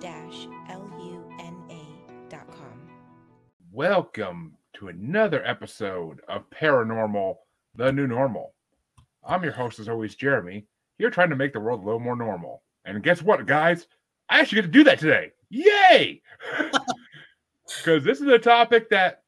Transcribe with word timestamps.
www.crista-luna.com. 0.00 2.90
Welcome 3.72 4.56
to 4.74 4.88
another 4.88 5.46
episode 5.46 6.20
of 6.28 6.48
Paranormal, 6.50 7.36
the 7.74 7.92
New 7.92 8.06
Normal. 8.06 8.54
I'm 9.22 9.42
your 9.42 9.52
host, 9.52 9.78
as 9.78 9.88
always, 9.88 10.14
Jeremy. 10.14 10.66
Here 10.98 11.10
trying 11.10 11.30
to 11.30 11.36
make 11.36 11.52
the 11.52 11.60
world 11.60 11.82
a 11.82 11.84
little 11.84 12.00
more 12.00 12.16
normal. 12.16 12.62
And 12.86 13.02
guess 13.02 13.22
what, 13.22 13.46
guys? 13.46 13.86
I 14.30 14.40
actually 14.40 14.62
get 14.62 14.62
to 14.62 14.68
do 14.68 14.84
that 14.84 14.98
today. 14.98 15.32
Yay! 15.50 16.22
Because 17.78 18.02
this 18.02 18.20
is 18.20 18.26
a 18.26 18.36
topic 18.36 18.90
that 18.90 19.22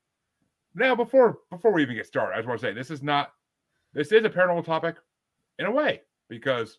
now 0.74 0.96
before 0.96 1.38
before 1.48 1.72
we 1.72 1.82
even 1.82 1.94
get 1.94 2.06
started, 2.06 2.34
I 2.34 2.38
just 2.38 2.48
want 2.48 2.60
to 2.60 2.66
say 2.66 2.72
this 2.72 2.90
is 2.90 3.00
not 3.00 3.30
this 3.94 4.10
is 4.10 4.24
a 4.24 4.30
paranormal 4.30 4.64
topic 4.64 4.96
in 5.60 5.66
a 5.66 5.70
way 5.70 6.00
because 6.28 6.78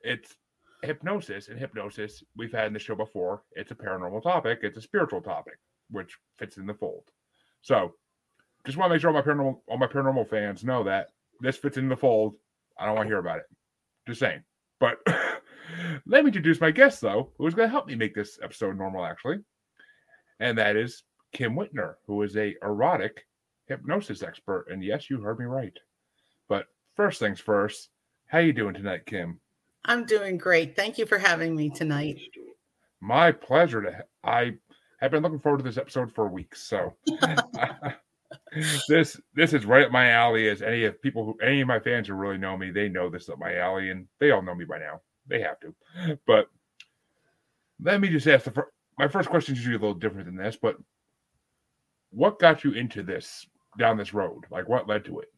it's 0.00 0.34
hypnosis 0.82 1.48
and 1.48 1.58
hypnosis 1.58 2.22
we've 2.36 2.52
had 2.52 2.66
in 2.66 2.72
the 2.72 2.78
show 2.78 2.94
before. 2.94 3.42
It's 3.52 3.70
a 3.70 3.74
paranormal 3.74 4.22
topic, 4.22 4.60
it's 4.62 4.78
a 4.78 4.82
spiritual 4.82 5.20
topic, 5.20 5.58
which 5.90 6.16
fits 6.38 6.56
in 6.56 6.66
the 6.66 6.74
fold. 6.74 7.04
So 7.62 7.94
just 8.66 8.78
want 8.78 8.90
to 8.90 8.94
make 8.94 9.00
sure 9.00 9.10
all 9.10 9.16
my 9.16 9.22
paranormal 9.22 9.60
all 9.68 9.78
my 9.78 9.86
paranormal 9.86 10.28
fans 10.28 10.64
know 10.64 10.84
that 10.84 11.08
this 11.40 11.56
fits 11.56 11.76
in 11.76 11.88
the 11.88 11.96
fold. 11.96 12.34
I 12.78 12.86
don't 12.86 12.94
want 12.94 13.06
to 13.06 13.10
hear 13.10 13.18
about 13.18 13.38
it. 13.38 13.46
Just 14.06 14.20
saying. 14.20 14.42
But 14.80 14.98
let 16.06 16.24
me 16.24 16.28
introduce 16.28 16.60
my 16.60 16.70
guest, 16.70 17.00
though, 17.00 17.32
who 17.38 17.46
is 17.46 17.54
going 17.54 17.68
to 17.68 17.72
help 17.72 17.86
me 17.86 17.94
make 17.94 18.14
this 18.14 18.38
episode 18.42 18.76
normal, 18.76 19.04
actually. 19.04 19.38
And 20.40 20.56
that 20.58 20.76
is 20.76 21.02
Kim 21.32 21.54
Witner, 21.54 21.94
who 22.06 22.22
is 22.22 22.36
a 22.36 22.54
erotic 22.62 23.24
hypnosis 23.66 24.22
expert. 24.22 24.66
And 24.70 24.82
yes, 24.82 25.10
you 25.10 25.20
heard 25.20 25.38
me 25.38 25.46
right. 25.46 25.76
But 26.48 26.66
first 26.96 27.18
things 27.18 27.40
first, 27.40 27.90
how 28.26 28.38
you 28.38 28.52
doing 28.52 28.74
tonight, 28.74 29.06
Kim? 29.06 29.40
I'm 29.88 30.04
doing 30.04 30.38
great. 30.38 30.76
Thank 30.76 30.98
you 30.98 31.06
for 31.06 31.18
having 31.18 31.56
me 31.56 31.70
tonight. 31.70 32.20
My 33.00 33.32
pleasure. 33.32 33.82
To 33.82 34.04
I 34.22 34.52
have 35.00 35.10
been 35.10 35.22
looking 35.22 35.40
forward 35.40 35.58
to 35.58 35.64
this 35.64 35.78
episode 35.78 36.14
for 36.14 36.28
weeks. 36.28 36.62
So 36.62 36.94
this 38.88 39.20
this 39.34 39.52
is 39.52 39.64
right 39.64 39.86
up 39.86 39.92
my 39.92 40.10
alley. 40.10 40.48
As 40.48 40.62
any 40.62 40.84
of 40.84 41.00
people 41.00 41.24
who 41.24 41.38
any 41.42 41.60
of 41.60 41.68
my 41.68 41.80
fans 41.80 42.08
who 42.08 42.14
really 42.14 42.38
know 42.38 42.56
me, 42.56 42.70
they 42.70 42.88
know 42.88 43.08
this 43.08 43.24
is 43.24 43.30
up 43.30 43.38
my 43.38 43.56
alley, 43.56 43.90
and 43.90 44.06
they 44.20 44.30
all 44.30 44.42
know 44.42 44.54
me 44.54 44.64
by 44.64 44.78
now. 44.78 45.00
They 45.26 45.40
have 45.40 45.58
to. 45.60 46.18
But 46.26 46.48
let 47.82 48.00
me 48.00 48.08
just 48.08 48.26
ask 48.26 48.44
the 48.44 48.50
fir- 48.50 48.72
my 48.98 49.08
first 49.08 49.28
question 49.28 49.54
is 49.54 49.60
usually 49.60 49.76
a 49.76 49.78
little 49.78 49.94
different 49.94 50.26
than 50.26 50.36
this, 50.36 50.58
but 50.60 50.76
what 52.10 52.38
got 52.38 52.64
you 52.64 52.72
into 52.72 53.02
this 53.02 53.46
down 53.78 53.96
this 53.96 54.14
road? 54.14 54.44
Like 54.50 54.68
what 54.68 54.88
led 54.88 55.04
to 55.06 55.20
it? 55.20 55.32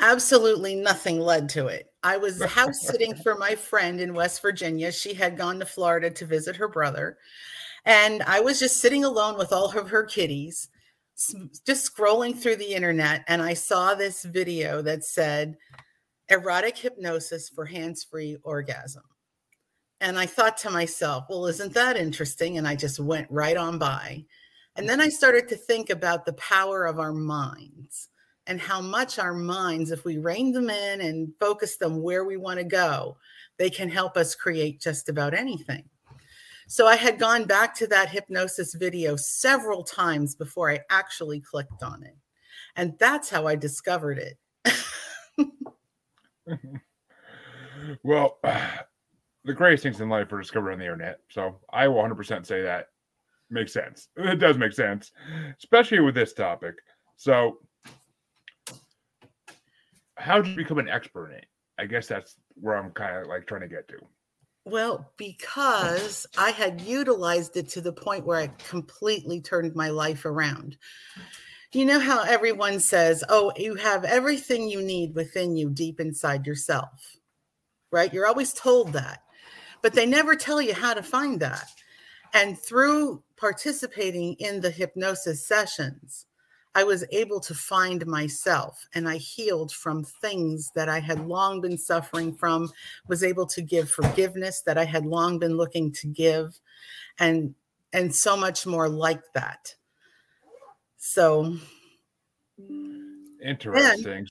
Absolutely 0.00 0.74
nothing 0.74 1.18
led 1.20 1.48
to 1.50 1.66
it. 1.68 1.92
I 2.04 2.18
was 2.18 2.42
house 2.44 2.82
sitting 2.82 3.14
for 3.14 3.34
my 3.34 3.54
friend 3.54 3.98
in 3.98 4.12
West 4.12 4.42
Virginia. 4.42 4.92
She 4.92 5.14
had 5.14 5.38
gone 5.38 5.58
to 5.58 5.64
Florida 5.64 6.10
to 6.10 6.26
visit 6.26 6.54
her 6.56 6.68
brother. 6.68 7.16
And 7.86 8.22
I 8.24 8.40
was 8.40 8.60
just 8.60 8.76
sitting 8.76 9.04
alone 9.04 9.38
with 9.38 9.52
all 9.52 9.76
of 9.76 9.88
her 9.88 10.04
kitties, 10.04 10.68
just 11.66 11.96
scrolling 11.96 12.38
through 12.38 12.56
the 12.56 12.74
internet. 12.74 13.24
And 13.26 13.40
I 13.40 13.54
saw 13.54 13.94
this 13.94 14.22
video 14.22 14.82
that 14.82 15.02
said 15.02 15.56
erotic 16.28 16.76
hypnosis 16.76 17.48
for 17.48 17.64
hands 17.64 18.04
free 18.04 18.36
orgasm. 18.42 19.02
And 20.02 20.18
I 20.18 20.26
thought 20.26 20.58
to 20.58 20.70
myself, 20.70 21.24
well, 21.30 21.46
isn't 21.46 21.72
that 21.72 21.96
interesting? 21.96 22.58
And 22.58 22.68
I 22.68 22.76
just 22.76 23.00
went 23.00 23.30
right 23.30 23.56
on 23.56 23.78
by. 23.78 24.26
And 24.76 24.86
then 24.86 25.00
I 25.00 25.08
started 25.08 25.48
to 25.48 25.56
think 25.56 25.88
about 25.88 26.26
the 26.26 26.34
power 26.34 26.84
of 26.84 26.98
our 26.98 27.12
minds 27.12 28.08
and 28.46 28.60
how 28.60 28.80
much 28.80 29.18
our 29.18 29.34
minds, 29.34 29.90
if 29.90 30.04
we 30.04 30.18
rein 30.18 30.52
them 30.52 30.70
in 30.70 31.00
and 31.00 31.34
focus 31.38 31.76
them 31.76 32.02
where 32.02 32.24
we 32.24 32.36
want 32.36 32.58
to 32.58 32.64
go, 32.64 33.16
they 33.58 33.70
can 33.70 33.88
help 33.88 34.16
us 34.16 34.34
create 34.34 34.80
just 34.80 35.08
about 35.08 35.34
anything. 35.34 35.84
So 36.66 36.86
I 36.86 36.96
had 36.96 37.18
gone 37.18 37.44
back 37.44 37.74
to 37.76 37.86
that 37.88 38.08
hypnosis 38.08 38.74
video 38.74 39.16
several 39.16 39.84
times 39.84 40.34
before 40.34 40.70
I 40.70 40.80
actually 40.90 41.40
clicked 41.40 41.82
on 41.82 42.02
it. 42.02 42.16
And 42.76 42.94
that's 42.98 43.30
how 43.30 43.46
I 43.46 43.54
discovered 43.54 44.18
it. 44.18 44.38
well, 48.02 48.38
the 49.44 49.54
greatest 49.54 49.82
things 49.82 50.00
in 50.00 50.08
life 50.08 50.32
are 50.32 50.40
discovered 50.40 50.72
on 50.72 50.78
the 50.78 50.84
internet. 50.84 51.20
So 51.30 51.60
I 51.70 51.86
will 51.88 52.02
100% 52.02 52.46
say 52.46 52.62
that 52.62 52.88
makes 53.50 53.72
sense. 53.72 54.08
It 54.16 54.36
does 54.40 54.58
make 54.58 54.72
sense, 54.72 55.12
especially 55.58 56.00
with 56.00 56.14
this 56.14 56.32
topic. 56.32 56.76
So, 57.16 57.58
how 60.16 60.40
did 60.40 60.50
you 60.50 60.56
become 60.56 60.78
an 60.78 60.88
expert 60.88 61.30
in 61.30 61.38
it? 61.38 61.46
I 61.78 61.86
guess 61.86 62.06
that's 62.06 62.36
where 62.54 62.76
I'm 62.76 62.90
kind 62.92 63.16
of 63.16 63.26
like 63.26 63.46
trying 63.46 63.62
to 63.62 63.68
get 63.68 63.88
to. 63.88 63.96
Well, 64.64 65.12
because 65.18 66.26
I 66.38 66.50
had 66.50 66.80
utilized 66.80 67.56
it 67.56 67.68
to 67.70 67.80
the 67.80 67.92
point 67.92 68.24
where 68.24 68.38
I 68.38 68.46
completely 68.68 69.40
turned 69.40 69.74
my 69.74 69.90
life 69.90 70.24
around. 70.24 70.78
You 71.72 71.84
know 71.84 71.98
how 71.98 72.22
everyone 72.22 72.80
says, 72.80 73.24
oh, 73.28 73.52
you 73.56 73.74
have 73.74 74.04
everything 74.04 74.68
you 74.68 74.80
need 74.80 75.14
within 75.14 75.56
you 75.56 75.68
deep 75.68 76.00
inside 76.00 76.46
yourself, 76.46 77.16
right? 77.90 78.12
You're 78.14 78.28
always 78.28 78.54
told 78.54 78.92
that, 78.92 79.22
but 79.82 79.92
they 79.92 80.06
never 80.06 80.36
tell 80.36 80.62
you 80.62 80.72
how 80.72 80.94
to 80.94 81.02
find 81.02 81.40
that. 81.40 81.68
And 82.32 82.56
through 82.58 83.22
participating 83.36 84.34
in 84.34 84.60
the 84.60 84.70
hypnosis 84.70 85.46
sessions, 85.46 86.26
I 86.74 86.84
was 86.84 87.04
able 87.10 87.40
to 87.40 87.54
find 87.54 88.04
myself 88.06 88.86
and 88.94 89.08
I 89.08 89.16
healed 89.16 89.72
from 89.72 90.04
things 90.04 90.70
that 90.74 90.88
I 90.88 90.98
had 90.98 91.26
long 91.26 91.60
been 91.60 91.78
suffering 91.78 92.34
from, 92.34 92.70
was 93.06 93.22
able 93.22 93.46
to 93.46 93.62
give 93.62 93.88
forgiveness 93.88 94.62
that 94.62 94.76
I 94.76 94.84
had 94.84 95.06
long 95.06 95.38
been 95.38 95.56
looking 95.56 95.92
to 95.92 96.06
give 96.08 96.58
and 97.18 97.54
and 97.92 98.12
so 98.12 98.36
much 98.36 98.66
more 98.66 98.88
like 98.88 99.22
that. 99.34 99.74
So 100.98 101.56
Interesting. 103.42 104.26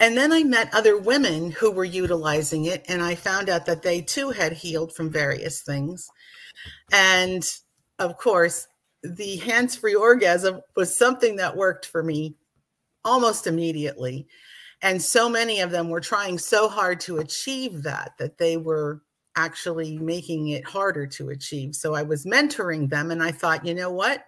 and 0.00 0.16
then 0.16 0.32
I 0.32 0.44
met 0.44 0.74
other 0.74 0.98
women 0.98 1.50
who 1.50 1.70
were 1.70 1.84
utilizing 1.84 2.66
it, 2.66 2.84
and 2.88 3.02
I 3.02 3.14
found 3.14 3.48
out 3.48 3.66
that 3.66 3.82
they 3.82 4.00
too 4.00 4.30
had 4.30 4.52
healed 4.52 4.94
from 4.94 5.10
various 5.10 5.62
things. 5.62 6.08
And 6.92 7.46
of 7.98 8.16
course, 8.16 8.66
the 9.02 9.36
hands 9.36 9.76
free 9.76 9.94
orgasm 9.94 10.60
was 10.74 10.96
something 10.96 11.36
that 11.36 11.56
worked 11.56 11.86
for 11.86 12.02
me 12.02 12.34
almost 13.04 13.46
immediately. 13.46 14.26
And 14.82 15.00
so 15.00 15.28
many 15.28 15.60
of 15.60 15.70
them 15.70 15.88
were 15.88 16.00
trying 16.00 16.38
so 16.38 16.68
hard 16.68 17.00
to 17.00 17.18
achieve 17.18 17.82
that, 17.84 18.12
that 18.18 18.38
they 18.38 18.56
were 18.56 19.02
actually 19.36 19.98
making 19.98 20.48
it 20.48 20.64
harder 20.64 21.06
to 21.06 21.30
achieve. 21.30 21.74
So 21.74 21.94
I 21.94 22.02
was 22.02 22.24
mentoring 22.24 22.88
them, 22.88 23.10
and 23.10 23.22
I 23.22 23.32
thought, 23.32 23.64
you 23.64 23.74
know 23.74 23.90
what? 23.90 24.24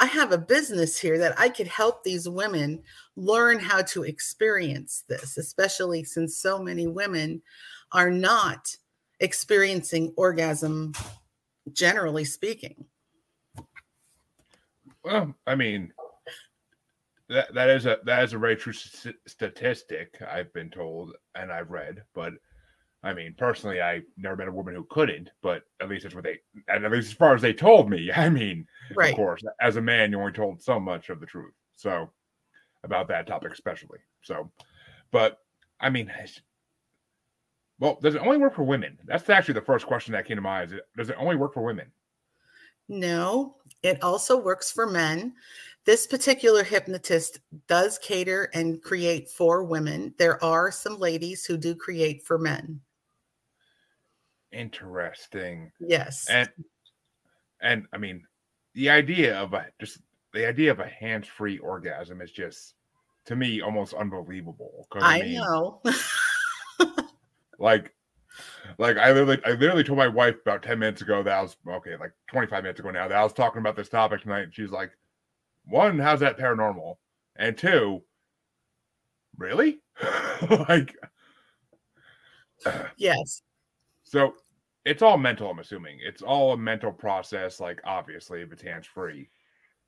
I 0.00 0.06
have 0.06 0.30
a 0.30 0.38
business 0.38 0.96
here 0.98 1.18
that 1.18 1.38
I 1.38 1.48
could 1.48 1.66
help 1.66 2.04
these 2.04 2.28
women 2.28 2.82
learn 3.16 3.58
how 3.58 3.82
to 3.82 4.04
experience 4.04 5.04
this, 5.08 5.38
especially 5.38 6.04
since 6.04 6.38
so 6.38 6.60
many 6.60 6.86
women 6.86 7.42
are 7.90 8.10
not 8.10 8.76
experiencing 9.18 10.12
orgasm, 10.16 10.92
generally 11.72 12.24
speaking. 12.24 12.84
Well, 15.08 15.34
I 15.46 15.54
mean, 15.54 15.90
that 17.30 17.54
that 17.54 17.70
is 17.70 17.86
a 17.86 17.96
that 18.04 18.24
is 18.24 18.34
a 18.34 18.38
very 18.38 18.56
true 18.56 18.74
st- 18.74 19.16
statistic. 19.26 20.20
I've 20.20 20.52
been 20.52 20.68
told 20.68 21.14
and 21.34 21.50
I've 21.50 21.70
read, 21.70 22.02
but 22.14 22.34
I 23.02 23.14
mean, 23.14 23.34
personally, 23.38 23.80
I 23.80 24.02
never 24.18 24.36
met 24.36 24.48
a 24.48 24.52
woman 24.52 24.74
who 24.74 24.86
couldn't. 24.90 25.30
But 25.42 25.62
at 25.80 25.88
least 25.88 26.02
that's 26.02 26.14
what 26.14 26.24
they, 26.24 26.40
and 26.68 26.84
at 26.84 26.92
least 26.92 27.08
as 27.08 27.14
far 27.14 27.34
as 27.34 27.40
they 27.40 27.54
told 27.54 27.88
me. 27.88 28.12
I 28.14 28.28
mean, 28.28 28.66
Right. 28.94 29.10
of 29.12 29.16
course, 29.16 29.42
as 29.62 29.76
a 29.76 29.80
man, 29.80 30.10
you're 30.10 30.20
only 30.20 30.32
told 30.32 30.62
so 30.62 30.78
much 30.78 31.08
of 31.08 31.20
the 31.20 31.26
truth. 31.26 31.54
So 31.76 32.10
about 32.84 33.08
that 33.08 33.26
topic, 33.26 33.52
especially. 33.52 34.00
So, 34.20 34.52
but 35.10 35.38
I 35.80 35.88
mean, 35.88 36.12
well, 37.78 37.98
does 38.02 38.14
it 38.14 38.20
only 38.20 38.36
work 38.36 38.54
for 38.56 38.64
women? 38.64 38.98
That's 39.06 39.30
actually 39.30 39.54
the 39.54 39.62
first 39.62 39.86
question 39.86 40.12
that 40.12 40.26
came 40.26 40.36
to 40.36 40.42
mind. 40.42 40.66
Is 40.70 40.72
it, 40.76 40.82
does 40.98 41.08
it 41.08 41.16
only 41.18 41.36
work 41.36 41.54
for 41.54 41.64
women? 41.64 41.92
No, 42.88 43.56
It 43.82 44.02
also 44.02 44.36
works 44.36 44.72
for 44.72 44.86
men. 44.86 45.34
This 45.84 46.06
particular 46.06 46.64
hypnotist 46.64 47.40
does 47.66 47.98
cater 47.98 48.50
and 48.52 48.82
create 48.82 49.30
for 49.30 49.64
women. 49.64 50.14
There 50.18 50.42
are 50.44 50.70
some 50.70 50.98
ladies 50.98 51.44
who 51.46 51.56
do 51.56 51.74
create 51.74 52.22
for 52.26 52.38
men. 52.38 52.80
Interesting. 54.52 55.70
Yes. 55.80 56.26
And 56.28 56.48
and 57.60 57.86
I 57.92 57.98
mean, 57.98 58.24
the 58.74 58.90
idea 58.90 59.38
of 59.38 59.52
a 59.54 59.66
just 59.80 60.00
the 60.32 60.46
idea 60.46 60.70
of 60.70 60.80
a 60.80 60.88
hands-free 60.88 61.58
orgasm 61.58 62.20
is 62.20 62.30
just 62.32 62.74
to 63.26 63.36
me 63.36 63.60
almost 63.60 63.94
unbelievable. 63.94 64.86
'cause, 64.90 65.02
I 65.04 65.22
mean, 65.22 65.34
know. 65.34 65.82
Like, 67.58 67.94
like 68.78 68.96
I 68.96 69.12
literally, 69.12 69.40
I 69.44 69.50
literally 69.52 69.84
told 69.84 69.98
my 69.98 70.08
wife 70.08 70.36
about 70.42 70.62
ten 70.62 70.78
minutes 70.78 71.02
ago 71.02 71.22
that 71.22 71.38
I 71.38 71.42
was 71.42 71.56
okay, 71.66 71.96
like 71.96 72.12
twenty 72.30 72.46
five 72.46 72.62
minutes 72.62 72.80
ago 72.80 72.90
now 72.90 73.08
that 73.08 73.16
I 73.16 73.22
was 73.22 73.32
talking 73.32 73.60
about 73.60 73.76
this 73.76 73.88
topic 73.88 74.22
tonight, 74.22 74.42
and 74.42 74.54
she's 74.54 74.70
like, 74.70 74.90
"One, 75.66 75.98
how's 75.98 76.20
that 76.20 76.38
paranormal?" 76.38 76.96
And 77.36 77.56
two, 77.56 78.02
really? 79.36 79.80
like, 80.68 80.94
yes. 82.96 83.42
so 84.02 84.34
it's 84.84 85.02
all 85.02 85.18
mental. 85.18 85.50
I'm 85.50 85.58
assuming 85.58 85.98
it's 86.02 86.22
all 86.22 86.52
a 86.52 86.56
mental 86.56 86.92
process. 86.92 87.60
Like, 87.60 87.80
obviously, 87.84 88.42
if 88.42 88.52
it's 88.52 88.62
hands 88.62 88.86
free, 88.86 89.30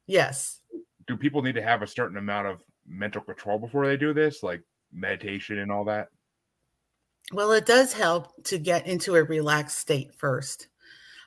Yes. 0.06 0.60
do 1.06 1.16
people 1.16 1.42
need 1.42 1.54
to 1.54 1.62
have 1.62 1.82
a 1.82 1.86
certain 1.86 2.16
amount 2.18 2.48
of 2.48 2.62
mental 2.86 3.22
control 3.22 3.58
before 3.58 3.86
they 3.86 3.96
do 3.96 4.12
this, 4.12 4.42
like 4.42 4.62
meditation 4.92 5.58
and 5.58 5.70
all 5.72 5.84
that? 5.84 6.08
Well, 7.32 7.52
it 7.52 7.66
does 7.66 7.92
help 7.92 8.42
to 8.44 8.58
get 8.58 8.86
into 8.86 9.14
a 9.14 9.22
relaxed 9.22 9.78
state 9.78 10.12
first. 10.14 10.68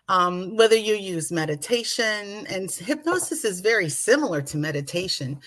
Um, 0.09 0.57
whether 0.57 0.75
you 0.75 0.95
use 0.95 1.31
meditation, 1.31 2.45
and 2.47 2.69
hypnosis 2.69 3.45
is 3.45 3.61
very 3.61 3.87
similar 3.87 4.41
to 4.41 4.57
meditation, 4.57 5.39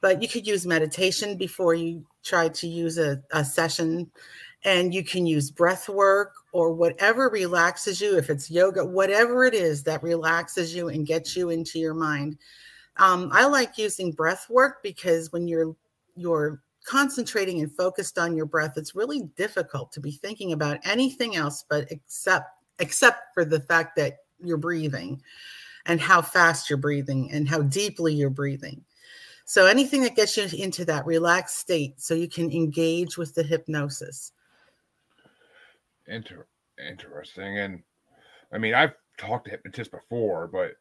but 0.00 0.22
you 0.22 0.28
could 0.28 0.46
use 0.46 0.64
meditation 0.64 1.36
before 1.36 1.74
you 1.74 2.06
try 2.22 2.48
to 2.48 2.68
use 2.68 2.98
a, 2.98 3.20
a 3.32 3.44
session, 3.44 4.08
and 4.64 4.94
you 4.94 5.02
can 5.02 5.26
use 5.26 5.50
breath 5.50 5.88
work 5.88 6.34
or 6.52 6.72
whatever 6.72 7.28
relaxes 7.28 8.00
you, 8.00 8.16
if 8.16 8.30
it's 8.30 8.50
yoga, 8.50 8.84
whatever 8.84 9.44
it 9.44 9.54
is 9.54 9.82
that 9.82 10.02
relaxes 10.04 10.74
you 10.74 10.88
and 10.88 11.06
gets 11.06 11.36
you 11.36 11.50
into 11.50 11.80
your 11.80 11.94
mind. 11.94 12.38
Um, 12.98 13.28
I 13.32 13.46
like 13.46 13.76
using 13.76 14.12
breath 14.12 14.46
work 14.48 14.82
because 14.82 15.32
when 15.32 15.48
you're 15.48 15.74
you're 16.14 16.62
concentrating 16.86 17.60
and 17.60 17.70
focused 17.70 18.18
on 18.18 18.36
your 18.36 18.46
breath, 18.46 18.74
it's 18.76 18.94
really 18.94 19.22
difficult 19.36 19.92
to 19.92 20.00
be 20.00 20.12
thinking 20.12 20.52
about 20.52 20.78
anything 20.84 21.36
else 21.36 21.64
but 21.68 21.90
except 21.90 22.50
except 22.78 23.34
for 23.34 23.44
the 23.44 23.60
fact 23.60 23.96
that 23.96 24.18
you're 24.42 24.56
breathing 24.56 25.20
and 25.86 26.00
how 26.00 26.20
fast 26.20 26.68
you're 26.68 26.76
breathing 26.76 27.30
and 27.32 27.48
how 27.48 27.62
deeply 27.62 28.14
you're 28.14 28.30
breathing. 28.30 28.84
So 29.44 29.66
anything 29.66 30.02
that 30.02 30.16
gets 30.16 30.36
you 30.36 30.46
into 30.58 30.84
that 30.86 31.06
relaxed 31.06 31.58
state 31.58 32.00
so 32.00 32.14
you 32.14 32.28
can 32.28 32.50
engage 32.50 33.16
with 33.16 33.34
the 33.34 33.42
hypnosis. 33.42 34.32
Inter- 36.08 36.46
interesting. 36.78 37.58
And 37.58 37.82
I 38.52 38.58
mean, 38.58 38.74
I've 38.74 38.94
talked 39.16 39.46
to 39.46 39.52
hypnotists 39.52 39.90
before, 39.90 40.48
but 40.48 40.72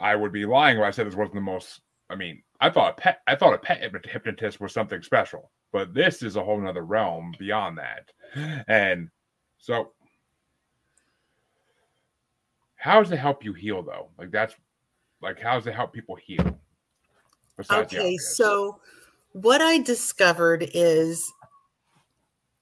I 0.00 0.16
would 0.16 0.32
be 0.32 0.44
lying 0.44 0.78
if 0.78 0.84
I 0.84 0.90
said 0.90 1.06
this 1.06 1.14
wasn't 1.14 1.36
the 1.36 1.40
most. 1.40 1.80
I 2.10 2.16
mean, 2.16 2.42
I 2.60 2.70
thought 2.70 2.98
a 2.98 3.00
pet. 3.00 3.20
I 3.26 3.34
thought 3.34 3.54
a 3.54 3.58
pet 3.58 3.80
hypnotist 4.06 4.60
was 4.60 4.72
something 4.72 5.02
special, 5.02 5.50
but 5.72 5.94
this 5.94 6.22
is 6.22 6.36
a 6.36 6.42
whole 6.42 6.60
nother 6.60 6.84
realm 6.84 7.34
beyond 7.38 7.78
that. 7.78 8.64
And 8.68 9.10
so, 9.58 9.92
how 12.76 13.02
does 13.02 13.12
it 13.12 13.18
help 13.18 13.44
you 13.44 13.52
heal, 13.52 13.82
though? 13.82 14.08
Like 14.18 14.30
that's 14.30 14.54
like 15.20 15.40
how 15.40 15.54
does 15.54 15.66
it 15.66 15.74
help 15.74 15.92
people 15.92 16.16
heal? 16.16 16.58
Okay, 17.70 18.16
so 18.16 18.78
what 19.32 19.60
I 19.60 19.78
discovered 19.78 20.70
is 20.74 21.30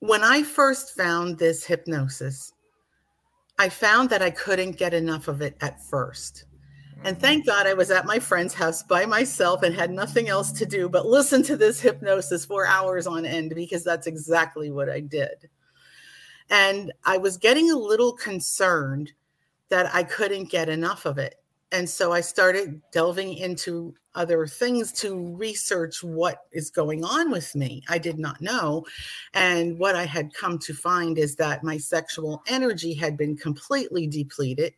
when 0.01 0.23
I 0.25 0.43
first 0.43 0.97
found 0.97 1.39
this 1.39 1.65
hypnosis, 1.65 2.53
I 3.59 3.69
found 3.69 4.11
that 4.11 4.23
I 4.23 4.31
couldn't 4.31 4.79
get 4.79 4.95
enough 4.95 5.29
of 5.29 5.43
it 5.43 5.57
at 5.61 5.83
first. 5.85 6.46
And 7.05 7.21
thank 7.21 7.47
God 7.47 7.67
I 7.67 7.75
was 7.75 7.91
at 7.91 8.07
my 8.07 8.19
friend's 8.19 8.55
house 8.55 8.83
by 8.83 9.07
myself 9.07 9.63
and 9.63 9.75
had 9.75 9.91
nothing 9.91 10.29
else 10.29 10.51
to 10.53 10.67
do 10.67 10.89
but 10.89 11.07
listen 11.07 11.43
to 11.45 11.57
this 11.57 11.81
hypnosis 11.81 12.45
for 12.45 12.67
hours 12.67 13.07
on 13.07 13.25
end 13.25 13.55
because 13.55 13.85
that's 13.85 14.07
exactly 14.07 14.71
what 14.71 14.89
I 14.89 15.01
did. 15.01 15.49
And 16.51 16.93
I 17.05 17.19
was 17.19 17.37
getting 17.37 17.71
a 17.71 17.77
little 17.77 18.13
concerned 18.13 19.13
that 19.69 19.93
I 19.95 20.03
couldn't 20.03 20.51
get 20.51 20.69
enough 20.69 21.07
of 21.07 21.19
it. 21.19 21.37
And 21.73 21.89
so 21.89 22.13
I 22.13 22.21
started 22.21 22.81
delving 22.93 23.35
into 23.35 23.95
other 24.15 24.47
things 24.47 24.93
to 24.93 25.37
research 25.37 26.03
what 26.03 26.43
is 26.53 26.71
going 26.71 27.05
on 27.05 27.31
with 27.31 27.55
me. 27.55 27.83
I 27.89 27.99
did 27.99 28.19
not 28.19 28.41
know. 28.41 28.87
And 29.35 29.79
what 29.79 29.97
I 29.97 30.07
had 30.07 30.33
come 30.33 30.59
to 30.61 30.73
find 30.73 31.19
is 31.19 31.37
that 31.37 31.65
my 31.65 31.77
sexual 31.77 32.43
energy 32.47 32.95
had 32.95 33.17
been 33.17 33.37
completely 33.37 34.07
depleted. 34.07 34.75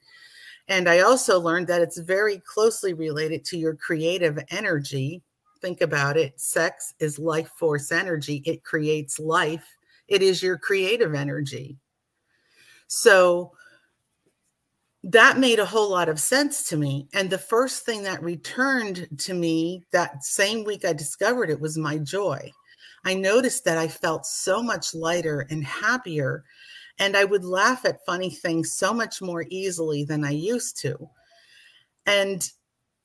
And 0.68 0.88
I 0.88 1.00
also 1.00 1.40
learned 1.40 1.66
that 1.68 1.80
it's 1.80 1.98
very 1.98 2.40
closely 2.40 2.92
related 2.92 3.44
to 3.46 3.58
your 3.58 3.74
creative 3.74 4.38
energy. 4.50 5.22
Think 5.60 5.80
about 5.80 6.16
it 6.16 6.38
sex 6.38 6.94
is 7.00 7.18
life 7.18 7.50
force 7.58 7.90
energy, 7.90 8.42
it 8.44 8.62
creates 8.62 9.18
life, 9.18 9.66
it 10.06 10.22
is 10.22 10.42
your 10.42 10.58
creative 10.58 11.14
energy. 11.14 11.78
So, 12.86 13.52
that 15.04 15.38
made 15.38 15.58
a 15.58 15.64
whole 15.64 15.90
lot 15.90 16.08
of 16.08 16.20
sense 16.20 16.68
to 16.68 16.76
me. 16.76 17.08
And 17.14 17.30
the 17.30 17.38
first 17.38 17.86
thing 17.86 18.02
that 18.02 18.22
returned 18.22 19.08
to 19.20 19.32
me 19.32 19.84
that 19.92 20.24
same 20.24 20.64
week 20.64 20.84
I 20.84 20.92
discovered 20.92 21.50
it 21.50 21.60
was 21.60 21.78
my 21.78 21.98
joy. 21.98 22.52
I 23.04 23.14
noticed 23.14 23.64
that 23.64 23.78
I 23.78 23.88
felt 23.88 24.26
so 24.26 24.62
much 24.62 24.94
lighter 24.94 25.46
and 25.50 25.64
happier, 25.64 26.44
and 26.98 27.16
I 27.16 27.24
would 27.24 27.44
laugh 27.44 27.84
at 27.84 28.04
funny 28.04 28.30
things 28.30 28.72
so 28.72 28.92
much 28.92 29.22
more 29.22 29.44
easily 29.48 30.04
than 30.04 30.24
I 30.24 30.30
used 30.30 30.78
to. 30.80 31.08
And 32.06 32.48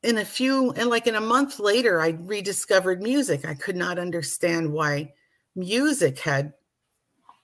in 0.02 0.18
a 0.18 0.26
few, 0.26 0.72
and 0.72 0.90
like 0.90 1.08
in 1.08 1.16
a 1.16 1.22
month 1.22 1.60
later, 1.60 2.02
I 2.02 2.18
rediscovered 2.20 3.02
music. 3.02 3.46
I 3.46 3.54
could 3.54 3.76
not 3.76 4.00
understand 4.00 4.72
why 4.72 5.14
music 5.56 6.20
had 6.20 6.54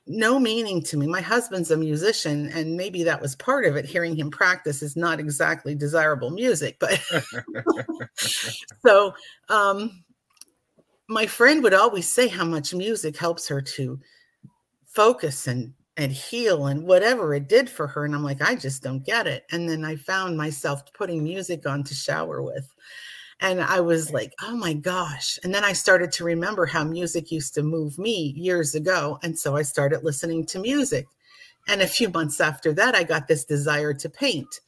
no 0.07 0.39
meaning 0.39 0.81
to 0.81 0.97
me. 0.97 1.05
My 1.05 1.21
husband's 1.21 1.71
a 1.71 1.77
musician, 1.77 2.49
and 2.49 2.75
maybe 2.75 3.03
that 3.03 3.21
was 3.21 3.35
part 3.35 3.65
of 3.65 3.75
it. 3.75 3.85
Hearing 3.85 4.15
him 4.15 4.31
practice 4.31 4.81
is 4.81 4.95
not 4.95 5.19
exactly 5.19 5.75
desirable 5.75 6.31
music, 6.31 6.77
but 6.79 6.99
so 8.85 9.13
um, 9.49 10.03
my 11.07 11.27
friend 11.27 11.61
would 11.63 11.75
always 11.75 12.11
say 12.11 12.27
how 12.27 12.45
much 12.45 12.73
music 12.73 13.17
helps 13.17 13.47
her 13.47 13.61
to 13.61 13.99
focus 14.83 15.47
and 15.47 15.73
and 15.99 16.13
heal 16.13 16.67
and 16.67 16.87
whatever 16.87 17.33
it 17.35 17.49
did 17.49 17.69
for 17.69 17.85
her. 17.85 18.05
And 18.05 18.15
I'm 18.15 18.23
like, 18.23 18.41
I 18.41 18.55
just 18.55 18.81
don't 18.81 19.05
get 19.05 19.27
it. 19.27 19.45
And 19.51 19.67
then 19.67 19.83
I 19.83 19.97
found 19.97 20.37
myself 20.37 20.81
putting 20.93 21.25
music 21.25 21.67
on 21.67 21.83
to 21.83 21.93
shower 21.93 22.41
with. 22.41 22.73
And 23.41 23.59
I 23.61 23.81
was 23.81 24.09
like, 24.09 24.33
oh 24.41 24.55
my 24.55 24.71
gosh. 24.73 25.37
And 25.43 25.53
then 25.53 25.65
I 25.65 25.73
started 25.73 26.13
to 26.13 26.23
remember 26.23 26.65
how 26.65 26.85
music 26.85 27.33
used 27.33 27.53
to 27.55 27.63
move 27.63 27.99
me 27.99 28.33
years 28.37 28.75
ago. 28.75 29.19
And 29.23 29.37
so 29.37 29.57
I 29.57 29.61
started 29.63 30.05
listening 30.05 30.45
to 30.47 30.59
music. 30.59 31.05
And 31.67 31.81
a 31.81 31.87
few 31.87 32.07
months 32.07 32.39
after 32.39 32.71
that, 32.73 32.95
I 32.95 33.03
got 33.03 33.27
this 33.27 33.43
desire 33.43 33.93
to 33.95 34.09
paint. 34.09 34.61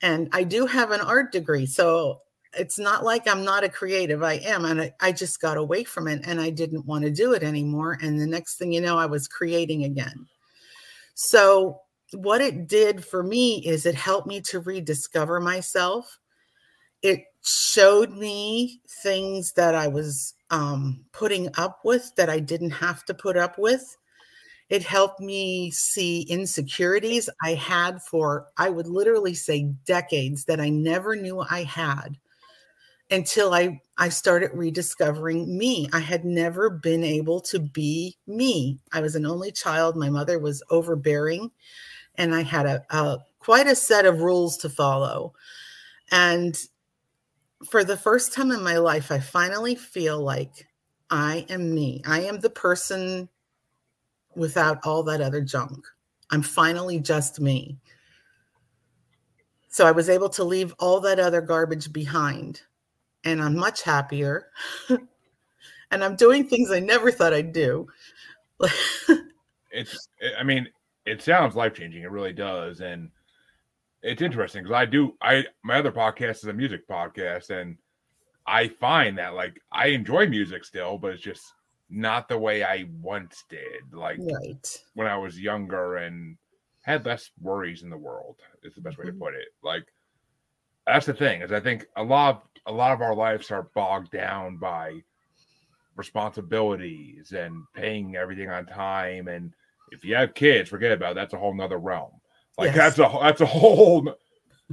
And 0.00 0.30
I 0.32 0.44
do 0.44 0.64
have 0.64 0.92
an 0.92 1.02
art 1.02 1.30
degree. 1.30 1.66
So 1.66 2.22
it's 2.56 2.78
not 2.78 3.04
like 3.04 3.28
I'm 3.28 3.44
not 3.44 3.64
a 3.64 3.68
creative. 3.68 4.22
I 4.22 4.34
am. 4.34 4.64
And 4.64 4.80
I, 4.80 4.94
I 4.98 5.12
just 5.12 5.42
got 5.42 5.58
away 5.58 5.84
from 5.84 6.08
it 6.08 6.22
and 6.24 6.40
I 6.40 6.48
didn't 6.48 6.86
want 6.86 7.04
to 7.04 7.10
do 7.10 7.34
it 7.34 7.42
anymore. 7.42 7.98
And 8.00 8.18
the 8.18 8.26
next 8.26 8.56
thing 8.56 8.72
you 8.72 8.80
know, 8.80 8.96
I 8.96 9.06
was 9.06 9.28
creating 9.28 9.84
again. 9.84 10.26
So, 11.14 11.80
what 12.12 12.40
it 12.40 12.68
did 12.68 13.04
for 13.04 13.22
me 13.22 13.64
is 13.66 13.86
it 13.86 13.94
helped 13.94 14.26
me 14.26 14.40
to 14.42 14.60
rediscover 14.60 15.40
myself. 15.40 16.18
It 17.02 17.24
showed 17.42 18.12
me 18.12 18.80
things 19.02 19.52
that 19.52 19.74
I 19.74 19.88
was 19.88 20.34
um, 20.50 21.04
putting 21.12 21.50
up 21.56 21.80
with 21.84 22.12
that 22.16 22.30
I 22.30 22.38
didn't 22.40 22.70
have 22.70 23.04
to 23.06 23.14
put 23.14 23.36
up 23.36 23.58
with. 23.58 23.96
It 24.70 24.82
helped 24.82 25.20
me 25.20 25.70
see 25.70 26.22
insecurities 26.22 27.28
I 27.42 27.54
had 27.54 28.02
for, 28.02 28.46
I 28.56 28.70
would 28.70 28.86
literally 28.86 29.34
say, 29.34 29.64
decades 29.84 30.44
that 30.46 30.60
I 30.60 30.70
never 30.70 31.14
knew 31.16 31.40
I 31.40 31.64
had 31.64 32.16
until 33.10 33.52
I, 33.52 33.80
I 33.96 34.08
started 34.08 34.50
rediscovering 34.52 35.56
me. 35.56 35.88
I 35.92 36.00
had 36.00 36.24
never 36.24 36.68
been 36.68 37.04
able 37.04 37.40
to 37.42 37.60
be 37.60 38.16
me. 38.26 38.80
I 38.92 39.00
was 39.00 39.14
an 39.14 39.24
only 39.24 39.52
child. 39.52 39.96
My 39.96 40.10
mother 40.10 40.38
was 40.38 40.62
overbearing, 40.70 41.50
and 42.16 42.34
I 42.34 42.42
had 42.42 42.66
a, 42.66 42.84
a 42.90 43.18
quite 43.38 43.66
a 43.66 43.76
set 43.76 44.04
of 44.04 44.20
rules 44.20 44.56
to 44.58 44.68
follow. 44.68 45.32
And 46.10 46.58
for 47.68 47.84
the 47.84 47.96
first 47.96 48.32
time 48.32 48.50
in 48.50 48.62
my 48.62 48.78
life, 48.78 49.12
I 49.12 49.20
finally 49.20 49.74
feel 49.74 50.20
like 50.20 50.66
I 51.10 51.46
am 51.48 51.72
me. 51.74 52.02
I 52.06 52.22
am 52.22 52.40
the 52.40 52.50
person 52.50 53.28
without 54.34 54.80
all 54.84 55.04
that 55.04 55.20
other 55.20 55.40
junk. 55.40 55.86
I'm 56.30 56.42
finally 56.42 56.98
just 56.98 57.40
me. 57.40 57.78
So 59.68 59.86
I 59.86 59.92
was 59.92 60.08
able 60.08 60.28
to 60.30 60.44
leave 60.44 60.74
all 60.78 61.00
that 61.00 61.20
other 61.20 61.40
garbage 61.40 61.92
behind. 61.92 62.62
And 63.24 63.42
I'm 63.42 63.56
much 63.56 63.82
happier. 63.82 64.48
and 65.90 66.04
I'm 66.04 66.16
doing 66.16 66.46
things 66.46 66.70
I 66.70 66.80
never 66.80 67.10
thought 67.10 67.32
I'd 67.32 67.52
do. 67.52 67.86
it's 69.70 70.08
I 70.38 70.42
mean, 70.42 70.68
it 71.06 71.22
sounds 71.22 71.54
life 71.54 71.74
changing. 71.74 72.02
It 72.02 72.10
really 72.10 72.32
does. 72.32 72.80
And 72.80 73.10
it's 74.02 74.22
interesting 74.22 74.62
because 74.62 74.76
I 74.76 74.84
do 74.84 75.14
I 75.22 75.44
my 75.62 75.78
other 75.78 75.92
podcast 75.92 76.36
is 76.38 76.44
a 76.44 76.52
music 76.52 76.86
podcast 76.88 77.50
and 77.50 77.76
I 78.46 78.68
find 78.68 79.16
that 79.18 79.34
like 79.34 79.60
I 79.72 79.88
enjoy 79.88 80.26
music 80.28 80.64
still, 80.64 80.98
but 80.98 81.12
it's 81.12 81.22
just 81.22 81.44
not 81.90 82.28
the 82.28 82.38
way 82.38 82.62
I 82.62 82.84
once 83.00 83.44
did. 83.48 83.92
Like 83.92 84.18
right. 84.20 84.82
when 84.94 85.06
I 85.06 85.16
was 85.16 85.40
younger 85.40 85.96
and 85.96 86.36
had 86.82 87.06
less 87.06 87.30
worries 87.40 87.82
in 87.82 87.88
the 87.88 87.96
world 87.96 88.36
is 88.62 88.74
the 88.74 88.80
best 88.80 88.98
way 88.98 89.06
Mm-hmm. 89.06 89.18
to 89.18 89.24
put 89.24 89.34
it 89.34 89.48
like 89.62 89.84
that's 90.86 91.06
the 91.06 91.14
thing 91.14 91.40
is 91.40 91.50
i 91.50 91.58
think 91.58 91.86
a 91.96 92.02
lot 92.02 92.34
of 92.34 92.42
a 92.66 92.72
lot 92.72 92.92
of 92.92 93.02
our 93.02 93.14
lives 93.14 93.50
are 93.50 93.68
bogged 93.74 94.10
down 94.10 94.56
by 94.56 95.02
responsibilities 95.96 97.32
and 97.32 97.62
paying 97.74 98.16
everything 98.16 98.50
on 98.50 98.66
time 98.66 99.28
and 99.28 99.52
if 99.92 100.04
you 100.04 100.14
have 100.14 100.34
kids 100.34 100.68
forget 100.68 100.90
about 100.92 101.12
it, 101.12 101.14
that's 101.14 101.34
a 101.34 101.38
whole 101.38 101.54
nother 101.54 101.78
realm 101.78 102.10
like 102.58 102.74
Yes. 102.74 102.96
that's 102.96 102.98
a 102.98 103.18
that's 103.20 103.40
a 103.40 103.46
whole 103.58 104.08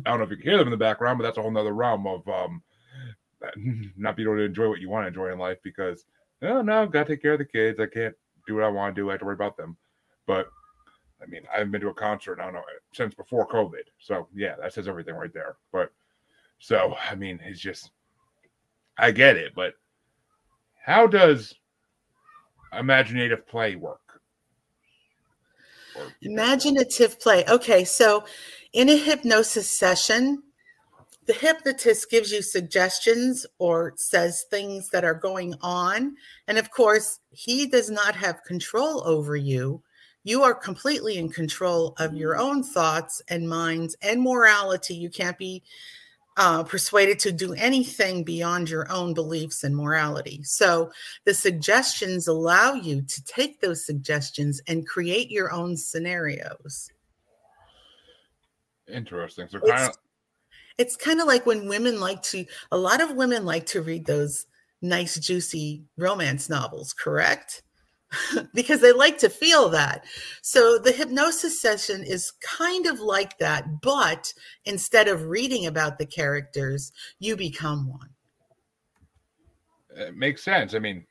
i 0.06 0.10
don't 0.10 0.18
know 0.20 0.24
if 0.24 0.32
you 0.32 0.38
can 0.38 0.48
hear 0.48 0.58
them 0.58 0.68
in 0.68 0.72
the 0.72 0.78
background 0.78 1.20
but 1.20 1.24
that's 1.24 1.38
a 1.38 1.42
whole 1.42 1.52
nother 1.52 1.74
realm 1.74 2.08
of 2.08 2.28
um 2.28 2.64
not 3.98 4.16
being 4.16 4.28
able 4.28 4.38
to 4.38 4.44
enjoy 4.44 4.68
what 4.68 4.80
you 4.80 4.90
want 4.90 5.04
to 5.04 5.08
enjoy 5.10 5.32
in 5.32 5.38
life 5.38 5.58
because 5.64 6.06
oh 6.42 6.62
no 6.62 6.82
I've 6.82 6.92
gotta 6.92 7.10
take 7.10 7.22
care 7.22 7.34
of 7.34 7.40
the 7.40 7.46
kids 7.46 7.80
i 7.80 7.86
can't 7.86 8.16
do 8.48 8.56
what 8.56 8.64
i 8.64 8.68
want 8.68 8.96
to 8.96 9.02
do 9.02 9.10
i 9.10 9.14
have 9.14 9.20
to 9.20 9.26
worry 9.26 9.36
about 9.36 9.58
them 9.58 9.78
but 10.26 10.48
I 11.22 11.28
mean, 11.28 11.44
I 11.54 11.58
haven't 11.58 11.72
been 11.72 11.82
to 11.82 11.90
a 11.90 11.94
concert, 11.94 12.40
I 12.40 12.46
don't 12.46 12.54
know, 12.54 12.64
since 12.94 13.14
before 13.14 13.48
COVID. 13.48 13.84
So 14.00 14.28
yeah, 14.34 14.56
that 14.60 14.74
says 14.74 14.88
everything 14.88 15.14
right 15.16 15.34
there. 15.34 15.58
But 15.72 15.92
so 16.62 16.96
I 17.10 17.15
mean, 17.15 17.39
it's 17.44 17.60
just 17.60 17.89
I 18.98 19.12
get 19.12 19.36
it, 19.36 19.53
but 19.56 19.74
how 20.86 21.08
does 21.08 21.56
imaginative 22.72 23.48
play 23.48 23.75
work? 23.75 24.22
Or- 25.98 26.13
Imaginative 26.22 27.20
play. 27.20 27.44
Okay, 27.50 27.84
so 27.84 28.24
in 28.74 28.89
a 28.89 28.96
hypnosis 28.96 29.70
session, 29.70 30.44
the 31.25 31.34
hypnotist 31.34 32.12
gives 32.12 32.32
you 32.32 32.44
suggestions 32.44 33.46
or 33.58 33.94
says 33.98 34.46
things 34.50 34.89
that 34.89 35.03
are 35.03 35.15
going 35.15 35.56
on. 35.62 36.15
And 36.48 36.60
of 36.60 36.70
course, 36.70 37.20
he 37.32 37.65
does 37.65 37.89
not 37.89 38.15
have 38.15 38.44
control 38.44 39.01
over 39.06 39.36
you. 39.36 39.82
You 40.24 40.44
are 40.44 40.53
completely 40.53 41.18
in 41.18 41.30
control 41.30 41.96
of 41.98 42.13
your 42.13 42.36
mm. 42.36 42.39
own 42.39 42.63
thoughts 42.63 43.22
and 43.27 43.50
minds 43.50 43.96
and 44.03 44.22
morality. 44.22 44.94
You 44.94 45.10
can't 45.10 45.38
be 45.38 45.63
uh, 46.42 46.64
persuaded 46.64 47.20
to 47.20 47.32
do 47.32 47.54
anything 47.54 48.24
beyond 48.24 48.68
your 48.68 48.92
own 48.92 49.14
beliefs 49.14 49.64
and 49.64 49.76
morality. 49.76 50.42
So 50.42 50.92
the 51.24 51.36
suggestions 51.36 52.28
allow 52.28 52.74
you 52.74 53.04
to 53.04 53.24
take 53.26 53.62
those 53.62 53.86
suggestions 53.86 54.60
and 54.68 54.88
create 54.88 55.30
your 55.30 55.54
own 55.54 55.78
scenarios. 55.78 56.90
Interesting. 58.92 59.50
So 59.50 59.60
kind 59.60 59.90
of 59.90 59.98
It's 60.80 60.96
kind 60.96 61.22
of 61.22 61.28
like 61.28 61.46
when 61.46 61.68
women 61.70 62.00
like 62.00 62.24
to, 62.24 62.44
a 62.72 62.78
lot 62.78 63.02
of 63.02 63.16
women 63.16 63.46
like 63.46 63.68
to 63.68 63.84
read 63.84 64.08
those 64.08 64.48
nice, 64.82 65.20
juicy 65.20 65.84
romance 65.96 66.50
novels, 66.50 66.92
correct? 66.92 67.62
because 68.53 68.82
they 68.82 68.91
like 68.91 69.18
to 69.20 69.30
feel 69.30 69.70
that. 69.70 70.06
So 70.41 70.77
the 70.77 70.91
hypnosis 70.91 71.62
session 71.62 72.03
is 72.03 72.32
kind 72.41 72.86
of 72.86 73.00
like 73.00 73.38
that, 73.39 73.82
but 73.82 74.34
instead 74.65 75.08
of 75.08 75.27
reading 75.27 75.65
about 75.68 75.98
the 75.98 76.06
characters, 76.06 76.91
you 77.20 77.36
become 77.36 77.89
one. 77.89 78.10
it 79.96 80.15
makes 80.15 80.44
sense. 80.44 80.74
I 80.74 80.80
mean, 80.80 81.06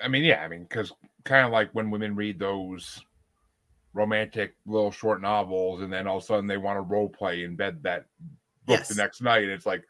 I 0.00 0.08
mean, 0.08 0.24
yeah, 0.24 0.42
I 0.42 0.48
mean, 0.48 0.62
because 0.62 0.92
kind 1.24 1.46
of 1.46 1.52
like 1.52 1.70
when 1.72 1.90
women 1.90 2.14
read 2.14 2.38
those 2.38 3.02
romantic 3.94 4.54
little 4.66 4.90
short 4.90 5.22
novels, 5.22 5.80
and 5.82 5.92
then 5.92 6.06
all 6.06 6.18
of 6.18 6.22
a 6.22 6.26
sudden 6.26 6.46
they 6.46 6.58
want 6.58 6.76
to 6.76 6.82
role 6.82 7.08
play 7.08 7.44
in 7.44 7.56
bed 7.56 7.82
that 7.82 8.06
book 8.66 8.78
Yes. 8.80 8.88
the 8.88 8.94
next 8.94 9.22
night. 9.22 9.44
It's 9.44 9.66
like, 9.66 9.82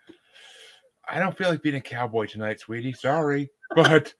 I 1.08 1.18
don't 1.18 1.36
feel 1.36 1.48
like 1.48 1.62
being 1.62 1.74
a 1.76 1.80
cowboy 1.80 2.26
tonight, 2.26 2.60
sweetie. 2.60 2.92
Sorry, 2.92 3.50
but 3.74 4.14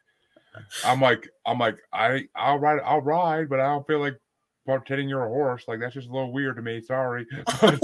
I'm 0.84 1.00
like, 1.00 1.28
I'm 1.44 1.58
like, 1.58 1.78
I, 1.92 2.24
I'll 2.34 2.58
ride, 2.58 2.80
I'll 2.84 3.00
ride, 3.00 3.48
but 3.48 3.60
I 3.60 3.64
don't 3.64 3.86
feel 3.86 4.00
like 4.00 4.18
pretending 4.66 5.08
you're 5.08 5.24
a 5.24 5.28
horse. 5.28 5.64
Like 5.68 5.80
that's 5.80 5.94
just 5.94 6.08
a 6.08 6.12
little 6.12 6.32
weird 6.32 6.56
to 6.56 6.62
me. 6.62 6.80
Sorry, 6.80 7.26
but 7.60 7.80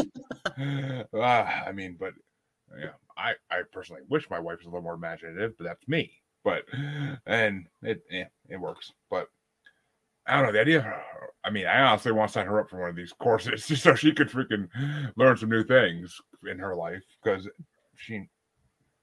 ah, 1.14 1.64
I 1.66 1.72
mean, 1.72 1.96
but 1.98 2.12
yeah, 2.78 2.90
I, 3.16 3.34
I 3.50 3.62
personally 3.72 4.02
wish 4.08 4.28
my 4.30 4.38
wife 4.38 4.58
was 4.58 4.66
a 4.66 4.70
little 4.70 4.82
more 4.82 4.94
imaginative, 4.94 5.56
but 5.58 5.64
that's 5.64 5.88
me. 5.88 6.12
But 6.44 6.64
and 7.26 7.66
it 7.82 8.02
yeah, 8.10 8.26
it 8.48 8.56
works. 8.56 8.92
But 9.10 9.28
I 10.26 10.36
don't 10.36 10.46
know 10.46 10.52
the 10.52 10.60
idea. 10.60 11.02
I 11.44 11.50
mean, 11.50 11.66
I 11.66 11.82
honestly 11.82 12.12
want 12.12 12.28
to 12.30 12.32
sign 12.32 12.46
her 12.46 12.60
up 12.60 12.70
for 12.70 12.80
one 12.80 12.90
of 12.90 12.96
these 12.96 13.12
courses 13.12 13.66
just 13.66 13.82
so 13.84 13.94
she 13.94 14.12
could 14.12 14.30
freaking 14.30 14.68
learn 15.16 15.36
some 15.36 15.50
new 15.50 15.64
things 15.64 16.20
in 16.48 16.58
her 16.58 16.74
life 16.74 17.02
because 17.22 17.48
she 17.96 18.28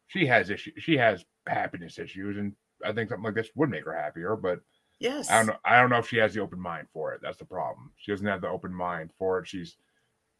she 0.07 0.25
has 0.25 0.49
issues. 0.49 0.73
She 0.77 0.97
has 0.97 1.23
happiness 1.47 1.99
issues, 1.99 2.37
and 2.37 2.53
I 2.85 2.91
think 2.91 3.09
something 3.09 3.25
like 3.25 3.35
this 3.35 3.49
would 3.55 3.69
make 3.69 3.85
her 3.85 3.95
happier. 3.95 4.35
But 4.35 4.61
Yes. 4.99 5.29
I 5.29 5.37
don't 5.37 5.47
know. 5.47 5.57
I 5.63 5.79
don't 5.79 5.89
know 5.89 5.97
if 5.97 6.09
she 6.09 6.17
has 6.17 6.33
the 6.33 6.41
open 6.41 6.59
mind 6.59 6.87
for 6.91 7.13
it. 7.13 7.21
That's 7.21 7.37
the 7.37 7.45
problem. 7.45 7.91
She 7.97 8.11
doesn't 8.11 8.27
have 8.27 8.41
the 8.41 8.49
open 8.49 8.73
mind 8.73 9.11
for 9.17 9.39
it. 9.39 9.47
She's 9.47 9.77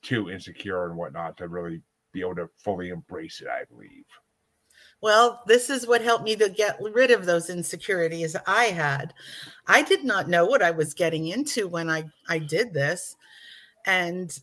too 0.02 0.30
insecure 0.30 0.86
and 0.86 0.98
whatnot 0.98 1.38
to 1.38 1.48
really 1.48 1.82
be 2.12 2.22
able 2.22 2.36
to 2.36 2.50
fully 2.58 2.90
embrace 2.90 3.42
it. 3.42 3.48
I 3.48 3.64
believe. 3.66 4.06
Well, 5.02 5.44
this 5.48 5.70
is 5.70 5.88
what 5.88 6.02
helped 6.02 6.26
me 6.26 6.36
to 6.36 6.50
get 6.50 6.78
rid 6.82 7.10
of 7.10 7.26
those 7.26 7.50
insecurities 7.50 8.36
I 8.46 8.66
had. 8.66 9.14
I 9.66 9.82
did 9.82 10.04
not 10.04 10.28
know 10.28 10.46
what 10.46 10.62
I 10.62 10.72
was 10.72 10.94
getting 10.94 11.28
into 11.28 11.70
when 11.70 11.90
I, 11.90 12.04
I 12.28 12.40
did 12.40 12.74
this. 12.74 13.16
And 13.86 14.38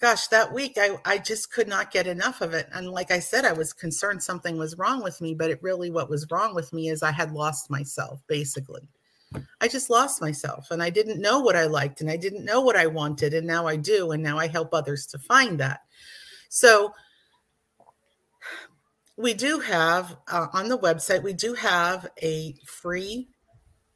gosh, 0.00 0.26
that 0.28 0.52
week 0.52 0.74
I, 0.76 0.98
I 1.04 1.18
just 1.18 1.52
could 1.52 1.68
not 1.68 1.92
get 1.92 2.06
enough 2.06 2.40
of 2.40 2.54
it. 2.54 2.68
And 2.72 2.88
like 2.88 3.10
I 3.10 3.20
said, 3.20 3.44
I 3.44 3.52
was 3.52 3.72
concerned 3.72 4.22
something 4.22 4.58
was 4.58 4.76
wrong 4.76 5.02
with 5.02 5.20
me, 5.20 5.34
but 5.34 5.50
it 5.50 5.62
really 5.62 5.90
what 5.90 6.10
was 6.10 6.26
wrong 6.30 6.54
with 6.54 6.72
me 6.72 6.88
is 6.88 7.02
I 7.02 7.12
had 7.12 7.32
lost 7.32 7.70
myself, 7.70 8.20
basically. 8.26 8.82
I 9.60 9.68
just 9.68 9.88
lost 9.88 10.20
myself 10.20 10.70
and 10.70 10.82
I 10.82 10.90
didn't 10.90 11.20
know 11.20 11.40
what 11.40 11.56
I 11.56 11.64
liked 11.66 12.00
and 12.00 12.10
I 12.10 12.16
didn't 12.16 12.44
know 12.44 12.60
what 12.60 12.76
I 12.76 12.86
wanted. 12.86 13.32
And 13.32 13.46
now 13.46 13.66
I 13.66 13.76
do. 13.76 14.10
And 14.10 14.22
now 14.22 14.38
I 14.38 14.46
help 14.46 14.74
others 14.74 15.06
to 15.06 15.18
find 15.18 15.58
that. 15.60 15.80
So 16.50 16.92
we 19.16 19.34
do 19.34 19.60
have 19.60 20.16
uh, 20.28 20.48
on 20.52 20.68
the 20.68 20.78
website 20.78 21.22
we 21.22 21.32
do 21.32 21.54
have 21.54 22.08
a 22.22 22.54
free 22.66 23.28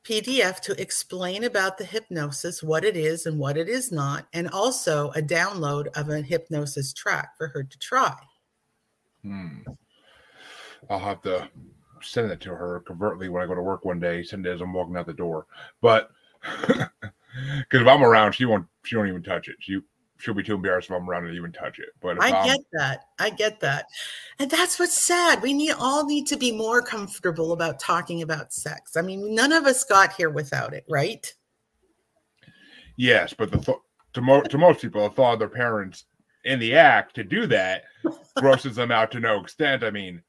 pdf 0.06 0.60
to 0.60 0.80
explain 0.80 1.44
about 1.44 1.78
the 1.78 1.84
hypnosis 1.84 2.62
what 2.62 2.84
it 2.84 2.96
is 2.96 3.26
and 3.26 3.38
what 3.38 3.56
it 3.56 3.68
is 3.68 3.90
not 3.90 4.26
and 4.32 4.48
also 4.50 5.10
a 5.10 5.22
download 5.22 5.88
of 5.96 6.08
a 6.08 6.20
hypnosis 6.20 6.92
track 6.92 7.30
for 7.36 7.48
her 7.48 7.62
to 7.62 7.78
try 7.78 8.14
Hmm. 9.26 9.58
I'll 10.88 10.98
have 11.00 11.20
to 11.22 11.48
send 12.00 12.30
it 12.30 12.40
to 12.42 12.50
her 12.50 12.80
covertly 12.86 13.28
when 13.28 13.42
I 13.42 13.46
go 13.46 13.54
to 13.54 13.62
work 13.62 13.84
one 13.84 13.98
day. 13.98 14.22
Send 14.22 14.46
it 14.46 14.50
as 14.50 14.60
I'm 14.60 14.72
walking 14.72 14.96
out 14.96 15.06
the 15.06 15.12
door. 15.12 15.46
But 15.80 16.10
because 16.66 16.90
if 17.72 17.86
I'm 17.86 18.04
around, 18.04 18.32
she 18.32 18.44
won't. 18.44 18.66
She 18.84 18.96
won't 18.96 19.08
even 19.08 19.22
touch 19.22 19.48
it. 19.48 19.56
She 19.58 19.80
she'll 20.18 20.35
be 20.35 20.42
too 20.42 20.54
embarrassed 20.54 20.88
if 20.90 20.96
I'm 20.96 21.08
around 21.08 21.25
to 21.25 21.30
even 21.30 21.52
touch 21.52 21.78
it. 21.78 21.90
But 22.00 22.23
i 22.23 22.30
I'm, 22.30 22.46
get 22.46 22.61
that 22.73 23.04
i 23.18 23.30
get 23.30 23.61
that 23.61 23.87
and 24.38 24.50
that's 24.50 24.78
what's 24.78 25.06
sad 25.06 25.42
we 25.42 25.52
need 25.52 25.75
all 25.78 26.04
need 26.04 26.26
to 26.28 26.37
be 26.37 26.52
more 26.52 26.82
comfortable 26.82 27.52
about 27.52 27.80
talking 27.80 28.23
about 28.23 28.52
sex 28.52 28.96
i 28.96 29.02
mean 29.02 29.35
none 29.35 29.52
of 29.52 29.64
us 29.64 29.85
got 29.85 30.12
here 30.12 30.30
without 30.30 30.75
it 30.75 30.85
right 30.88 31.32
yes, 32.96 33.35
but 33.37 33.50
the 33.50 33.58
th- 33.58 33.78
to 34.14 34.20
mo- 34.20 34.42
to 34.42 34.58
most 34.58 34.80
people, 34.80 35.02
the 35.02 35.14
thought 35.14 35.35
of 35.35 35.38
their 35.38 35.49
parents 35.49 36.06
in 36.44 36.58
the 36.58 36.75
act 36.75 37.14
to 37.14 37.25
do 37.25 37.46
that 37.46 37.85
grosses 38.37 38.76
them 38.76 38.90
out 38.90 39.11
to 39.12 39.20
no 39.20 39.40
extent. 39.40 39.85
I 39.85 39.90
mean, 39.90 40.23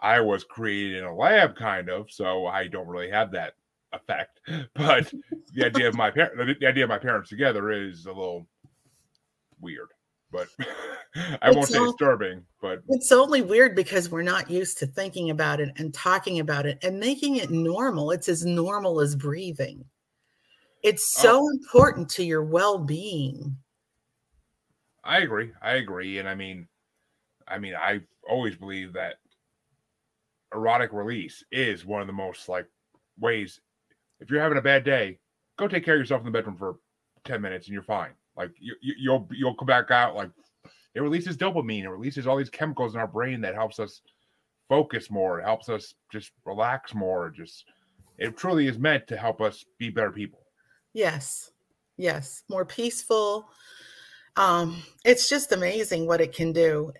I 0.00 0.20
was 0.20 0.44
created 0.44 0.98
in 0.98 1.04
a 1.04 1.14
lab, 1.14 1.56
kind 1.56 1.88
of, 1.88 2.10
so 2.10 2.46
I 2.46 2.68
don't 2.68 2.86
really 2.86 3.10
have 3.10 3.32
that 3.32 3.54
effect. 3.92 4.40
But 4.74 5.12
the 5.54 5.66
idea 5.66 5.88
of 5.88 5.94
my 5.94 6.10
the, 6.10 6.54
the 6.60 6.66
idea 6.66 6.84
of 6.84 6.90
my 6.90 6.98
parents 6.98 7.30
together 7.30 7.70
is 7.70 8.06
a 8.06 8.12
little 8.12 8.46
weird. 9.60 9.88
But 10.30 10.48
I 11.42 11.50
won't 11.50 11.58
It's 11.64 11.72
say 11.72 11.78
all- 11.78 11.86
disturbing. 11.92 12.44
But 12.60 12.82
It's 12.88 13.12
only 13.12 13.42
weird 13.42 13.74
because 13.74 14.10
we're 14.10 14.22
not 14.22 14.50
used 14.50 14.78
to 14.78 14.86
thinking 14.86 15.30
about 15.30 15.60
it 15.60 15.70
and 15.76 15.94
talking 15.94 16.40
about 16.40 16.66
it 16.66 16.78
and 16.82 16.98
making 17.00 17.36
it 17.36 17.50
normal. 17.50 18.10
It's 18.10 18.28
as 18.28 18.44
normal 18.44 19.00
as 19.00 19.16
breathing. 19.16 19.84
It's 20.82 21.14
oh. 21.18 21.22
so 21.22 21.48
important 21.50 22.08
to 22.10 22.24
your 22.24 22.44
well 22.44 22.78
being. 22.78 23.56
I 25.04 25.18
agree. 25.18 25.52
I 25.62 25.74
agree. 25.76 26.18
And 26.18 26.28
I 26.28 26.34
mean, 26.34 26.68
I 27.46 27.58
mean, 27.58 27.74
I 27.74 28.00
always 28.28 28.56
believe 28.56 28.92
that 28.92 29.14
erotic 30.54 30.92
release 30.92 31.42
is 31.50 31.86
one 31.86 32.00
of 32.00 32.06
the 32.06 32.12
most 32.12 32.48
like 32.48 32.66
ways. 33.18 33.60
If 34.20 34.30
you're 34.30 34.42
having 34.42 34.58
a 34.58 34.62
bad 34.62 34.84
day, 34.84 35.18
go 35.56 35.68
take 35.68 35.84
care 35.84 35.94
of 35.94 36.00
yourself 36.00 36.20
in 36.20 36.26
the 36.26 36.30
bedroom 36.30 36.56
for 36.56 36.76
ten 37.24 37.40
minutes 37.40 37.66
and 37.66 37.72
you're 37.72 37.82
fine. 37.82 38.10
Like 38.38 38.52
you, 38.60 38.76
you 38.80 38.94
you'll 38.96 39.28
you'll 39.32 39.56
come 39.56 39.66
back 39.66 39.90
out 39.90 40.14
like 40.14 40.30
it 40.94 41.00
releases 41.00 41.36
dopamine. 41.36 41.82
It 41.82 41.90
releases 41.90 42.26
all 42.26 42.36
these 42.36 42.48
chemicals 42.48 42.94
in 42.94 43.00
our 43.00 43.08
brain 43.08 43.40
that 43.40 43.54
helps 43.54 43.80
us 43.80 44.00
focus 44.68 45.10
more. 45.10 45.40
It 45.40 45.44
helps 45.44 45.68
us 45.68 45.94
just 46.12 46.30
relax 46.44 46.94
more. 46.94 47.30
Just 47.30 47.64
it 48.16 48.36
truly 48.36 48.68
is 48.68 48.78
meant 48.78 49.08
to 49.08 49.16
help 49.16 49.40
us 49.40 49.64
be 49.78 49.90
better 49.90 50.12
people. 50.12 50.40
Yes. 50.92 51.50
Yes. 51.96 52.44
More 52.48 52.64
peaceful. 52.64 53.48
Um, 54.36 54.82
it's 55.04 55.28
just 55.28 55.50
amazing 55.50 56.06
what 56.06 56.20
it 56.20 56.32
can 56.32 56.52
do, 56.52 56.92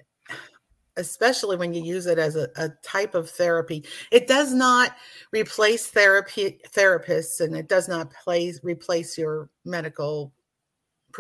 especially 0.97 1.57
when 1.57 1.73
you 1.73 1.83
use 1.83 2.07
it 2.07 2.18
as 2.18 2.35
a, 2.35 2.49
a 2.57 2.71
type 2.83 3.14
of 3.14 3.30
therapy. 3.30 3.85
It 4.11 4.26
does 4.26 4.52
not 4.52 4.97
replace 5.33 5.87
therapy 5.87 6.59
therapists 6.73 7.40
and 7.40 7.57
it 7.57 7.68
does 7.68 7.87
not 7.87 8.12
place 8.12 8.59
replace 8.64 9.16
your 9.16 9.50
medical 9.64 10.33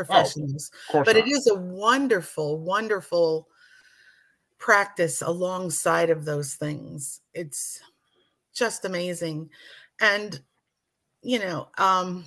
professionals. 0.04 0.70
Of 0.88 0.92
course 0.92 1.06
but 1.06 1.16
not. 1.16 1.26
it 1.26 1.30
is 1.30 1.46
a 1.48 1.54
wonderful, 1.54 2.58
wonderful 2.58 3.48
practice 4.58 5.22
alongside 5.22 6.10
of 6.10 6.24
those 6.24 6.54
things. 6.54 7.20
It's 7.34 7.80
just 8.54 8.84
amazing. 8.84 9.50
And 10.00 10.40
you 11.22 11.38
know, 11.38 11.68
um 11.78 12.24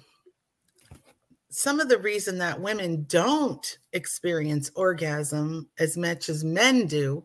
some 1.49 1.81
of 1.81 1.89
the 1.89 1.97
reason 1.97 2.37
that 2.37 2.61
women 2.61 3.05
don't 3.09 3.77
experience 3.91 4.71
orgasm 4.75 5.67
as 5.79 5.97
much 5.97 6.29
as 6.29 6.45
men 6.45 6.87
do 6.87 7.23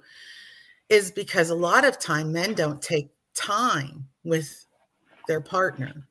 is 0.88 1.12
because 1.12 1.50
a 1.50 1.54
lot 1.54 1.84
of 1.84 1.98
time 1.98 2.32
men 2.32 2.52
don't 2.54 2.82
take 2.82 3.08
time 3.34 4.08
with 4.24 4.66
their 5.28 5.40
partner 5.40 6.08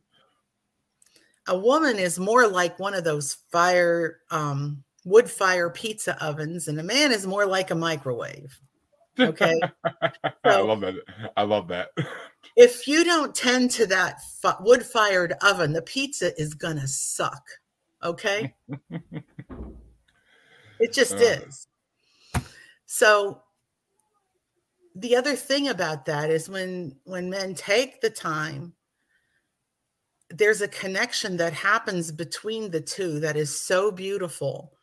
a 1.47 1.57
woman 1.57 1.97
is 1.97 2.17
more 2.19 2.47
like 2.47 2.79
one 2.79 2.93
of 2.93 3.03
those 3.03 3.35
fire 3.51 4.19
um, 4.31 4.83
wood 5.05 5.29
fire 5.29 5.69
pizza 5.69 6.21
ovens 6.23 6.67
and 6.67 6.79
a 6.79 6.83
man 6.83 7.11
is 7.11 7.27
more 7.27 7.45
like 7.45 7.71
a 7.71 7.75
microwave 7.75 8.59
okay 9.19 9.53
I 10.45 10.59
love 10.61 10.81
that. 10.81 10.95
I 11.37 11.43
love 11.43 11.67
that. 11.69 11.89
if 12.55 12.87
you 12.87 13.03
don't 13.03 13.35
tend 13.35 13.69
to 13.71 13.85
that 13.87 14.19
fi- 14.41 14.55
wood 14.61 14.83
fired 14.83 15.33
oven 15.43 15.73
the 15.73 15.81
pizza 15.81 16.39
is 16.41 16.53
gonna 16.53 16.87
suck 16.87 17.43
okay 18.03 18.53
it 20.79 20.93
just 20.93 21.13
Uh. 21.13 21.17
is 21.17 21.67
so 22.85 23.41
the 24.95 25.15
other 25.15 25.35
thing 25.35 25.67
about 25.67 26.05
that 26.05 26.29
is 26.31 26.49
when 26.49 26.95
when 27.03 27.29
men 27.29 27.53
take 27.53 28.01
the 28.01 28.09
time 28.09 28.73
there's 30.37 30.61
a 30.61 30.67
connection 30.67 31.37
that 31.37 31.53
happens 31.53 32.11
between 32.11 32.71
the 32.71 32.81
two 32.81 33.19
that 33.19 33.37
is 33.37 33.57
so 33.57 33.91
beautiful. 33.91 34.73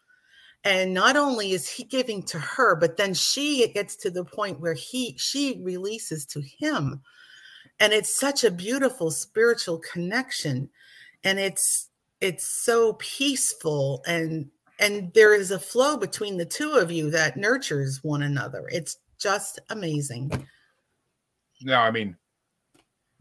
And 0.65 0.95
not 0.95 1.17
only 1.17 1.53
is 1.53 1.69
he 1.69 1.85
giving 1.85 2.23
to 2.25 2.39
her 2.39 2.77
but 2.77 2.97
then 2.97 3.15
she 3.15 3.63
it 3.63 3.75
gets 3.75 3.97
to 3.97 4.11
the 4.11 4.25
point 4.25 4.61
where 4.61 4.75
he 4.75 5.17
she 5.19 5.61
releases 5.63 6.25
to 6.27 6.41
him. 6.41 7.03
And 7.81 7.93
it's 7.93 8.15
such 8.15 8.45
a 8.45 8.51
beautiful 8.51 9.11
spiritual 9.11 9.79
connection. 9.79 10.71
And 11.25 11.39
it's 11.39 11.89
it's 12.21 12.47
so 12.47 12.95
peaceful. 12.95 14.03
And 14.07 14.49
and 14.79 15.13
there 15.15 15.35
is 15.35 15.51
a 15.51 15.59
flow 15.59 15.97
between 15.97 16.37
the 16.37 16.47
two 16.47 16.73
of 16.73 16.91
you 16.91 17.11
that 17.11 17.37
nurtures 17.37 18.01
one 18.03 18.23
another. 18.23 18.69
It's 18.71 18.99
just 19.19 19.61
amazing. 19.71 20.47
No, 21.63 21.77
I 21.77 21.91
mean, 21.91 22.17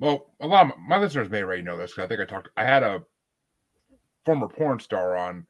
well, 0.01 0.33
a 0.41 0.47
lot 0.47 0.65
of 0.65 0.71
my 0.79 0.97
listeners 0.97 1.29
may 1.29 1.43
already 1.43 1.61
know 1.61 1.77
this 1.77 1.91
because 1.91 2.05
I 2.05 2.07
think 2.07 2.21
I 2.21 2.25
talked. 2.25 2.49
I 2.57 2.65
had 2.65 2.81
a 2.83 3.03
former 4.25 4.47
porn 4.47 4.79
star 4.79 5.15
on 5.15 5.45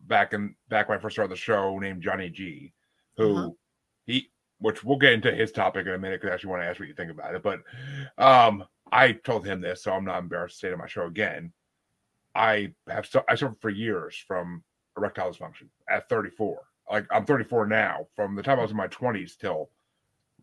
back 0.00 0.34
in 0.34 0.54
back 0.68 0.88
when 0.88 0.98
I 0.98 1.00
first 1.00 1.14
started 1.14 1.30
the 1.32 1.36
show 1.36 1.78
named 1.78 2.02
Johnny 2.02 2.28
G, 2.28 2.72
who 3.16 3.36
Uh-huh. 3.36 3.50
he, 4.06 4.30
which 4.58 4.82
we'll 4.84 4.98
get 4.98 5.12
into 5.12 5.32
his 5.32 5.52
topic 5.52 5.86
in 5.86 5.92
a 5.92 5.98
minute 5.98 6.20
because 6.20 6.32
I 6.32 6.34
actually 6.34 6.50
want 6.50 6.62
to 6.62 6.66
ask 6.66 6.80
what 6.80 6.88
you 6.88 6.94
think 6.94 7.10
about 7.12 7.34
it. 7.36 7.42
But 7.42 7.60
um, 8.18 8.64
I 8.90 9.12
told 9.12 9.46
him 9.46 9.60
this, 9.60 9.84
so 9.84 9.92
I'm 9.92 10.04
not 10.04 10.18
embarrassed 10.18 10.56
to 10.56 10.66
say 10.66 10.68
it 10.70 10.72
on 10.72 10.78
my 10.80 10.86
show 10.88 11.06
again. 11.06 11.52
I 12.34 12.72
have 12.88 13.06
so 13.06 13.22
I 13.28 13.36
suffered 13.36 13.60
for 13.60 13.70
years 13.70 14.16
from 14.26 14.64
erectile 14.96 15.30
dysfunction 15.30 15.68
at 15.88 16.08
34. 16.08 16.60
Like 16.90 17.06
I'm 17.12 17.24
34 17.24 17.66
now. 17.66 18.08
From 18.16 18.34
the 18.34 18.42
time 18.42 18.58
I 18.58 18.62
was 18.62 18.72
in 18.72 18.76
my 18.76 18.88
20s 18.88 19.38
till 19.38 19.70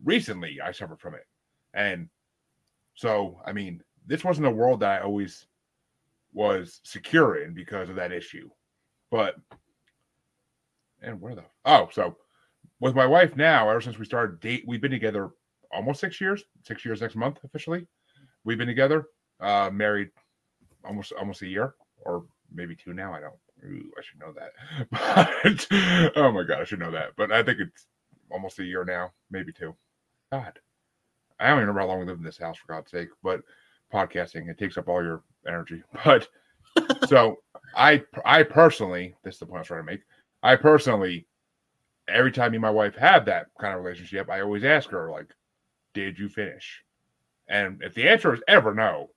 recently, 0.02 0.58
I 0.60 0.72
suffered 0.72 1.00
from 1.00 1.14
it, 1.14 1.26
and 1.74 2.08
so 2.94 3.40
I 3.46 3.52
mean, 3.52 3.82
this 4.06 4.24
wasn't 4.24 4.46
a 4.46 4.50
world 4.50 4.80
that 4.80 5.00
I 5.00 5.04
always 5.04 5.46
was 6.32 6.80
secure 6.84 7.42
in 7.42 7.54
because 7.54 7.88
of 7.88 7.96
that 7.96 8.12
issue. 8.12 8.48
But 9.10 9.36
and 11.02 11.20
where 11.20 11.34
the 11.34 11.44
oh, 11.64 11.88
so 11.92 12.16
with 12.80 12.94
my 12.94 13.06
wife 13.06 13.36
now, 13.36 13.68
ever 13.68 13.80
since 13.80 13.98
we 13.98 14.04
started 14.04 14.40
date, 14.40 14.64
we've 14.66 14.80
been 14.80 14.90
together 14.90 15.30
almost 15.72 16.00
six 16.00 16.20
years. 16.20 16.44
Six 16.64 16.84
years 16.84 17.00
next 17.00 17.16
month 17.16 17.38
officially. 17.44 17.86
We've 18.44 18.58
been 18.58 18.66
together, 18.66 19.06
uh, 19.40 19.70
married 19.72 20.10
almost 20.84 21.12
almost 21.12 21.42
a 21.42 21.46
year, 21.46 21.74
or 22.04 22.24
maybe 22.52 22.74
two 22.74 22.92
now. 22.92 23.12
I 23.14 23.20
don't. 23.20 23.34
Ooh, 23.64 23.92
I 23.96 24.02
should 24.02 24.18
know 24.18 24.32
that. 24.32 24.52
But 26.10 26.16
oh 26.16 26.32
my 26.32 26.42
god, 26.42 26.60
I 26.60 26.64
should 26.64 26.80
know 26.80 26.90
that. 26.90 27.10
But 27.16 27.30
I 27.30 27.42
think 27.42 27.60
it's 27.60 27.86
almost 28.30 28.58
a 28.58 28.64
year 28.64 28.84
now, 28.84 29.12
maybe 29.30 29.52
two. 29.52 29.76
God, 30.32 30.58
I 31.42 31.48
don't 31.48 31.58
even 31.58 31.68
remember 31.68 31.80
how 31.80 31.86
long 31.88 32.00
we 32.00 32.06
lived 32.06 32.20
in 32.20 32.24
this 32.24 32.38
house 32.38 32.56
for 32.56 32.72
God's 32.72 32.90
sake. 32.90 33.08
But 33.22 33.42
podcasting, 33.92 34.48
it 34.48 34.58
takes 34.58 34.78
up 34.78 34.88
all 34.88 35.02
your 35.02 35.22
energy. 35.46 35.82
But 36.04 36.28
so 37.08 37.38
I, 37.76 38.02
I 38.24 38.42
personally, 38.44 39.14
this 39.24 39.34
is 39.34 39.40
the 39.40 39.46
point 39.46 39.58
I 39.58 39.60
was 39.60 39.66
trying 39.68 39.80
to 39.80 39.92
make. 39.92 40.00
I 40.42 40.56
personally, 40.56 41.26
every 42.08 42.32
time 42.32 42.52
me 42.52 42.56
and 42.56 42.62
my 42.62 42.70
wife 42.70 42.94
have 42.96 43.26
that 43.26 43.46
kind 43.60 43.74
of 43.74 43.84
relationship, 43.84 44.30
I 44.30 44.40
always 44.40 44.64
ask 44.64 44.88
her 44.90 45.10
like, 45.10 45.34
"Did 45.94 46.18
you 46.18 46.28
finish?" 46.28 46.82
And 47.48 47.82
if 47.82 47.94
the 47.94 48.08
answer 48.08 48.32
is 48.32 48.40
ever 48.48 48.74
no, 48.74 49.10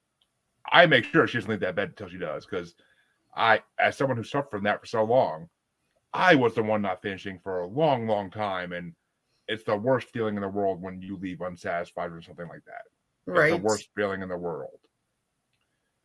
I 0.70 0.86
make 0.86 1.06
sure 1.06 1.28
she 1.28 1.38
doesn't 1.38 1.50
leave 1.50 1.60
that 1.62 1.76
bed 1.76 1.90
until 1.90 2.10
she 2.10 2.18
does. 2.18 2.46
Because 2.46 2.76
I, 3.36 3.62
as 3.80 3.98
someone 3.98 4.18
who 4.18 4.24
suffered 4.24 4.52
from 4.52 4.64
that 4.64 4.82
for 4.82 4.88
so 4.88 5.04
long, 5.04 5.48
I 6.14 6.36
was 6.36 6.56
the 6.56 6.64
one 6.64 6.82
not 6.82 7.02
finishing 7.02 7.40
for 7.44 7.60
a 7.60 7.68
long, 7.68 8.08
long 8.08 8.30
time, 8.32 8.74
and 8.74 8.94
it's 9.48 9.64
the 9.64 9.76
worst 9.76 10.10
feeling 10.10 10.36
in 10.36 10.42
the 10.42 10.48
world 10.48 10.82
when 10.82 11.02
you 11.02 11.18
leave 11.18 11.42
unsatisfied 11.42 12.12
or 12.12 12.22
something 12.22 12.48
like 12.48 12.64
that. 12.66 12.82
It's 13.28 13.38
right 13.38 13.52
the 13.52 13.58
worst 13.58 13.90
feeling 13.96 14.22
in 14.22 14.30
the 14.30 14.38
world. 14.38 14.80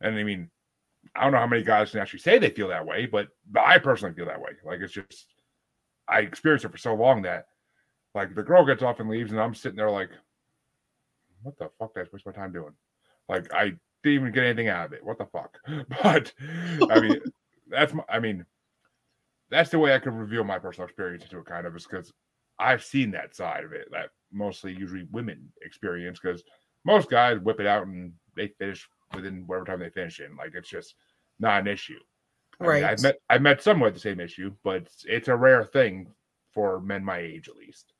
And 0.01 0.15
I 0.15 0.23
mean, 0.23 0.49
I 1.15 1.23
don't 1.23 1.31
know 1.31 1.39
how 1.39 1.47
many 1.47 1.63
guys 1.63 1.91
can 1.91 1.99
actually 1.99 2.19
say 2.19 2.37
they 2.37 2.49
feel 2.49 2.67
that 2.69 2.85
way, 2.85 3.05
but, 3.05 3.29
but 3.49 3.63
I 3.63 3.79
personally 3.79 4.15
feel 4.15 4.27
that 4.27 4.41
way. 4.41 4.51
Like 4.63 4.79
it's 4.79 4.93
just 4.93 5.27
I 6.07 6.19
experienced 6.19 6.65
it 6.65 6.71
for 6.71 6.77
so 6.77 6.93
long 6.93 7.23
that 7.23 7.45
like 8.13 8.35
the 8.35 8.43
girl 8.43 8.65
gets 8.65 8.83
off 8.83 8.99
and 8.99 9.09
leaves, 9.09 9.31
and 9.31 9.39
I'm 9.39 9.55
sitting 9.55 9.77
there 9.77 9.89
like, 9.89 10.09
what 11.43 11.57
the 11.57 11.69
fuck 11.79 11.93
did 11.93 12.05
I 12.05 12.09
waste 12.11 12.25
my 12.25 12.31
time 12.31 12.51
doing? 12.51 12.73
Like 13.29 13.51
I 13.53 13.73
didn't 14.03 14.21
even 14.21 14.31
get 14.33 14.43
anything 14.43 14.67
out 14.67 14.87
of 14.87 14.93
it. 14.93 15.03
What 15.03 15.17
the 15.17 15.25
fuck? 15.25 15.57
But 16.03 16.33
I 16.91 16.99
mean, 16.99 17.19
that's 17.67 17.93
my, 17.93 18.03
I 18.09 18.19
mean, 18.19 18.45
that's 19.49 19.69
the 19.69 19.79
way 19.79 19.95
I 19.95 19.99
could 19.99 20.13
reveal 20.13 20.43
my 20.43 20.59
personal 20.59 20.87
experience 20.87 21.23
into 21.23 21.39
it 21.39 21.45
kind 21.45 21.65
of 21.65 21.75
is 21.75 21.85
because 21.85 22.11
I've 22.59 22.83
seen 22.83 23.11
that 23.11 23.35
side 23.35 23.63
of 23.63 23.73
it 23.73 23.87
that 23.91 24.09
mostly 24.31 24.73
usually 24.73 25.07
women 25.11 25.51
experience 25.61 26.19
because 26.19 26.43
most 26.85 27.09
guys 27.09 27.39
whip 27.39 27.59
it 27.59 27.67
out 27.67 27.85
and 27.87 28.13
they 28.35 28.47
finish 28.47 28.87
within 29.13 29.43
whatever 29.45 29.65
time 29.65 29.79
they 29.79 29.89
finish 29.89 30.19
in. 30.19 30.35
Like 30.35 30.53
it's 30.53 30.69
just 30.69 30.95
not 31.39 31.61
an 31.61 31.67
issue. 31.67 31.99
I 32.59 32.63
mean, 32.63 32.69
right 32.69 32.83
I've 32.83 33.01
met 33.01 33.15
I've 33.29 33.41
met 33.41 33.61
someone 33.61 33.87
with 33.87 33.95
the 33.95 33.99
same 33.99 34.19
issue, 34.19 34.53
but 34.63 34.83
it's, 34.83 35.05
it's 35.07 35.27
a 35.27 35.35
rare 35.35 35.65
thing 35.65 36.07
for 36.53 36.79
men 36.79 37.03
my 37.03 37.17
age 37.19 37.49
at 37.49 37.55
least. 37.55 37.93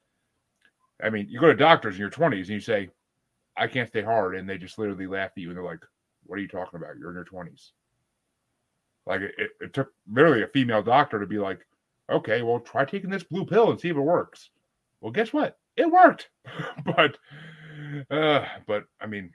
I 1.03 1.09
mean, 1.09 1.27
you 1.29 1.39
go 1.39 1.47
to 1.47 1.55
doctors 1.55 1.95
in 1.95 2.01
your 2.01 2.09
twenties 2.09 2.49
and 2.49 2.55
you 2.55 2.59
say, 2.61 2.89
"I 3.57 3.67
can't 3.67 3.89
stay 3.89 4.03
hard," 4.03 4.35
and 4.35 4.47
they 4.47 4.57
just 4.57 4.77
literally 4.77 5.07
laugh 5.07 5.31
at 5.35 5.37
you 5.37 5.49
and 5.49 5.57
they're 5.57 5.63
like, 5.63 5.83
"What 6.25 6.37
are 6.37 6.41
you 6.41 6.47
talking 6.47 6.77
about? 6.77 6.97
You're 6.97 7.09
in 7.09 7.15
your 7.15 7.23
twenties. 7.23 7.71
Like 9.07 9.21
it, 9.21 9.33
it, 9.37 9.49
it 9.59 9.73
took 9.73 9.89
literally 10.11 10.43
a 10.43 10.47
female 10.47 10.83
doctor 10.83 11.19
to 11.19 11.25
be 11.25 11.39
like, 11.39 11.65
"Okay, 12.11 12.41
well, 12.41 12.59
try 12.59 12.85
taking 12.85 13.09
this 13.09 13.23
blue 13.23 13.45
pill 13.45 13.71
and 13.71 13.79
see 13.79 13.89
if 13.89 13.97
it 13.97 14.01
works." 14.01 14.49
Well, 14.99 15.11
guess 15.11 15.33
what? 15.33 15.57
It 15.77 15.89
worked, 15.89 16.29
but 16.85 17.17
uh, 18.09 18.45
but 18.67 18.83
I 18.99 19.07
mean, 19.07 19.31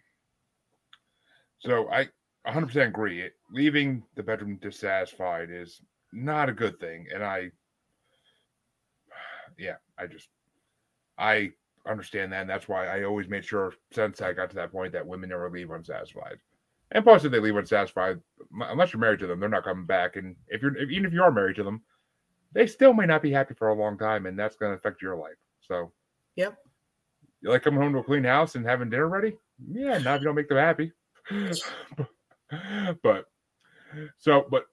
so 1.58 1.90
I 1.90 2.08
100% 2.46 2.88
agree. 2.88 3.22
It, 3.22 3.32
leaving 3.50 4.02
the 4.14 4.22
bedroom 4.22 4.58
dissatisfied 4.60 5.48
is 5.50 5.80
not 6.12 6.48
a 6.48 6.52
good 6.54 6.78
thing. 6.78 7.06
And 7.12 7.22
I, 7.24 7.50
yeah, 9.58 9.76
I 9.98 10.06
just, 10.06 10.28
I 11.18 11.50
understand 11.88 12.32
that. 12.32 12.42
And 12.42 12.50
that's 12.50 12.68
why 12.68 12.86
I 12.86 13.04
always 13.04 13.28
made 13.28 13.44
sure 13.44 13.74
since 13.92 14.20
I 14.20 14.32
got 14.32 14.50
to 14.50 14.56
that 14.56 14.72
point 14.72 14.92
that 14.92 15.06
women 15.06 15.30
never 15.30 15.50
leave 15.50 15.70
unsatisfied. 15.70 16.38
And 16.92 17.02
plus, 17.02 17.24
if 17.24 17.32
they 17.32 17.40
leave 17.40 17.56
unsatisfied, 17.56 18.20
unless 18.60 18.92
you're 18.92 19.00
married 19.00 19.18
to 19.20 19.26
them, 19.26 19.40
they're 19.40 19.48
not 19.48 19.64
coming 19.64 19.86
back. 19.86 20.14
And 20.14 20.36
if 20.48 20.62
you're, 20.62 20.76
if, 20.76 20.88
even 20.90 21.06
if 21.06 21.12
you 21.12 21.22
are 21.22 21.32
married 21.32 21.56
to 21.56 21.64
them, 21.64 21.82
they 22.56 22.66
still 22.66 22.94
may 22.94 23.04
not 23.04 23.20
be 23.20 23.30
happy 23.30 23.52
for 23.52 23.68
a 23.68 23.74
long 23.74 23.98
time. 23.98 24.24
And 24.24 24.38
that's 24.38 24.56
going 24.56 24.72
to 24.72 24.78
affect 24.78 25.02
your 25.02 25.14
life. 25.14 25.36
So, 25.60 25.92
Yep. 26.36 26.56
You 27.42 27.50
like 27.50 27.62
coming 27.62 27.80
home 27.80 27.92
to 27.92 27.98
a 27.98 28.02
clean 28.04 28.24
house 28.24 28.54
and 28.54 28.64
having 28.64 28.88
dinner 28.88 29.08
ready? 29.08 29.36
Yeah, 29.70 29.98
not 29.98 30.16
if 30.16 30.20
you 30.22 30.24
don't 30.26 30.34
make 30.36 30.48
them 30.48 30.56
happy. 30.56 30.90
but 33.02 33.26
so, 34.18 34.46
but 34.50 34.64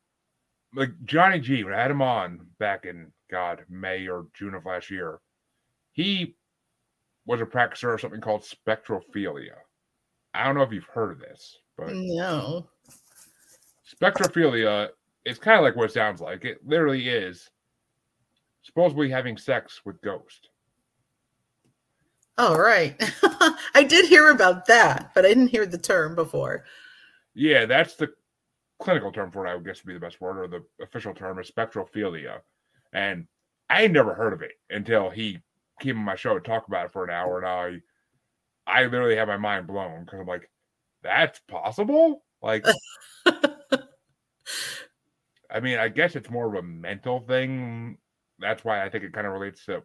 like 0.73 0.91
Johnny 1.03 1.39
G, 1.39 1.63
when 1.65 1.73
I 1.73 1.81
had 1.81 1.91
him 1.91 2.01
on 2.01 2.47
back 2.59 2.85
in 2.85 3.11
God 3.29 3.65
May 3.69 4.07
or 4.07 4.27
June 4.33 4.53
of 4.53 4.65
last 4.65 4.89
year, 4.89 5.19
he 5.91 6.35
was 7.25 7.41
a 7.41 7.45
practitioner 7.45 7.93
of 7.95 8.01
something 8.01 8.21
called 8.21 8.43
spectrophilia. 8.43 9.55
I 10.33 10.45
don't 10.45 10.55
know 10.55 10.63
if 10.63 10.71
you've 10.71 10.83
heard 10.85 11.11
of 11.11 11.19
this, 11.19 11.57
but 11.77 11.93
No. 11.93 12.67
spectrophilia 14.01 14.89
is 15.25 15.37
kind 15.37 15.57
of 15.57 15.63
like 15.63 15.75
what 15.75 15.89
it 15.89 15.93
sounds 15.93 16.21
like. 16.21 16.45
It 16.45 16.65
literally 16.65 17.09
is 17.09 17.49
supposedly 18.63 19.09
having 19.09 19.37
sex 19.37 19.81
with 19.85 20.01
ghosts. 20.01 20.49
Oh, 22.37 22.57
right. 22.57 22.95
I 23.75 23.83
did 23.83 24.05
hear 24.05 24.31
about 24.31 24.65
that, 24.65 25.11
but 25.13 25.25
I 25.25 25.29
didn't 25.29 25.49
hear 25.49 25.67
the 25.67 25.77
term 25.77 26.15
before. 26.15 26.65
Yeah, 27.35 27.65
that's 27.65 27.95
the 27.95 28.11
clinical 28.79 29.11
term 29.11 29.31
for 29.31 29.45
it, 29.45 29.49
I 29.49 29.55
would 29.55 29.65
guess 29.65 29.83
would 29.83 29.87
be 29.87 29.93
the 29.93 29.99
best 29.99 30.19
word, 30.19 30.37
or 30.37 30.47
the 30.47 30.63
official 30.83 31.13
term 31.13 31.39
is 31.39 31.51
spectrophilia. 31.51 32.39
And 32.91 33.27
I 33.69 33.87
never 33.87 34.13
heard 34.13 34.33
of 34.33 34.41
it 34.41 34.53
until 34.69 35.09
he 35.09 35.39
came 35.79 35.97
on 35.97 36.05
my 36.05 36.15
show 36.15 36.33
to 36.33 36.39
talk 36.39 36.67
about 36.67 36.85
it 36.85 36.91
for 36.91 37.03
an 37.03 37.11
hour, 37.11 37.37
and 37.37 37.47
I 37.47 37.81
I 38.65 38.85
literally 38.85 39.15
had 39.15 39.27
my 39.27 39.37
mind 39.37 39.67
blown 39.67 40.05
because 40.05 40.19
I'm 40.19 40.27
like, 40.27 40.49
that's 41.01 41.39
possible? 41.47 42.23
Like 42.41 42.65
I 43.25 43.79
mean, 45.61 45.77
I 45.77 45.89
guess 45.89 46.15
it's 46.15 46.29
more 46.29 46.47
of 46.47 46.55
a 46.55 46.67
mental 46.67 47.19
thing. 47.19 47.97
That's 48.43 48.65
why 48.65 48.85
I 48.85 48.89
think 48.89 49.05
it 49.05 49.13
kind 49.13 49.27
of 49.27 49.33
relates 49.33 49.65
to 49.67 49.83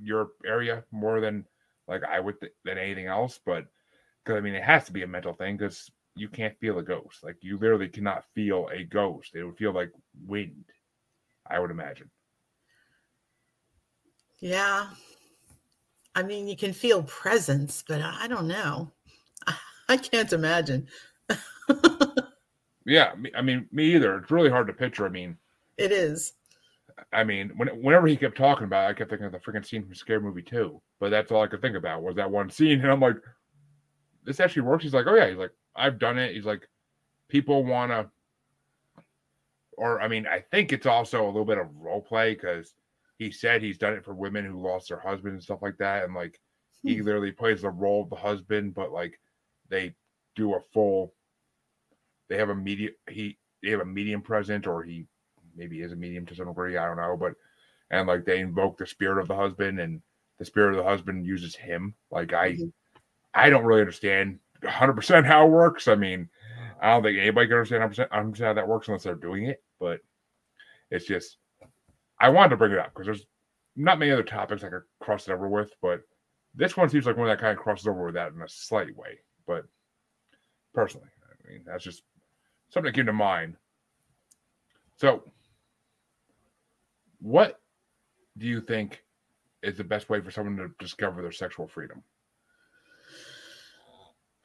your 0.00 0.30
area 0.46 0.84
more 0.92 1.20
than 1.20 1.46
like 1.88 2.04
I 2.04 2.20
would 2.20 2.40
th- 2.40 2.52
than 2.64 2.78
anything 2.78 3.06
else. 3.06 3.40
But 3.44 3.66
because 4.24 4.38
I 4.38 4.42
mean, 4.42 4.54
it 4.54 4.64
has 4.64 4.84
to 4.86 4.92
be 4.92 5.02
a 5.02 5.08
mental 5.08 5.34
thing 5.34 5.56
because 5.56 5.90
you 6.16 6.28
can't 6.28 6.58
feel 6.60 6.78
a 6.80 6.84
ghost. 6.84 7.24
Like 7.24 7.36
you 7.42 7.58
literally 7.58 7.88
cannot 7.88 8.24
feel 8.34 8.68
a 8.72 8.84
ghost. 8.84 9.34
It 9.36 9.44
would 9.44 9.58
feel 9.58 9.72
like 9.74 9.92
wind. 10.26 10.66
I 11.50 11.58
would 11.60 11.70
imagine. 11.72 12.10
Yeah. 14.40 14.90
I 16.14 16.22
mean, 16.22 16.46
you 16.48 16.56
can 16.56 16.72
feel 16.72 17.02
presence, 17.04 17.84
but 17.86 18.00
I 18.02 18.26
don't 18.28 18.48
know. 18.48 18.92
I 19.88 19.96
can't 19.96 20.32
imagine. 20.32 20.88
Yeah, 22.86 23.14
I 23.34 23.42
mean, 23.42 23.68
me 23.72 23.94
either. 23.94 24.16
It's 24.18 24.30
really 24.30 24.50
hard 24.50 24.66
to 24.68 24.72
picture. 24.72 25.06
I 25.06 25.10
mean, 25.10 25.38
It 25.76 25.92
is. 25.92 26.32
I 27.12 27.24
mean, 27.24 27.52
when, 27.56 27.68
whenever 27.82 28.06
he 28.06 28.16
kept 28.16 28.36
talking 28.36 28.64
about 28.64 28.88
it, 28.88 28.90
I 28.90 28.98
kept 28.98 29.10
thinking 29.10 29.26
of 29.26 29.32
the 29.32 29.38
freaking 29.38 29.66
scene 29.66 29.84
from 29.84 29.94
Scary 29.94 30.20
Movie 30.20 30.42
2. 30.42 30.80
But 31.00 31.10
that's 31.10 31.32
all 31.32 31.42
I 31.42 31.46
could 31.46 31.60
think 31.60 31.76
about 31.76 32.02
was 32.02 32.16
that 32.16 32.30
one 32.30 32.50
scene. 32.50 32.80
And 32.80 32.90
I'm 32.90 33.00
like, 33.00 33.16
this 34.24 34.40
actually 34.40 34.62
works. 34.62 34.84
He's 34.84 34.94
like, 34.94 35.06
oh, 35.06 35.14
yeah. 35.14 35.28
He's 35.28 35.38
like, 35.38 35.52
I've 35.74 35.98
done 35.98 36.18
it. 36.18 36.34
He's 36.34 36.44
like, 36.44 36.68
people 37.28 37.64
want 37.64 37.90
to, 37.90 38.08
or 39.76 40.00
I 40.00 40.08
mean, 40.08 40.26
I 40.26 40.44
think 40.52 40.72
it's 40.72 40.86
also 40.86 41.24
a 41.24 41.26
little 41.26 41.44
bit 41.44 41.58
of 41.58 41.74
role 41.76 42.00
play 42.00 42.34
because 42.34 42.74
he 43.18 43.30
said 43.30 43.60
he's 43.60 43.78
done 43.78 43.92
it 43.92 44.04
for 44.04 44.14
women 44.14 44.44
who 44.44 44.62
lost 44.62 44.88
their 44.88 45.00
husband 45.00 45.34
and 45.34 45.42
stuff 45.42 45.62
like 45.62 45.78
that. 45.78 46.04
And 46.04 46.14
like, 46.14 46.40
he 46.82 46.96
hmm. 46.96 47.04
literally 47.04 47.32
plays 47.32 47.62
the 47.62 47.70
role 47.70 48.02
of 48.02 48.10
the 48.10 48.16
husband, 48.16 48.74
but 48.74 48.92
like, 48.92 49.18
they 49.68 49.94
do 50.36 50.54
a 50.54 50.60
full, 50.72 51.12
they 52.28 52.36
have 52.36 52.50
a 52.50 52.54
media, 52.54 52.90
he, 53.10 53.36
they 53.62 53.70
have 53.70 53.80
a 53.80 53.86
medium 53.86 54.20
present, 54.22 54.66
or 54.66 54.82
he 54.82 55.06
maybe 55.56 55.80
is 55.82 55.92
a 55.92 55.96
medium 55.96 56.26
to 56.26 56.34
some 56.34 56.46
degree. 56.48 56.76
I 56.76 56.86
don't 56.86 56.96
know, 56.96 57.16
but 57.16 57.34
and 57.90 58.08
like 58.08 58.24
they 58.24 58.40
invoke 58.40 58.78
the 58.78 58.86
spirit 58.86 59.20
of 59.20 59.28
the 59.28 59.36
husband, 59.36 59.80
and 59.80 60.00
the 60.38 60.44
spirit 60.44 60.70
of 60.70 60.76
the 60.76 60.88
husband 60.88 61.26
uses 61.26 61.54
him. 61.54 61.94
Like 62.10 62.32
I, 62.32 62.52
Mhm. 62.52 62.72
I 63.34 63.50
don't 63.50 63.64
really 63.64 63.80
understand 63.80 64.40
100 64.62 64.94
percent 64.94 65.26
how 65.26 65.46
it 65.46 65.50
works. 65.50 65.88
I 65.88 65.94
mean, 65.94 66.28
I 66.80 66.90
don't 66.90 67.02
think 67.02 67.18
anybody 67.18 67.46
can 67.48 67.56
understand 67.56 67.82
100 67.82 68.10
understand 68.12 68.48
how 68.48 68.54
that 68.54 68.68
works 68.68 68.88
unless 68.88 69.04
they're 69.04 69.14
doing 69.14 69.44
it. 69.46 69.62
But 69.78 70.00
it's 70.90 71.06
just, 71.06 71.38
I 72.20 72.28
wanted 72.28 72.50
to 72.50 72.56
bring 72.56 72.72
it 72.72 72.78
up 72.78 72.92
because 72.92 73.06
there's 73.06 73.26
not 73.76 73.98
many 73.98 74.12
other 74.12 74.22
topics 74.22 74.62
I 74.62 74.68
could 74.68 74.82
cross 75.00 75.28
it 75.28 75.32
over 75.32 75.48
with, 75.48 75.72
but 75.82 76.02
this 76.54 76.76
one 76.76 76.88
seems 76.88 77.06
like 77.06 77.16
one 77.16 77.26
that 77.28 77.40
kind 77.40 77.56
of 77.56 77.62
crosses 77.62 77.86
over 77.88 78.04
with 78.04 78.14
that 78.14 78.32
in 78.32 78.40
a 78.40 78.48
slight 78.48 78.94
way. 78.96 79.18
But 79.46 79.64
personally, 80.72 81.08
I 81.22 81.48
mean, 81.50 81.64
that's 81.66 81.82
just 81.84 82.02
something 82.70 82.90
that 82.90 82.94
came 82.94 83.06
to 83.06 83.12
mind. 83.12 83.56
So, 84.96 85.24
what 87.24 87.58
do 88.36 88.46
you 88.46 88.60
think 88.60 89.02
is 89.62 89.78
the 89.78 89.84
best 89.84 90.10
way 90.10 90.20
for 90.20 90.30
someone 90.30 90.58
to 90.58 90.68
discover 90.78 91.22
their 91.22 91.32
sexual 91.32 91.66
freedom? 91.66 92.02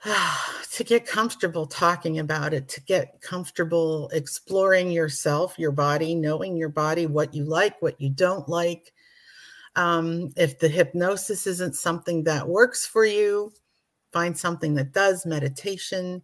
to 0.71 0.83
get 0.85 1.05
comfortable 1.05 1.67
talking 1.67 2.19
about 2.19 2.53
it, 2.53 2.69
to 2.69 2.81
get 2.81 3.19
comfortable 3.19 4.09
exploring 4.13 4.91
yourself, 4.91 5.59
your 5.59 5.73
body, 5.73 6.15
knowing 6.15 6.55
your 6.55 6.69
body, 6.69 7.05
what 7.05 7.33
you 7.33 7.43
like, 7.43 7.81
what 7.81 7.99
you 7.99 8.09
don't 8.09 8.47
like. 8.47 8.93
Um, 9.75 10.31
if 10.37 10.57
the 10.57 10.69
hypnosis 10.69 11.47
isn't 11.47 11.75
something 11.75 12.23
that 12.23 12.47
works 12.47 12.87
for 12.87 13.03
you, 13.03 13.51
find 14.13 14.37
something 14.37 14.73
that 14.75 14.93
does, 14.93 15.25
meditation. 15.25 16.23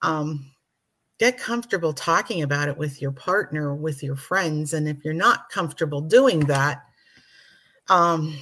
Um, 0.00 0.50
get 1.24 1.38
comfortable 1.38 1.94
talking 1.94 2.42
about 2.42 2.68
it 2.68 2.76
with 2.76 3.00
your 3.00 3.12
partner, 3.12 3.74
with 3.74 4.02
your 4.02 4.16
friends. 4.16 4.74
And 4.74 4.86
if 4.86 5.02
you're 5.02 5.14
not 5.14 5.48
comfortable 5.48 6.02
doing 6.02 6.40
that, 6.40 6.82
um, 7.88 8.36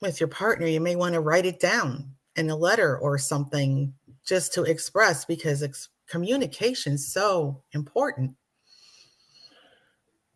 with 0.00 0.18
your 0.18 0.28
partner, 0.28 0.66
you 0.66 0.80
may 0.80 0.96
want 0.96 1.14
to 1.14 1.20
write 1.20 1.46
it 1.46 1.60
down 1.60 2.10
in 2.34 2.50
a 2.50 2.56
letter 2.56 2.98
or 2.98 3.16
something 3.16 3.94
just 4.24 4.52
to 4.54 4.64
express 4.64 5.24
because 5.24 5.62
ex- 5.62 5.88
communication 6.08 6.94
is 6.94 7.12
so 7.12 7.62
important. 7.72 8.34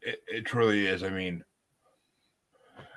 It, 0.01 0.21
it 0.29 0.47
truly 0.47 0.87
is. 0.87 1.03
I 1.03 1.11
mean, 1.11 1.43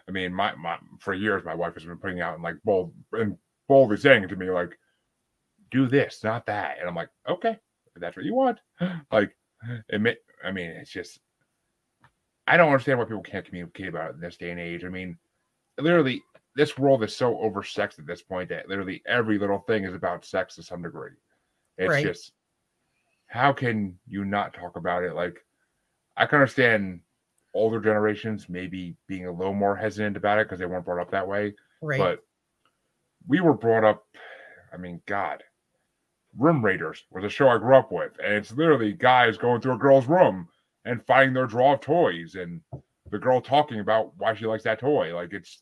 I 0.08 0.12
mean, 0.12 0.32
my, 0.32 0.54
my 0.56 0.78
for 1.00 1.16
years, 1.16 1.44
my 1.44 1.56
wife 1.56 1.74
has 1.74 1.84
been 1.84 1.98
putting 1.98 2.22
out 2.22 2.36
and 2.36 2.44
like 2.44 2.58
bold 2.64 2.94
and 3.14 3.38
boldly 3.68 3.98
saying 3.98 4.28
to 4.28 4.36
me, 4.36 4.52
like, 4.52 4.78
do 5.72 5.88
this, 5.88 6.24
not 6.24 6.46
that. 6.46 6.78
And 6.80 6.88
I'm 6.88 6.96
like, 6.96 7.10
okay, 7.28 7.58
if 7.96 8.02
that's 8.02 8.16
what 8.16 8.26
you 8.26 8.34
want. 8.34 8.60
Like, 9.12 9.36
it 9.90 10.02
may, 10.02 10.18
I 10.44 10.52
mean, 10.52 10.70
it's 10.72 10.92
just, 10.92 11.20
I 12.48 12.58
don't 12.58 12.68
understand 12.68 13.00
why 13.00 13.06
people 13.06 13.22
can't 13.22 13.46
communicate 13.46 13.88
about 13.88 14.12
it 14.12 14.16
in 14.16 14.22
this 14.22 14.38
day 14.38 14.52
and 14.52 14.60
age. 14.60 14.84
I 14.84 14.90
mean, 14.90 15.18
literally, 15.78 16.22
this 16.56 16.78
world 16.78 17.04
is 17.04 17.16
so 17.16 17.36
oversexed 17.36 18.00
at 18.00 18.08
this 18.08 18.22
point 18.22 18.50
that 18.50 18.68
literally 18.68 19.02
every 19.06 19.38
little 19.38 19.60
thing 19.60 19.86
is 19.86 19.94
about 19.94 20.26
sex 20.26 20.56
to 20.56 20.64
some 20.64 20.82
degree. 20.82 21.12
It's 21.78 21.90
Right. 21.90 22.06
just, 22.06 22.34
how 23.28 23.54
can 23.54 23.98
you 24.08 24.26
not 24.26 24.54
talk 24.54 24.76
about 24.76 25.04
it? 25.04 25.16
Like, 25.16 25.46
I 26.18 26.26
can 26.26 26.38
understand 26.38 27.02
older 27.54 27.80
generations 27.80 28.50
maybe 28.50 28.98
being 29.08 29.26
a 29.28 29.32
little 29.32 29.54
more 29.54 29.76
hesitant 29.76 30.18
about 30.18 30.40
it 30.40 30.48
because 30.48 30.60
they 30.60 30.66
weren't 30.66 30.86
brought 30.86 31.02
up 31.02 31.12
that 31.12 31.28
way. 31.28 31.54
Right. 31.82 32.00
But 32.00 32.20
we 33.28 33.40
were 33.40 33.54
brought 33.54 33.84
up, 33.84 34.06
I 34.74 34.78
mean, 34.78 35.02
God, 35.06 35.44
Room 36.38 36.64
Raiders 36.64 37.04
was 37.12 37.24
a 37.24 37.30
show 37.30 37.50
I 37.50 37.58
grew 37.58 37.76
up 37.76 37.92
with. 37.92 38.12
And 38.24 38.34
it's 38.34 38.52
literally 38.52 38.94
guys 38.94 39.38
going 39.38 39.62
through 39.62 39.76
a 39.76 39.80
girl's 39.80 40.08
room 40.08 40.48
and 40.86 41.06
finding 41.06 41.34
their 41.34 41.48
draw 41.48 41.74
of 41.74 41.82
toys 41.82 42.36
and 42.36 42.62
the 43.10 43.20
girl 43.20 43.42
talking 43.42 43.80
about 43.80 44.14
why 44.18 44.34
she 44.34 44.46
likes 44.46 44.64
that 44.64 44.80
toy. 44.80 45.14
Like 45.14 45.34
it's 45.34 45.62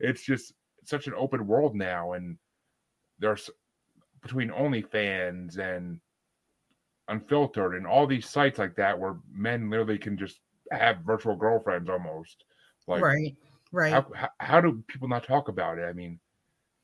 it's 0.00 0.22
just 0.22 0.52
such 0.84 1.06
an 1.06 1.14
open 1.16 1.46
world 1.46 1.74
now. 1.74 2.12
And 2.12 2.36
there's 3.18 3.48
between 4.22 4.50
OnlyFans 4.50 5.58
and 5.58 6.00
Unfiltered 7.08 7.74
and 7.74 7.86
all 7.86 8.06
these 8.06 8.28
sites 8.28 8.58
like 8.58 8.76
that 8.76 8.98
where 8.98 9.16
men 9.32 9.68
literally 9.68 9.98
can 9.98 10.16
just 10.16 10.40
have 10.70 10.98
virtual 11.04 11.36
girlfriends 11.36 11.90
almost. 11.90 12.44
Like 12.86 13.02
right. 13.02 13.36
Right. 13.72 13.92
how, 13.92 14.06
how 14.14 14.28
how 14.38 14.60
do 14.60 14.84
people 14.86 15.08
not 15.08 15.24
talk 15.24 15.48
about 15.48 15.78
it? 15.78 15.84
I 15.84 15.92
mean, 15.92 16.20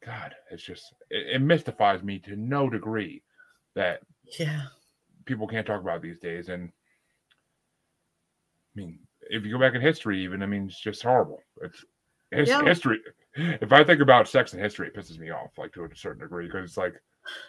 God, 0.05 0.35
it's 0.51 0.63
just 0.63 0.95
it, 1.11 1.37
it 1.37 1.43
mystifies 1.43 2.03
me 2.03 2.19
to 2.21 2.37
no 2.37 2.71
degree 2.71 3.23
that 3.75 4.01
yeah. 4.39 4.63
people 5.25 5.47
can't 5.47 5.67
talk 5.67 5.81
about 5.81 6.03
these 6.03 6.19
days. 6.19 6.49
And 6.49 6.71
I 8.77 8.81
mean, 8.81 8.99
if 9.23 9.45
you 9.45 9.53
go 9.53 9.59
back 9.59 9.75
in 9.75 9.81
history, 9.81 10.23
even 10.23 10.43
I 10.43 10.47
mean, 10.47 10.67
it's 10.67 10.81
just 10.81 11.03
horrible. 11.03 11.41
It's 11.63 11.85
his, 12.31 12.49
Yeah. 12.49 12.65
history. 12.65 13.01
If 13.35 13.73
I 13.73 13.85
think 13.85 14.01
about 14.01 14.29
sex 14.29 14.53
and 14.53 14.63
history, 14.63 14.89
it 14.89 14.97
pisses 14.97 15.19
me 15.19 15.31
off, 15.31 15.51
like 15.59 15.73
to 15.75 15.85
a 15.85 15.95
certain 15.95 16.23
degree, 16.23 16.47
because 16.47 16.65
it's 16.65 16.77
like, 16.77 16.95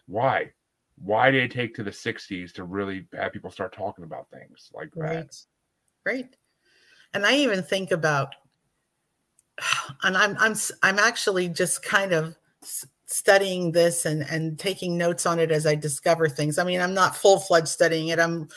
why? 0.08 0.52
Why 0.98 1.32
did 1.32 1.44
it 1.44 1.52
take 1.52 1.74
to 1.76 1.84
the 1.84 1.92
'60s 1.92 2.52
to 2.54 2.64
really 2.66 3.08
have 3.14 3.32
people 3.32 3.50
start 3.50 3.74
talking 3.74 4.04
about 4.04 4.30
things 4.30 4.70
like 4.74 4.92
that? 4.96 5.02
Right. 5.02 5.36
Right. 6.06 6.36
And 7.14 7.26
I 7.26 7.36
even 7.36 7.64
think 7.64 7.92
about 7.92 8.36
and 10.04 10.18
I'm 10.18 10.38
I'm 10.40 10.56
I'm 10.84 11.00
actually 11.00 11.50
just 11.50 11.84
kind 11.84 12.14
of 12.14 12.38
studying 13.06 13.72
this 13.72 14.06
and 14.06 14.24
and 14.30 14.60
taking 14.60 14.98
notes 14.98 15.26
on 15.26 15.39
it 15.39 15.52
as 15.52 15.65
I 15.65 15.76
discover 15.76 16.30
things. 16.30 16.58
I 16.58 16.63
mean, 16.63 16.82
I'm 16.82 16.93
not 16.93 17.15
full-fledged 17.15 17.67
studying 17.67 18.10
it. 18.10 18.19
I'm 18.19 18.48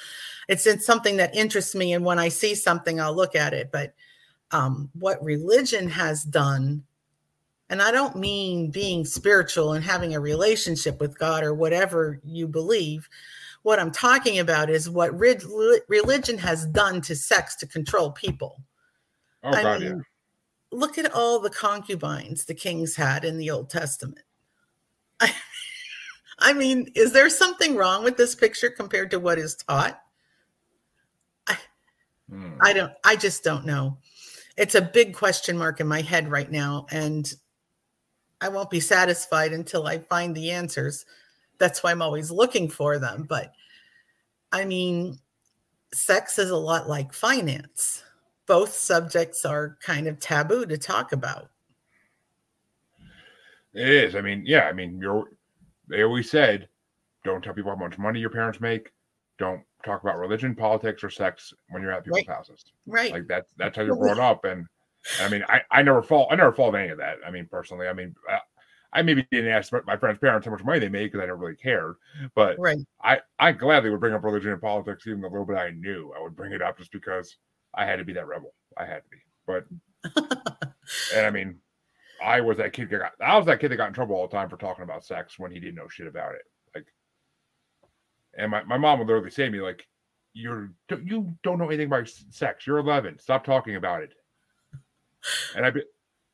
it's 0.49 0.67
in 0.67 0.81
something 0.81 1.17
that 1.17 1.35
interests 1.35 1.75
me 1.75 1.93
and 1.93 2.05
when 2.05 2.19
I 2.19 2.29
see 2.29 2.55
something 2.55 3.01
I'll 3.01 3.15
look 3.15 3.35
at 3.35 3.55
it, 3.55 3.71
but 3.73 3.95
um 4.51 4.91
what 4.95 5.23
religion 5.25 5.89
has 5.89 6.25
done 6.25 6.85
and 7.73 7.81
I 7.81 7.91
don't 7.91 8.17
mean 8.17 8.71
being 8.71 9.03
spiritual 9.03 9.73
and 9.73 9.83
having 9.83 10.15
a 10.15 10.21
relationship 10.21 11.01
with 11.01 11.19
God 11.19 11.43
or 11.43 11.55
whatever 11.55 12.21
you 12.23 12.47
believe. 12.47 13.09
What 13.63 13.79
I'm 13.79 13.91
talking 13.91 14.41
about 14.41 14.69
is 14.69 14.91
what 14.91 15.19
re- 15.19 15.39
religion 15.89 16.37
has 16.37 16.67
done 16.67 17.01
to 17.01 17.17
sex 17.17 17.57
to 17.57 17.67
control 17.67 18.13
people. 18.13 18.61
Oh 19.43 19.55
I 19.55 19.63
God, 19.63 19.81
mean, 19.81 19.89
yeah. 19.89 20.03
Look 20.73 20.99
at 20.99 21.15
all 21.15 21.39
the 21.39 21.51
concubines 21.51 22.45
the 22.45 22.55
kings 22.55 22.97
had 22.97 23.25
in 23.25 23.37
the 23.39 23.51
Old 23.51 23.71
Testament. 23.71 24.25
I, 25.21 25.33
I 26.39 26.53
mean, 26.53 26.91
is 26.95 27.13
there 27.13 27.31
something 27.31 27.77
wrong 27.77 28.03
with 28.03 28.17
this 28.17 28.35
picture 28.35 28.71
compared 28.71 29.11
to 29.13 29.21
what 29.21 29.39
is 29.39 29.55
taught? 29.55 30.01
Hmm. 32.33 32.55
I 32.61 32.73
don't, 32.73 32.93
I 33.05 33.17
just 33.17 33.45
don't 33.45 33.67
know. 33.67 33.99
It's 34.57 34.75
a 34.75 34.83
big 34.83 35.15
question 35.15 35.57
mark 35.59 35.81
in 35.81 35.87
my 35.87 36.01
head 36.01 36.31
right 36.31 36.51
now. 36.51 36.87
And 36.91 37.33
I 38.41 38.49
won't 38.49 38.71
be 38.71 38.81
satisfied 38.81 39.53
until 39.53 39.87
I 39.87 39.99
find 39.99 40.35
the 40.35 40.51
answers. 40.51 41.05
That's 41.59 41.83
why 41.83 41.91
I'm 41.91 42.03
always 42.03 42.31
looking 42.31 42.69
for 42.69 42.99
them. 42.99 43.25
But 43.29 43.53
I 44.51 44.65
mean, 44.65 45.19
sex 45.93 46.39
is 46.39 46.51
a 46.51 46.57
lot 46.57 46.89
like 46.89 47.13
finance. 47.13 48.03
Both 48.47 48.75
subjects 48.75 49.45
are 49.45 49.79
kind 49.83 50.07
of 50.07 50.19
taboo 50.19 50.67
to 50.67 50.77
talk 50.79 51.13
about. 51.13 51.51
It 53.75 53.89
is. 53.89 54.15
I 54.17 54.21
mean, 54.21 54.43
yeah. 54.47 54.63
I 54.63 54.73
mean, 54.73 54.99
you're. 55.01 55.25
They 55.89 56.03
always 56.03 56.31
said, 56.31 56.69
don't 57.25 57.43
tell 57.43 57.55
people 57.55 57.71
how 57.71 57.77
much 57.77 57.99
money 57.99 58.21
your 58.21 58.31
parents 58.31 58.61
make. 58.61 58.93
Don't 59.39 59.63
talk 59.85 60.03
about 60.03 60.19
religion, 60.19 60.55
politics, 60.55 61.03
or 61.03 61.11
sex 61.11 61.53
when 61.71 61.83
you're 61.83 61.93
at 61.93 62.05
people's 62.05 62.27
Right. 62.27 62.37
houses. 62.37 62.65
Right. 62.87 63.13
Like 63.13 63.27
that's 63.27 63.53
that's 63.57 63.77
how 63.77 63.83
you're 63.83 63.97
brought 63.97 64.19
up. 64.19 64.45
And 64.45 64.67
I 65.21 65.29
mean, 65.29 65.45
I 65.49 65.63
I 65.71 65.83
never 65.83 66.03
fall. 66.03 66.29
I 66.31 66.37
never 66.37 66.53
fall 66.53 66.71
to 66.73 66.79
any 66.79 66.91
of 66.91 66.99
that. 66.99 67.19
I 67.27 67.31
mean, 67.31 67.47
personally, 67.51 67.89
I 67.89 67.93
mean, 67.93 68.15
I, 68.29 68.39
I 68.93 69.03
maybe 69.03 69.27
didn't 69.33 69.51
ask 69.51 69.73
my 69.87 69.97
friends' 69.97 70.19
parents 70.19 70.45
how 70.47 70.53
much 70.53 70.65
money 70.65 70.79
they 70.79 70.89
made 70.89 71.07
because 71.11 71.21
I 71.21 71.27
never 71.27 71.37
really 71.39 71.57
cared. 71.57 71.95
But 72.35 72.59
right. 72.59 72.79
I 73.03 73.21
I 73.39 73.53
gladly 73.53 73.91
would 73.91 74.01
bring 74.01 74.15
up 74.15 74.23
religion 74.23 74.53
and 74.53 74.61
politics, 74.61 75.07
even 75.07 75.23
the 75.23 75.29
little 75.29 75.47
bit 75.47 75.57
I 75.57 75.71
knew. 75.71 76.13
I 76.17 76.23
would 76.23 76.37
bring 76.37 76.53
it 76.53 76.63
up 76.63 76.79
just 76.79 76.93
because 76.93 77.37
I 77.75 77.85
had 77.85 77.97
to 77.97 78.05
be 78.05 78.13
that 78.15 78.27
rebel. 78.27 78.55
I 78.77 78.85
had 78.85 79.03
to 79.03 79.09
be. 79.11 79.19
But 79.47 79.65
and 81.15 81.27
I 81.27 81.31
mean, 81.31 81.59
I 82.23 82.41
was 82.41 82.59
that 82.59 82.73
kid 82.73 82.91
that 82.91 82.99
got 82.99 83.13
I 83.21 83.37
was 83.37 83.47
that 83.47 83.61
kid 83.61 83.71
that 83.71 83.77
got 83.77 83.89
in 83.89 83.95
trouble 83.95 84.17
all 84.17 84.29
the 84.29 84.37
time 84.37 84.49
for 84.49 84.57
talking 84.57 84.85
about 84.85 85.05
sex 85.05 85.39
when 85.39 85.51
he 85.51 85.61
didn't 85.61 85.75
know 85.75 85.89
shit 85.89 86.07
about 86.07 86.35
it. 86.35 86.43
Like, 86.75 86.87
and 88.37 88.51
my, 88.51 88.63
my 88.65 88.79
mom 88.79 88.99
would 88.99 89.09
literally 89.09 89.31
say 89.31 89.45
to 89.45 89.51
me 89.51 89.61
like, 89.61 89.87
"You're 90.33 90.73
you 90.91 91.35
don't 91.43 91.59
know 91.59 91.69
anything 91.69 91.87
about 91.87 92.09
sex. 92.31 92.67
You're 92.67 92.79
11. 92.79 93.19
Stop 93.19 93.45
talking 93.45 93.77
about 93.77 94.03
it." 94.03 94.13
And 95.55 95.65
I'd 95.65 95.75
be 95.75 95.83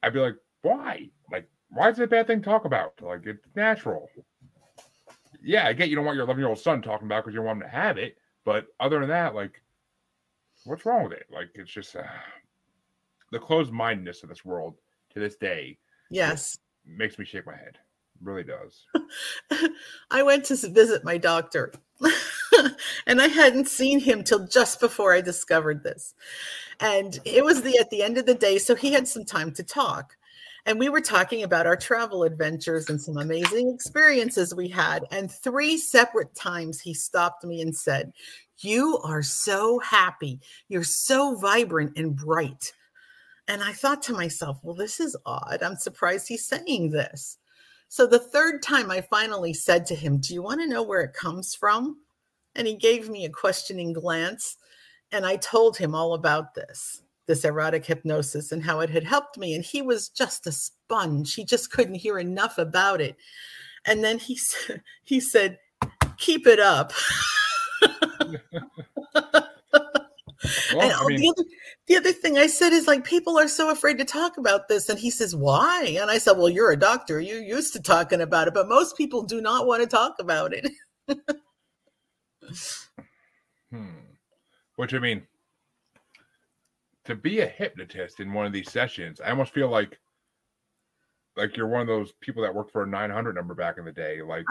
I'd 0.03 0.15
be 0.15 0.19
like, 0.21 0.37
"Why? 0.63 1.11
Like, 1.31 1.47
why 1.69 1.91
is 1.91 1.99
it 1.99 2.05
a 2.05 2.07
bad 2.07 2.27
thing 2.27 2.41
to 2.41 2.45
talk 2.45 2.65
about? 2.65 2.95
Like, 3.03 3.27
it's 3.27 3.45
natural." 3.55 4.09
Yeah, 5.43 5.67
I 5.67 5.75
get 5.75 5.91
you 5.91 5.97
don't 5.97 6.07
want 6.07 6.17
your 6.17 6.25
11 6.25 6.41
year 6.41 6.49
old 6.49 6.59
son 6.59 6.81
talking 6.81 7.07
about 7.07 7.25
because 7.25 7.35
you 7.35 7.43
want 7.43 7.59
him 7.59 7.69
to 7.69 7.69
have 7.69 7.99
it, 7.99 8.17
but 8.47 8.67
other 8.81 8.99
than 8.99 9.11
that, 9.11 9.35
like, 9.35 9.63
what's 10.65 10.85
wrong 10.87 11.05
with 11.05 11.13
it? 11.13 11.27
Like, 11.31 11.49
it's 11.55 11.71
just 11.71 11.97
uh, 11.97 12.03
the 13.33 13.39
closed 13.39 13.73
mindedness 13.73 14.23
of 14.23 14.29
this 14.29 14.45
world 14.45 14.75
to 15.11 15.21
this 15.21 15.37
day 15.37 15.79
Yes. 16.11 16.59
makes 16.87 17.19
me 17.19 17.25
shake 17.25 17.47
my 17.47 17.57
head. 17.57 17.79
Really 18.23 18.45
does. 18.45 18.85
I 20.11 20.23
went 20.23 20.45
to 20.47 20.57
visit 20.57 21.05
my 21.05 21.19
doctor 21.19 21.73
and 23.07 23.21
I 23.21 23.29
hadn't 23.29 23.69
seen 23.69 24.01
him 24.01 24.25
till 24.25 24.47
just 24.47 24.81
before 24.81 25.15
I 25.15 25.21
discovered 25.21 25.83
this. 25.83 26.15
And 26.81 27.19
it 27.25 27.45
was 27.45 27.63
the 27.63 27.79
at 27.79 27.91
the 27.91 28.03
end 28.03 28.19
of 28.19 28.27
the 28.27 28.35
day, 28.35 28.59
so 28.59 28.75
he 28.75 28.93
had 28.93 29.07
some 29.07 29.25
time 29.25 29.53
to 29.53 29.63
talk. 29.63 30.17
And 30.67 30.79
we 30.79 30.89
were 30.89 31.01
talking 31.01 31.45
about 31.45 31.67
our 31.67 31.77
travel 31.77 32.25
adventures 32.25 32.91
and 32.91 33.01
some 33.01 33.17
amazing 33.17 33.73
experiences 33.73 34.55
we 34.55 34.69
had. 34.69 35.05
And 35.11 35.31
three 35.31 35.79
separate 35.79 36.35
times 36.35 36.81
he 36.81 36.93
stopped 36.93 37.45
me 37.45 37.63
and 37.63 37.75
said, 37.75 38.13
You 38.61 38.99
are 39.05 39.23
so 39.23 39.79
happy. 39.79 40.41
You're 40.69 40.85
so 40.85 41.37
vibrant 41.37 41.97
and 41.97 42.17
bright. 42.17 42.73
And 43.47 43.63
I 43.63 43.73
thought 43.73 44.03
to 44.05 44.13
myself, 44.13 44.59
Well, 44.63 44.75
this 44.75 45.01
is 45.01 45.17
odd. 45.25 45.63
I'm 45.63 45.77
surprised 45.77 46.29
he's 46.29 46.47
saying 46.47 46.91
this. 46.91 47.39
So 47.89 48.07
the 48.07 48.19
third 48.19 48.63
time 48.63 48.91
I 48.91 49.01
finally 49.01 49.55
said 49.55 49.87
to 49.87 49.95
him, 49.95 50.19
Do 50.19 50.35
you 50.35 50.43
want 50.43 50.61
to 50.61 50.69
know 50.69 50.83
where 50.83 51.01
it 51.03 51.15
comes 51.15 51.55
from? 51.55 51.99
And 52.55 52.67
he 52.67 52.75
gave 52.75 53.09
me 53.09 53.25
a 53.25 53.31
questioning 53.31 53.93
glance. 53.93 54.57
And 55.13 55.25
I 55.25 55.37
told 55.37 55.77
him 55.77 55.95
all 55.95 56.15
about 56.15 56.55
this, 56.55 57.03
this 57.27 57.45
erotic 57.45 57.87
hypnosis 57.87 58.53
and 58.53 58.63
how 58.63 58.81
it 58.81 58.91
had 58.91 59.05
helped 59.05 59.39
me. 59.39 59.55
And 59.55 59.65
he 59.65 59.81
was 59.81 60.11
just 60.11 60.47
a 60.47 60.53
sponge. 60.53 61.35
He 61.35 61.45
just 61.45 61.71
couldn't 61.71 61.95
hear 61.95 62.19
enough 62.19 62.59
about 62.59 63.01
it. 63.01 63.17
And 63.87 64.05
then 64.05 64.19
he 64.19 64.39
he 65.05 65.21
said, 65.21 65.59
keep 66.19 66.47
it 66.47 66.59
up. 66.59 66.93
Well, 70.73 70.83
and 70.83 70.93
I 70.93 71.07
mean, 71.07 71.21
the, 71.21 71.29
other, 71.31 71.45
the 71.87 71.97
other 71.97 72.13
thing 72.13 72.39
I 72.39 72.47
said 72.47 72.73
is 72.73 72.87
like, 72.87 73.05
people 73.05 73.39
are 73.39 73.49
so 73.49 73.71
afraid 73.71 73.99
to 73.99 74.05
talk 74.05 74.39
about 74.39 74.69
this. 74.69 74.89
And 74.89 74.99
he 74.99 75.11
says, 75.11 75.35
why? 75.35 75.97
And 76.01 76.11
I 76.11 76.19
said, 76.19 76.33
well, 76.33 76.49
you're 76.49 76.71
a 76.71 76.77
doctor. 76.77 77.21
You're 77.21 77.43
used 77.43 77.73
to 77.73 77.83
talking 77.83 78.21
about 78.21 78.49
it, 78.49 78.55
but 78.55 78.69
most 78.69 78.97
people 78.97 79.23
do 79.23 79.41
not 79.41 79.67
want 79.67 79.83
to 79.83 79.89
talk 79.89 80.15
about 80.21 80.53
it. 80.53 80.71
hmm. 83.73 83.87
Which 84.77 84.95
I 84.95 84.99
mean, 84.99 85.27
to 87.05 87.17
be 87.17 87.41
a 87.41 87.47
hypnotist 87.47 88.21
in 88.21 88.33
one 88.33 88.47
of 88.47 88.53
these 88.53 88.71
sessions, 88.71 89.21
I 89.21 89.31
almost 89.31 89.53
feel 89.53 89.69
like 89.69 89.99
like 91.37 91.57
you're 91.57 91.69
one 91.69 91.81
of 91.81 91.87
those 91.87 92.13
people 92.21 92.43
that 92.43 92.55
worked 92.55 92.73
for 92.73 92.83
a 92.83 92.87
900 92.87 93.35
number 93.35 93.55
back 93.55 93.79
in 93.79 93.85
the 93.85 93.93
day. 93.93 94.23
Like 94.23 94.45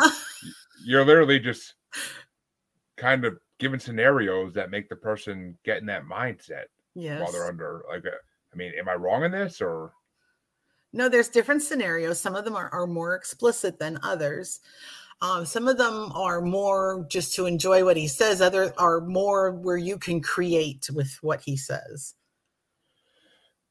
you're 0.86 1.06
literally 1.06 1.39
just 1.39 1.75
kind 2.97 3.25
of 3.25 3.38
given 3.60 3.79
scenarios 3.79 4.53
that 4.53 4.71
make 4.71 4.89
the 4.89 4.95
person 4.95 5.57
get 5.63 5.77
in 5.77 5.86
that 5.86 6.05
mindset 6.05 6.65
yes. 6.95 7.21
while 7.21 7.31
they're 7.31 7.47
under. 7.47 7.83
Like, 7.89 8.05
uh, 8.05 8.17
I 8.53 8.55
mean, 8.55 8.73
am 8.77 8.89
I 8.89 8.95
wrong 8.95 9.23
in 9.23 9.31
this 9.31 9.62
or? 9.62 9.93
No, 10.93 11.10
there's 11.10 11.29
different 11.29 11.63
scenarios. 11.63 12.19
Some 12.19 12.36
of 12.36 12.45
them 12.45 12.55
are, 12.55 12.69
are 12.69 12.88
more 12.88 13.15
explicit 13.15 13.77
than 13.77 13.99
others. 14.03 14.60
Um, 15.21 15.45
some 15.45 15.67
of 15.67 15.77
them 15.77 16.12
are 16.13 16.41
more 16.41 17.05
just 17.10 17.33
to 17.36 17.45
enjoy 17.45 17.83
what 17.83 17.97
he 17.97 18.07
says. 18.07 18.41
Other 18.41 18.73
are 18.77 19.01
more 19.01 19.51
where 19.51 19.77
you 19.77 19.97
can 19.97 20.21
create 20.21 20.88
with 20.93 21.17
what 21.21 21.41
he 21.41 21.57
says. 21.57 22.13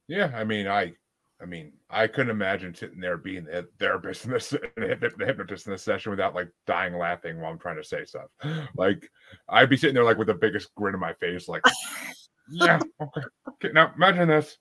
Yeah, 0.08 0.30
I 0.34 0.44
mean, 0.44 0.66
I, 0.66 0.92
I 1.40 1.44
mean, 1.44 1.72
I 1.90 2.06
couldn't 2.06 2.30
imagine 2.30 2.74
sitting 2.74 3.00
there 3.00 3.18
being 3.18 3.44
the 3.44 3.68
therapist 3.78 4.24
in 4.24 4.30
this, 4.30 4.48
the 4.76 5.12
hypnotist 5.18 5.66
in 5.66 5.72
this 5.72 5.82
session 5.82 6.10
without 6.10 6.34
like 6.34 6.48
dying 6.66 6.96
laughing 6.96 7.40
while 7.40 7.52
I'm 7.52 7.58
trying 7.58 7.76
to 7.76 7.84
say 7.84 8.04
stuff. 8.04 8.26
Like, 8.76 9.10
I'd 9.48 9.68
be 9.70 9.76
sitting 9.76 9.94
there 9.94 10.04
like 10.04 10.18
with 10.18 10.28
the 10.28 10.34
biggest 10.34 10.74
grin 10.74 10.94
on 10.94 11.00
my 11.00 11.12
face, 11.14 11.48
like, 11.48 11.62
yeah, 12.50 12.78
okay, 13.00 13.20
okay. 13.48 13.72
Now 13.72 13.92
imagine 13.94 14.28
this. 14.28 14.56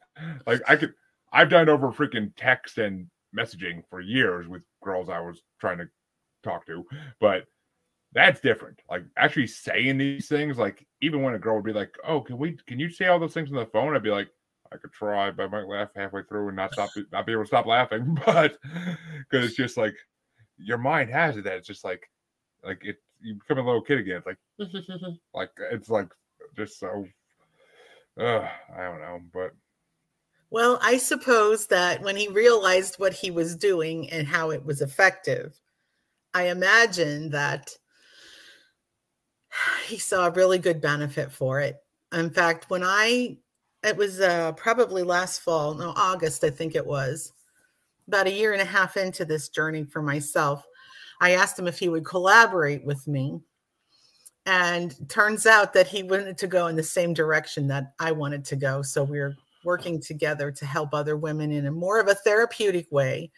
Like, 0.46 0.62
I 0.68 0.76
could, 0.76 0.94
I've 1.32 1.50
done 1.50 1.70
over 1.70 1.92
freaking 1.92 2.32
text 2.36 2.78
and 2.78 3.08
messaging 3.38 3.84
for 3.90 4.02
years 4.02 4.48
with 4.48 4.64
girls 4.84 5.10
I 5.10 5.20
was 5.20 5.42
trying 5.60 5.78
to 5.78 5.88
talk 6.44 6.66
to, 6.68 6.86
but 7.20 7.46
that's 8.14 8.40
different. 8.40 8.80
Like 8.90 9.04
actually 9.18 9.48
saying 9.48 9.98
these 9.98 10.28
things, 10.28 10.58
like 10.58 10.86
even 11.02 11.22
when 11.22 11.36
a 11.36 11.40
girl 11.40 11.56
would 11.56 11.66
be 11.66 11.74
like, 11.74 11.94
"Oh, 12.08 12.22
can 12.22 12.38
we? 12.38 12.58
Can 12.66 12.80
you 12.80 12.90
say 12.90 13.08
all 13.08 13.20
those 13.20 13.34
things 13.34 13.52
on 13.52 13.58
the 13.58 13.66
phone?" 13.66 13.94
I'd 13.94 14.04
be 14.04 14.10
like, 14.10 14.30
"I 14.72 14.78
could 14.78 14.92
try, 14.92 15.32
but 15.32 15.44
I 15.44 15.48
might 15.48 15.68
laugh 15.68 15.90
halfway 15.96 16.24
through 16.24 16.48
and 16.48 16.56
not 16.56 16.74
stop, 16.74 16.90
not 17.12 17.26
be 17.26 17.32
able 17.32 17.44
to 17.44 17.48
stop 17.48 17.66
laughing." 17.66 18.18
But 18.26 18.58
because 19.30 19.46
it's 19.46 19.56
just 19.56 19.78
like 19.78 19.96
your 20.58 20.78
mind 20.78 21.10
has 21.10 21.38
it 21.38 21.44
that 21.44 21.58
it's 21.58 21.68
just 21.68 21.84
like, 21.84 22.10
like 22.64 22.84
it, 22.84 22.98
you 23.22 23.36
become 23.36 23.58
a 23.58 23.66
little 23.66 23.82
kid 23.82 24.00
again. 24.00 24.18
It's 24.18 24.28
like, 24.28 25.18
like 25.34 25.52
it's 25.72 25.90
like 25.90 26.10
just 26.56 26.80
so. 26.80 27.06
Uh, 28.20 28.48
I 28.76 28.84
don't 28.84 29.02
know, 29.02 29.20
but 29.34 29.52
Well, 30.50 30.80
I 30.82 30.98
suppose 30.98 31.68
that 31.68 32.02
when 32.02 32.16
he 32.16 32.30
realized 32.30 32.96
what 32.96 33.14
he 33.14 33.30
was 33.30 33.58
doing 33.58 34.10
and 34.10 34.26
how 34.26 34.52
it 34.52 34.64
was 34.64 34.82
effective, 34.82 35.60
I 36.34 36.48
imagine 36.50 37.30
that 37.32 37.72
he 39.88 39.98
saw 39.98 40.28
a 40.28 40.32
really 40.32 40.60
good 40.60 40.82
benefit 40.82 41.32
for 41.32 41.60
it. 41.60 41.78
In 42.14 42.30
fact, 42.30 42.70
when 42.70 42.84
I, 42.84 43.38
it 43.86 43.96
was 43.96 44.20
uh, 44.20 44.52
probably 44.54 45.04
last 45.04 45.42
fall, 45.42 45.76
no, 45.76 45.94
August, 45.96 46.44
I 46.44 46.50
think 46.50 46.76
it 46.76 46.86
was, 46.86 47.32
about 48.08 48.28
a 48.28 48.32
year 48.32 48.54
and 48.54 48.62
a 48.62 48.66
half 48.66 48.98
into 48.98 49.26
this 49.26 49.50
journey 49.50 49.84
for 49.84 50.02
myself, 50.02 50.66
I 51.22 51.32
asked 51.32 51.58
him 51.58 51.68
if 51.68 51.80
he 51.80 51.90
would 51.90 52.06
collaborate 52.06 52.84
with 52.84 53.08
me. 53.08 53.42
And 54.48 54.94
turns 55.10 55.48
out 55.48 55.74
that 55.74 55.88
he 55.88 56.04
wanted 56.04 56.38
to 56.38 56.48
go 56.48 56.68
in 56.68 56.76
the 56.76 56.84
same 56.84 57.16
direction 57.16 57.68
that 57.70 57.94
I 58.00 58.12
wanted 58.12 58.46
to 58.46 58.56
go. 58.56 58.84
So 58.84 59.04
we're 59.04 59.36
working 59.64 60.00
together 60.00 60.52
to 60.52 60.66
help 60.68 60.94
other 60.94 61.18
women 61.18 61.52
in 61.52 61.66
a 61.66 61.72
more 61.72 62.00
of 62.00 62.08
a 62.08 62.14
therapeutic 62.14 62.86
way 62.92 63.32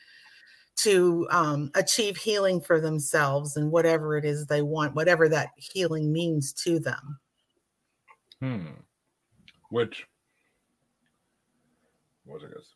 to 0.77 1.25
um, 1.31 1.71
achieve 1.75 2.17
healing 2.17 2.59
for 2.59 2.81
themselves 2.81 3.55
and 3.55 3.71
whatever 3.71 4.17
it 4.17 4.25
is 4.25 4.45
they 4.45 4.61
want, 4.61 4.95
whatever 4.95 5.29
that 5.29 5.51
healing 5.55 6.11
means 6.11 6.51
to 6.53 6.77
them. 6.77 7.19
Hmm. 8.41 8.67
Which 9.69 10.05
what 12.27 12.41
was 12.41 12.43
it? 12.43 12.55
Guess? 12.55 12.75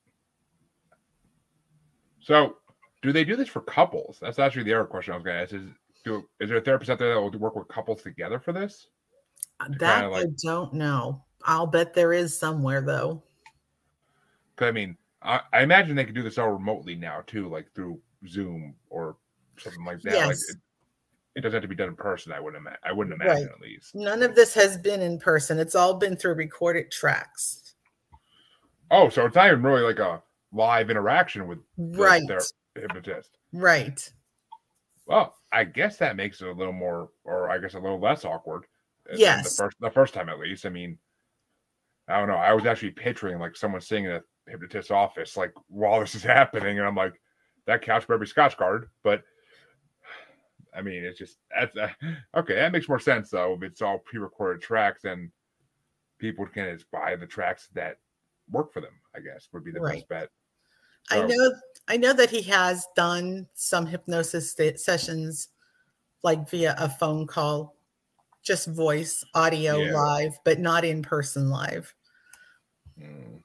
So, 2.20 2.58
do 3.02 3.12
they 3.12 3.24
do 3.24 3.36
this 3.36 3.50
for 3.50 3.62
couples? 3.62 4.18
That's 4.22 4.40
actually 4.40 4.64
the 4.64 4.74
other 4.74 4.86
question 4.86 5.14
I 5.14 5.18
was 5.18 5.24
going 5.24 5.38
to 5.38 5.44
ask. 5.44 5.54
Is 5.54 5.70
do 6.04 6.28
is 6.40 6.50
there 6.50 6.58
a 6.58 6.62
therapist 6.62 6.90
out 6.90 7.00
there 7.00 7.14
that 7.14 7.22
will 7.22 7.32
work 7.32 7.56
with 7.56 7.68
couples 7.68 8.02
together 8.02 8.40
for 8.40 8.54
this? 8.54 8.88
Uh, 9.60 9.68
that 9.80 10.12
like, 10.12 10.26
I 10.26 10.30
don't 10.44 10.74
know. 10.74 11.24
I'll 11.44 11.68
bet 11.68 11.94
there 11.94 12.14
is 12.14 12.38
somewhere 12.38 12.82
though. 12.82 13.24
I 14.60 14.72
mean, 14.72 14.96
I, 15.24 15.42
I, 15.54 15.64
imagine 15.64 15.96
they 15.96 16.06
could 16.06 16.16
do 16.16 16.22
this 16.22 16.38
all 16.38 16.52
remotely 16.52 16.96
now 16.96 17.22
too, 17.26 17.50
like 17.50 17.74
through 17.74 18.00
Zoom 18.28 18.76
or 18.90 19.18
something 19.58 19.84
like 19.84 20.02
that. 20.02 20.14
Yes. 20.14 20.28
Like 20.28 20.38
it, 20.38 20.58
it, 21.36 21.42
doesn't 21.42 21.58
have 21.58 21.62
to 21.64 21.68
be 21.68 21.76
done 21.76 21.90
in 21.90 21.96
person. 21.96 22.32
I 22.32 22.40
wouldn't. 22.40 22.62
Ima- 22.62 22.78
I 22.84 22.92
wouldn't 22.92 23.20
imagine 23.20 23.48
right. 23.48 23.56
at 23.56 23.62
least. 23.62 23.96
None 23.96 24.22
of 24.22 24.36
this 24.36 24.54
has 24.54 24.78
been 24.78 25.02
in 25.02 25.18
person. 25.18 25.60
It's 25.60 25.76
all 25.76 25.96
been 25.96 26.16
through 26.16 26.36
recorded 26.36 26.92
tracks. 26.92 27.71
Oh, 28.92 29.08
so 29.10 29.26
it's 29.26 29.36
not 29.36 29.48
even 29.48 29.64
really 29.64 29.84
like 29.84 30.00
a 30.00 30.22
live 30.52 30.90
interaction 30.90 31.48
with 31.48 31.60
right 31.78 32.22
their 32.28 32.42
hypnotist. 32.76 33.38
Right. 33.54 34.12
Well, 35.08 35.34
I 35.52 35.64
guess 35.64 35.98
that 35.98 36.18
makes 36.18 36.42
it 36.42 36.48
a 36.48 36.54
little 36.54 36.74
more, 36.74 37.10
or 37.24 37.50
I 37.50 37.58
guess 37.58 37.74
a 37.74 37.80
little 37.80 38.00
less 38.00 38.26
awkward. 38.26 38.66
Yes. 39.14 39.56
The 39.56 39.64
first, 39.64 39.78
the 39.80 39.90
first 39.90 40.14
time 40.14 40.30
at 40.30 40.40
least. 40.40 40.66
I 40.66 40.70
mean, 40.70 40.98
I 42.08 42.20
don't 42.20 42.28
know. 42.28 42.36
I 42.36 42.54
was 42.54 42.66
actually 42.66 42.92
picturing 42.92 43.40
like 43.40 43.56
someone 43.56 43.82
sitting 43.82 44.06
in 44.06 44.12
a 44.12 44.22
hypnotist's 44.48 44.92
office, 44.92 45.38
like 45.38 45.54
while 45.68 46.02
this 46.02 46.14
is 46.14 46.24
happening, 46.24 46.78
and 46.78 46.88
I'm 46.88 46.96
like, 46.96 47.14
that 47.68 47.82
couch 47.82 48.08
better 48.08 48.20
be 48.20 48.26
Scotchgard. 48.26 48.88
But 49.04 49.24
I 50.76 50.82
mean, 50.82 51.04
it's 51.04 51.20
just 51.20 51.38
that's 51.58 51.76
uh, 51.78 51.90
okay. 52.36 52.56
That 52.56 52.72
makes 52.72 52.90
more 52.90 53.00
sense 53.00 53.30
though. 53.30 53.54
If 53.54 53.64
it's 53.64 53.82
all 53.82 54.00
pre-recorded 54.00 54.62
tracks, 54.62 55.06
and 55.06 55.32
people 56.20 56.46
can 56.46 56.74
just 56.74 56.92
buy 56.92 57.16
the 57.16 57.28
tracks 57.28 57.70
that 57.74 57.98
work 58.52 58.74
for 58.74 58.82
them. 58.82 58.94
I 59.16 59.20
guess 59.20 59.48
would 59.52 59.64
be 59.64 59.72
the 59.72 59.80
right. 59.80 59.96
best 59.96 60.10
bet. 60.10 60.30
So, 61.10 61.24
I 61.24 61.28
know. 61.28 61.54
I 61.88 61.98
know 61.98 62.14
that 62.14 62.30
he 62.30 62.42
has 62.44 62.88
done 62.96 63.48
some 63.54 63.86
hypnosis 63.86 64.56
sessions, 64.76 65.50
like 66.24 66.50
via 66.50 66.76
a 66.78 66.88
phone 66.88 67.28
call, 67.28 67.76
just 68.44 68.68
voice, 68.68 69.24
audio, 69.34 69.78
yeah. 69.78 69.94
live, 69.94 70.40
but 70.46 70.60
not 70.60 70.86
in 70.86 71.02
person 71.02 71.50
live. 71.50 71.94
Hmm. 72.98 73.38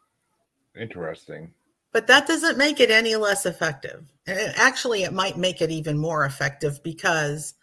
Interesting. 0.78 1.52
But 1.92 2.06
that 2.08 2.28
doesn't 2.28 2.58
make 2.58 2.78
it 2.78 2.90
any 2.90 3.16
less 3.16 3.46
effective. 3.46 4.04
And 4.26 4.52
actually, 4.56 5.04
it 5.04 5.14
might 5.14 5.38
make 5.38 5.62
it 5.62 5.70
even 5.70 5.96
more 5.98 6.26
effective 6.26 6.82
because 6.82 7.54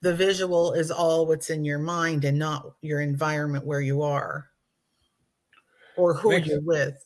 the 0.00 0.14
visual 0.14 0.72
is 0.72 0.90
all 0.90 1.26
what's 1.26 1.50
in 1.50 1.64
your 1.64 1.80
mind 1.80 2.24
and 2.24 2.38
not 2.38 2.72
your 2.82 3.00
environment 3.00 3.66
where 3.66 3.80
you 3.80 4.02
are 4.02 4.50
or 6.00 6.14
who 6.14 6.30
makes, 6.30 6.48
you're 6.48 6.60
with. 6.60 7.04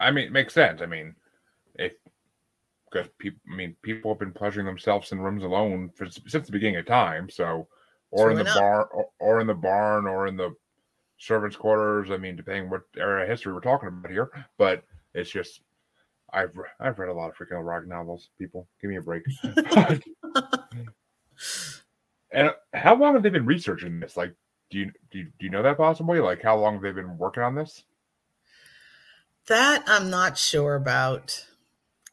I 0.00 0.10
mean, 0.10 0.26
it 0.26 0.32
makes 0.32 0.54
sense. 0.54 0.82
I 0.82 0.86
mean, 0.86 1.14
if 1.76 1.92
because 2.90 3.08
people, 3.18 3.40
I 3.52 3.56
mean, 3.56 3.76
people 3.82 4.12
have 4.12 4.20
been 4.20 4.32
pleasuring 4.32 4.66
themselves 4.66 5.12
in 5.12 5.20
rooms 5.20 5.42
alone 5.42 5.90
for, 5.94 6.08
since 6.08 6.46
the 6.46 6.52
beginning 6.52 6.76
of 6.76 6.86
time. 6.86 7.28
So, 7.28 7.66
or 8.10 8.30
in 8.30 8.38
the 8.38 8.44
bar, 8.44 8.86
or, 8.86 9.06
or 9.18 9.40
in 9.40 9.46
the 9.46 9.54
barn, 9.54 10.06
or 10.06 10.26
in 10.26 10.36
the 10.36 10.54
servants' 11.18 11.56
quarters. 11.56 12.10
I 12.10 12.16
mean, 12.16 12.36
depending 12.36 12.70
what 12.70 12.82
era 12.96 13.22
of 13.22 13.28
history 13.28 13.52
we're 13.52 13.60
talking 13.60 13.88
about 13.88 14.10
here, 14.10 14.30
but 14.58 14.84
it's 15.14 15.30
just 15.30 15.60
I've 16.32 16.52
I've 16.80 16.98
read 16.98 17.08
a 17.08 17.14
lot 17.14 17.30
of 17.30 17.36
freaking 17.36 17.64
rock 17.64 17.86
novels. 17.86 18.30
People, 18.38 18.68
give 18.80 18.90
me 18.90 18.96
a 18.96 19.02
break. 19.02 19.22
and 22.32 22.50
how 22.72 22.96
long 22.96 23.14
have 23.14 23.22
they 23.22 23.30
been 23.30 23.46
researching 23.46 24.00
this? 24.00 24.16
Like, 24.16 24.34
do 24.70 24.78
you 24.78 24.92
do 25.10 25.18
you, 25.18 25.24
do 25.38 25.46
you 25.46 25.50
know 25.50 25.62
that 25.62 25.76
possibly? 25.76 26.20
Like, 26.20 26.42
how 26.42 26.58
long 26.58 26.74
have 26.74 26.82
they 26.82 26.92
been 26.92 27.16
working 27.18 27.42
on 27.42 27.54
this? 27.54 27.84
That 29.48 29.84
I'm 29.86 30.10
not 30.10 30.38
sure 30.38 30.74
about. 30.74 31.44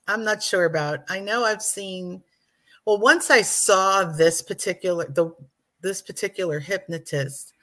I'm 0.08 0.24
not 0.24 0.44
sure 0.44 0.66
about. 0.66 1.00
I 1.10 1.20
know 1.20 1.44
I've 1.44 1.62
seen. 1.62 2.24
Well, 2.86 3.00
once 3.00 3.30
I 3.30 3.42
saw 3.42 4.04
this 4.04 4.42
particular 4.42 5.06
the 5.06 5.34
this 5.82 6.02
particular 6.02 6.60
hypnotist, 6.60 7.54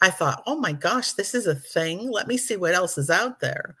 I 0.00 0.10
thought, 0.10 0.42
oh 0.46 0.56
my 0.56 0.72
gosh, 0.72 1.12
this 1.12 1.34
is 1.34 1.46
a 1.46 1.54
thing. 1.54 2.10
Let 2.10 2.28
me 2.28 2.36
see 2.36 2.56
what 2.56 2.74
else 2.74 2.98
is 2.98 3.10
out 3.10 3.40
there. 3.40 3.76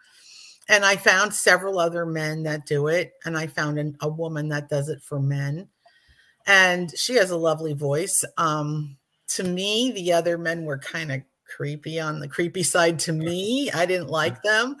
And 0.68 0.84
I 0.84 0.96
found 0.96 1.32
several 1.32 1.78
other 1.78 2.04
men 2.04 2.42
that 2.42 2.66
do 2.66 2.88
it. 2.88 3.12
And 3.24 3.38
I 3.38 3.46
found 3.46 3.78
an, 3.78 3.96
a 4.00 4.08
woman 4.08 4.48
that 4.48 4.68
does 4.68 4.88
it 4.88 5.02
for 5.02 5.20
men. 5.20 5.68
And 6.46 6.96
she 6.96 7.14
has 7.14 7.30
a 7.30 7.36
lovely 7.36 7.72
voice. 7.72 8.24
Um, 8.36 8.96
to 9.28 9.44
me, 9.44 9.92
the 9.92 10.12
other 10.12 10.38
men 10.38 10.64
were 10.64 10.78
kind 10.78 11.12
of 11.12 11.22
creepy 11.46 12.00
on 12.00 12.20
the 12.20 12.28
creepy 12.28 12.62
side 12.62 12.98
to 13.00 13.12
me. 13.12 13.70
I 13.70 13.86
didn't 13.86 14.08
like 14.08 14.42
them. 14.42 14.76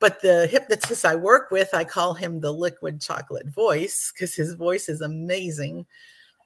But 0.00 0.20
the 0.20 0.46
hypnotist 0.46 1.04
I 1.04 1.16
work 1.16 1.50
with, 1.50 1.74
I 1.74 1.84
call 1.84 2.14
him 2.14 2.40
the 2.40 2.52
liquid 2.52 3.00
chocolate 3.00 3.48
voice 3.48 4.12
because 4.12 4.34
his 4.34 4.54
voice 4.54 4.88
is 4.88 5.00
amazing. 5.00 5.86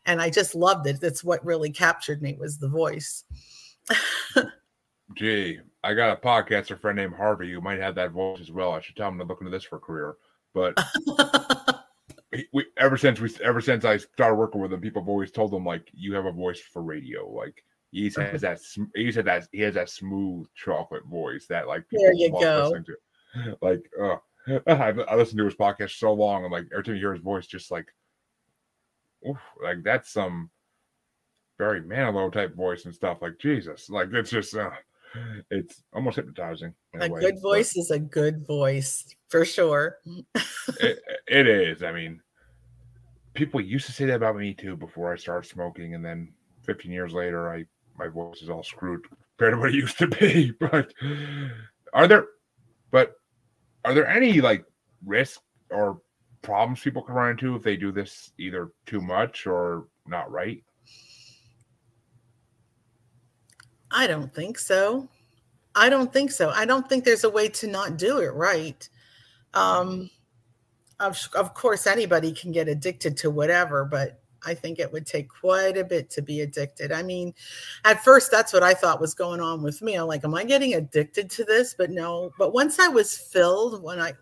And 0.07 0.21
I 0.21 0.31
just 0.31 0.55
loved 0.55 0.87
it. 0.87 1.01
That's 1.01 1.23
what 1.23 1.45
really 1.45 1.71
captured 1.71 2.23
me 2.23 2.37
was 2.39 2.59
the 2.59 2.69
voice. 2.69 3.25
Gee, 5.15 5.61
I 5.85 5.95
got 5.95 6.17
a 6.17 6.21
podcaster 6.21 6.79
friend 6.79 6.97
named 6.97 7.15
Harvey 7.15 7.53
who 7.53 7.61
might 7.61 7.79
have 7.79 7.95
that 7.97 8.13
voice 8.13 8.41
as 8.41 8.51
well. 8.51 8.73
I 8.73 8.81
should 8.81 8.97
tell 8.97 9.09
him 9.09 9.19
to 9.19 9.25
look 9.25 9.41
into 9.41 9.51
this 9.51 9.65
for 9.65 9.77
a 9.77 9.81
career. 9.81 10.17
But 10.55 10.79
we, 12.53 12.67
ever 12.79 12.97
since 12.97 13.21
we 13.21 13.31
ever 13.43 13.61
since 13.61 13.85
I 13.85 13.99
started 13.99 14.37
working 14.37 14.61
with 14.61 14.73
him, 14.73 14.81
people 14.81 15.03
have 15.03 15.09
always 15.09 15.31
told 15.31 15.53
him 15.53 15.65
like 15.65 15.89
you 15.93 16.15
have 16.15 16.27
a 16.27 16.33
voice 16.33 16.61
for 16.61 16.83
radio. 16.83 17.29
Like 17.29 17.65
he 17.93 18.11
has 18.17 18.41
that 18.41 18.59
he 18.95 19.13
said 19.13 19.27
that 19.27 19.47
he 19.53 19.61
has 19.61 19.75
that 19.75 19.91
smooth 19.91 20.47
chocolate 20.55 21.05
voice 21.05 21.47
that 21.49 21.69
like 21.69 21.87
people 21.89 22.05
there 22.05 22.15
you 22.15 22.31
go. 22.31 22.63
listening 22.63 22.85
to. 22.85 22.97
Like, 23.63 23.83
uh, 23.99 24.17
I, 24.67 24.91
I 24.91 25.15
listened 25.15 25.39
to 25.39 25.47
his 25.47 25.55
podcast 25.55 25.93
so 25.93 26.13
long, 26.13 26.45
and 26.45 26.53
like 26.53 26.67
every 26.71 26.85
time 26.85 26.95
you 26.97 27.01
hear 27.01 27.15
his 27.15 27.23
voice, 27.23 27.47
just 27.47 27.71
like, 27.71 27.87
oof, 29.27 29.39
like 29.63 29.83
that's 29.83 30.13
some 30.13 30.51
Barry 31.59 31.81
Manilow 31.81 32.31
type 32.31 32.55
voice 32.55 32.85
and 32.85 32.95
stuff. 32.95 33.23
Like 33.23 33.39
Jesus, 33.39 33.89
like 33.89 34.13
it's 34.13 34.29
just 34.31 34.55
uh, 34.55 34.69
it's 35.51 35.83
almost 35.95 36.17
hypnotizing. 36.17 36.75
A, 36.95 37.05
a 37.05 37.09
good 37.09 37.41
voice 37.41 37.73
but 37.73 37.81
is 37.81 37.91
a 37.91 37.99
good 37.99 38.47
voice 38.47 39.15
for 39.29 39.47
sure. 39.47 39.99
it, 40.81 40.99
it 41.27 41.47
is. 41.47 41.83
I 41.83 41.93
mean, 41.93 42.21
people 43.33 43.63
used 43.63 43.87
to 43.87 43.93
say 43.93 44.05
that 44.07 44.17
about 44.17 44.37
me 44.37 44.53
too 44.53 44.77
before 44.77 45.11
I 45.11 45.17
started 45.17 45.49
smoking, 45.49 45.95
and 45.95 46.05
then 46.05 46.35
15 46.65 46.93
years 46.93 47.15
later, 47.15 47.51
I 47.51 47.65
my 48.03 48.09
voice 48.09 48.43
is 48.43 48.51
all 48.51 48.63
screwed 48.63 49.05
compared 49.37 49.55
to 49.55 49.61
what 49.61 49.71
it 49.71 49.75
used 49.75 49.99
to 49.99 50.09
be. 50.09 50.53
But 50.61 50.93
are 51.93 52.09
there, 52.09 52.27
but 52.91 53.15
are 53.85 53.95
there 53.95 54.07
any 54.07 54.41
like 54.41 54.65
risks 55.05 55.41
or 55.71 56.01
problems 56.43 56.81
people 56.81 57.03
can 57.03 57.15
run 57.15 57.31
into 57.31 57.55
if 57.55 57.63
they 57.63 57.77
do 57.77 57.93
this 57.93 58.33
either 58.39 58.71
too 58.87 59.01
much 59.01 59.47
or 59.47 59.87
not 60.07 60.31
right? 60.31 60.65
I 63.91 64.07
don't 64.07 64.33
think 64.35 64.59
so. 64.59 65.09
I 65.75 65.89
don't 65.89 66.13
think 66.13 66.31
so. 66.31 66.51
I 66.51 66.65
don't 66.65 66.89
think 66.89 67.05
there's 67.05 67.25
a 67.25 67.31
way 67.31 67.49
to 67.49 67.67
not 67.67 67.99
do 67.99 68.19
it 68.19 68.35
right. 68.35 68.89
Um, 69.55 70.11
of, 70.99 71.19
of 71.35 71.55
course, 71.55 71.87
anybody 71.87 72.33
can 72.33 72.53
get 72.53 72.69
addicted 72.69 73.17
to 73.19 73.31
whatever, 73.31 73.85
but 73.85 74.22
I 74.45 74.55
think 74.55 74.79
it 74.79 74.93
would 74.93 75.07
take 75.07 75.29
quite 75.29 75.77
a 75.77 75.85
bit 75.85 76.11
to 76.11 76.23
be 76.23 76.41
addicted. 76.41 76.93
I 76.93 77.03
mean, 77.03 77.35
at 77.85 78.05
first, 78.05 78.31
that's 78.31 78.53
what 78.53 78.63
I 78.63 78.75
thought 78.75 79.01
was 79.01 79.15
going 79.15 79.41
on 79.41 79.63
with 79.63 79.83
me. 79.83 79.95
I'm 79.95 80.07
like, 80.07 80.25
am 80.25 80.35
I 80.35 80.45
getting 80.45 80.75
addicted 80.75 81.31
to 81.31 81.45
this? 81.45 81.75
But 81.77 81.91
no. 81.91 82.33
But 82.39 82.53
once 82.53 82.79
I 82.79 82.89
was 82.89 83.17
filled, 83.17 83.83
when 83.83 84.01
I, 84.01 84.13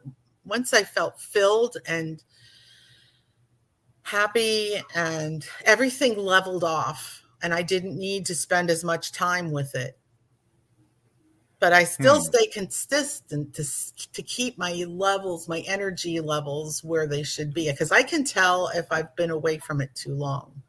once 0.45 0.75
I 0.75 0.83
felt 0.83 1.21
filled 1.21 1.77
and 1.87 2.23
happy 4.03 4.75
and 4.95 5.47
everything 5.65 6.19
leveled 6.19 6.65
off, 6.65 7.23
and 7.43 7.55
I 7.55 7.63
didn't 7.63 7.99
need 7.99 8.27
to 8.27 8.35
spend 8.35 8.71
as 8.71 8.85
much 8.85 9.13
time 9.13 9.51
with 9.51 9.75
it. 9.75 9.99
But 11.61 11.75
I 11.75 11.85
still 11.85 12.17
hmm. 12.17 12.25
stay 12.25 12.47
consistent 12.47 13.55
to, 13.55 13.65
to 14.13 14.23
keep 14.23 14.57
my 14.57 14.73
levels, 14.89 15.47
my 15.47 15.61
energy 15.67 16.19
levels 16.19 16.83
where 16.83 17.07
they 17.07 17.23
should 17.23 17.53
be, 17.53 17.71
because 17.71 17.93
I 17.93 18.03
can 18.03 18.25
tell 18.25 18.69
if 18.75 18.91
I've 18.91 19.15
been 19.15 19.31
away 19.31 19.59
from 19.59 19.83
it 19.83 19.95
too 19.95 20.15
long. 20.15 20.63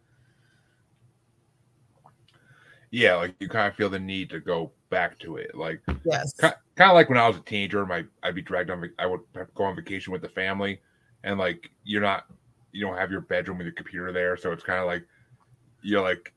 Yeah, 2.92 3.16
like 3.16 3.36
you 3.40 3.48
kind 3.48 3.70
of 3.70 3.76
feel 3.76 3.90
the 3.90 4.00
need 4.00 4.30
to 4.32 4.42
go 4.42 4.72
back 4.90 5.18
to 5.20 5.38
it. 5.38 5.56
Like, 5.56 5.82
yes, 6.04 6.34
kind, 6.34 6.54
kind 6.76 6.92
of 6.92 6.96
like 6.96 7.08
when 7.08 7.18
I 7.18 7.26
was 7.26 7.38
a 7.38 7.42
teenager, 7.42 7.86
my 7.86 8.04
I'd 8.22 8.36
be 8.36 8.42
dragged 8.42 8.70
on. 8.70 8.92
I 9.00 9.06
would 9.06 9.22
go 9.56 9.64
on 9.64 9.78
vacation 9.78 10.12
with 10.12 10.22
the 10.22 10.30
family, 10.30 10.82
and 11.24 11.40
like 11.40 11.72
you're 11.86 12.02
not, 12.02 12.26
you 12.74 12.86
don't 12.86 12.98
have 12.98 13.10
your 13.10 13.22
bedroom 13.22 13.58
with 13.58 13.66
your 13.66 13.74
computer 13.74 14.12
there, 14.12 14.36
so 14.36 14.52
it's 14.52 14.64
kind 14.64 14.80
of 14.80 14.88
like 14.88 15.08
you're 15.82 16.02
like 16.02 16.34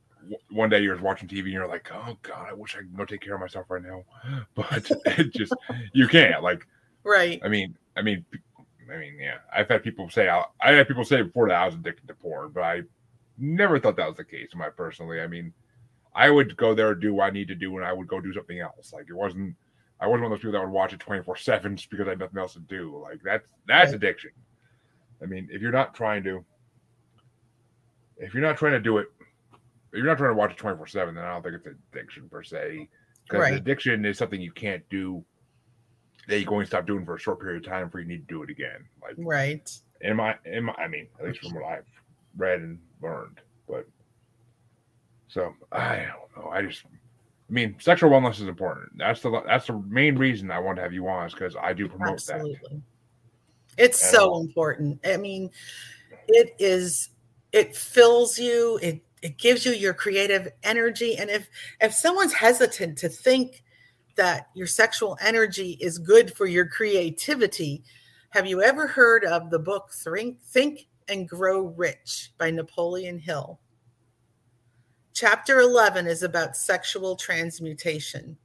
one 0.50 0.70
day 0.70 0.80
you're 0.80 1.00
watching 1.00 1.28
TV 1.28 1.40
and 1.40 1.52
you're 1.52 1.66
like, 1.66 1.90
oh 1.92 2.16
god, 2.22 2.46
I 2.48 2.54
wish 2.54 2.74
I 2.74 2.78
could 2.78 2.96
go 2.96 3.04
take 3.04 3.20
care 3.20 3.34
of 3.34 3.40
myself 3.40 3.66
right 3.68 3.82
now, 3.82 4.04
but 4.54 4.90
it 5.06 5.32
just 5.32 5.54
you 5.92 6.08
can't. 6.08 6.42
Like, 6.42 6.66
right? 7.04 7.40
I 7.44 7.48
mean, 7.48 7.76
I 7.96 8.02
mean, 8.02 8.24
I 8.92 8.96
mean, 8.96 9.16
yeah. 9.18 9.38
I've 9.54 9.68
had 9.68 9.82
people 9.82 10.08
say 10.10 10.28
I, 10.28 10.44
I 10.60 10.72
had 10.72 10.88
people 10.88 11.04
say 11.04 11.22
before 11.22 11.48
that 11.48 11.56
I 11.56 11.66
was 11.66 11.74
addicted 11.74 12.08
to 12.08 12.14
porn, 12.14 12.50
but 12.52 12.62
I 12.62 12.82
never 13.38 13.78
thought 13.78 13.96
that 13.96 14.08
was 14.08 14.16
the 14.16 14.24
case. 14.24 14.48
My 14.54 14.68
personally, 14.68 15.20
I 15.20 15.26
mean, 15.26 15.52
I 16.14 16.30
would 16.30 16.56
go 16.56 16.74
there 16.74 16.94
do 16.94 17.14
what 17.14 17.24
I 17.24 17.30
need 17.30 17.48
to 17.48 17.54
do, 17.54 17.76
and 17.76 17.86
I 17.86 17.92
would 17.92 18.08
go 18.08 18.20
do 18.20 18.32
something 18.32 18.60
else. 18.60 18.92
Like 18.92 19.06
it 19.08 19.14
wasn't. 19.14 19.56
I 20.00 20.06
wasn't 20.06 20.24
one 20.24 20.32
of 20.32 20.38
those 20.38 20.42
people 20.42 20.52
that 20.52 20.66
would 20.66 20.72
watch 20.72 20.92
it 20.92 21.00
24 21.00 21.36
7 21.36 21.76
just 21.76 21.88
because 21.88 22.06
I 22.06 22.10
had 22.10 22.18
nothing 22.18 22.38
else 22.38 22.54
to 22.54 22.60
do. 22.60 23.00
Like 23.00 23.20
that's 23.24 23.46
that's 23.66 23.88
right. 23.88 23.96
addiction. 23.96 24.30
I 25.22 25.26
mean, 25.26 25.48
if 25.50 25.62
you're 25.62 25.72
not 25.72 25.94
trying 25.94 26.24
to 26.24 26.44
if 28.18 28.34
you're 28.34 28.42
not 28.42 28.56
trying 28.56 28.72
to 28.72 28.80
do 28.80 28.98
it, 28.98 29.08
you're 29.94 30.06
not 30.06 30.18
trying 30.18 30.30
to 30.30 30.34
watch 30.34 30.52
it 30.52 30.56
24 30.58 30.86
7, 30.86 31.14
then 31.14 31.24
I 31.24 31.32
don't 31.32 31.42
think 31.42 31.56
it's 31.56 31.66
addiction 31.92 32.28
per 32.28 32.42
se. 32.42 32.88
Because 33.24 33.40
Right. 33.40 33.54
addiction 33.54 34.04
is 34.04 34.18
something 34.18 34.40
you 34.40 34.52
can't 34.52 34.86
do 34.90 35.24
that 36.28 36.38
you're 36.38 36.48
going 36.48 36.62
to 36.62 36.66
stop 36.66 36.86
doing 36.86 37.04
for 37.04 37.14
a 37.16 37.18
short 37.18 37.40
period 37.40 37.64
of 37.64 37.70
time 37.70 37.86
before 37.86 38.00
you 38.00 38.06
need 38.08 38.26
to 38.28 38.34
do 38.34 38.42
it 38.42 38.50
again. 38.50 38.86
Like 39.02 39.14
Right. 39.18 39.70
in 40.00 40.16
my 40.16 40.36
in 40.44 40.64
my 40.64 40.72
I 40.74 40.88
mean, 40.88 41.06
at 41.18 41.26
least 41.26 41.40
from 41.40 41.54
what 41.54 41.64
I've 41.64 41.86
read 42.36 42.60
and 42.60 42.78
learned. 43.02 43.40
But 43.68 43.86
so 45.28 45.54
I 45.72 45.96
don't 46.06 46.44
know. 46.44 46.50
I 46.50 46.62
just 46.62 46.84
I 46.86 47.52
mean, 47.52 47.76
sexual 47.78 48.10
wellness 48.10 48.40
is 48.40 48.48
important. 48.48 48.96
That's 48.96 49.20
the 49.20 49.42
that's 49.46 49.66
the 49.66 49.78
main 49.88 50.16
reason 50.16 50.50
I 50.50 50.58
want 50.58 50.76
to 50.76 50.82
have 50.82 50.92
you 50.92 51.06
on 51.08 51.26
is 51.26 51.32
because 51.34 51.56
I 51.56 51.72
do 51.72 51.88
promote 51.88 52.24
that. 52.26 52.44
It's 53.76 54.02
And- 54.02 54.10
so 54.14 54.40
important. 54.40 55.00
I 55.06 55.16
mean, 55.16 55.50
it 56.28 56.54
is 56.58 57.10
it 57.52 57.76
fills 57.76 58.38
you, 58.38 58.78
it 58.82 59.00
it 59.24 59.38
gives 59.38 59.64
you 59.64 59.72
your 59.72 59.94
creative 59.94 60.48
energy 60.62 61.16
and 61.16 61.30
if 61.30 61.48
if 61.80 61.94
someone's 61.94 62.34
hesitant 62.34 62.98
to 62.98 63.08
think 63.08 63.64
that 64.16 64.48
your 64.54 64.66
sexual 64.66 65.16
energy 65.20 65.78
is 65.80 65.98
good 65.98 66.32
for 66.32 66.46
your 66.46 66.66
creativity, 66.66 67.82
have 68.30 68.46
you 68.46 68.62
ever 68.62 68.86
heard 68.86 69.24
of 69.24 69.50
the 69.50 69.58
book 69.58 69.90
Think 69.92 70.42
Think 70.44 70.86
and 71.08 71.28
Grow 71.28 71.62
Rich 71.62 72.32
by 72.38 72.50
Napoleon 72.50 73.18
Hill? 73.18 73.58
Chapter 75.14 75.58
11 75.58 76.06
is 76.06 76.22
about 76.22 76.56
sexual 76.56 77.16
transmutation. 77.16 78.36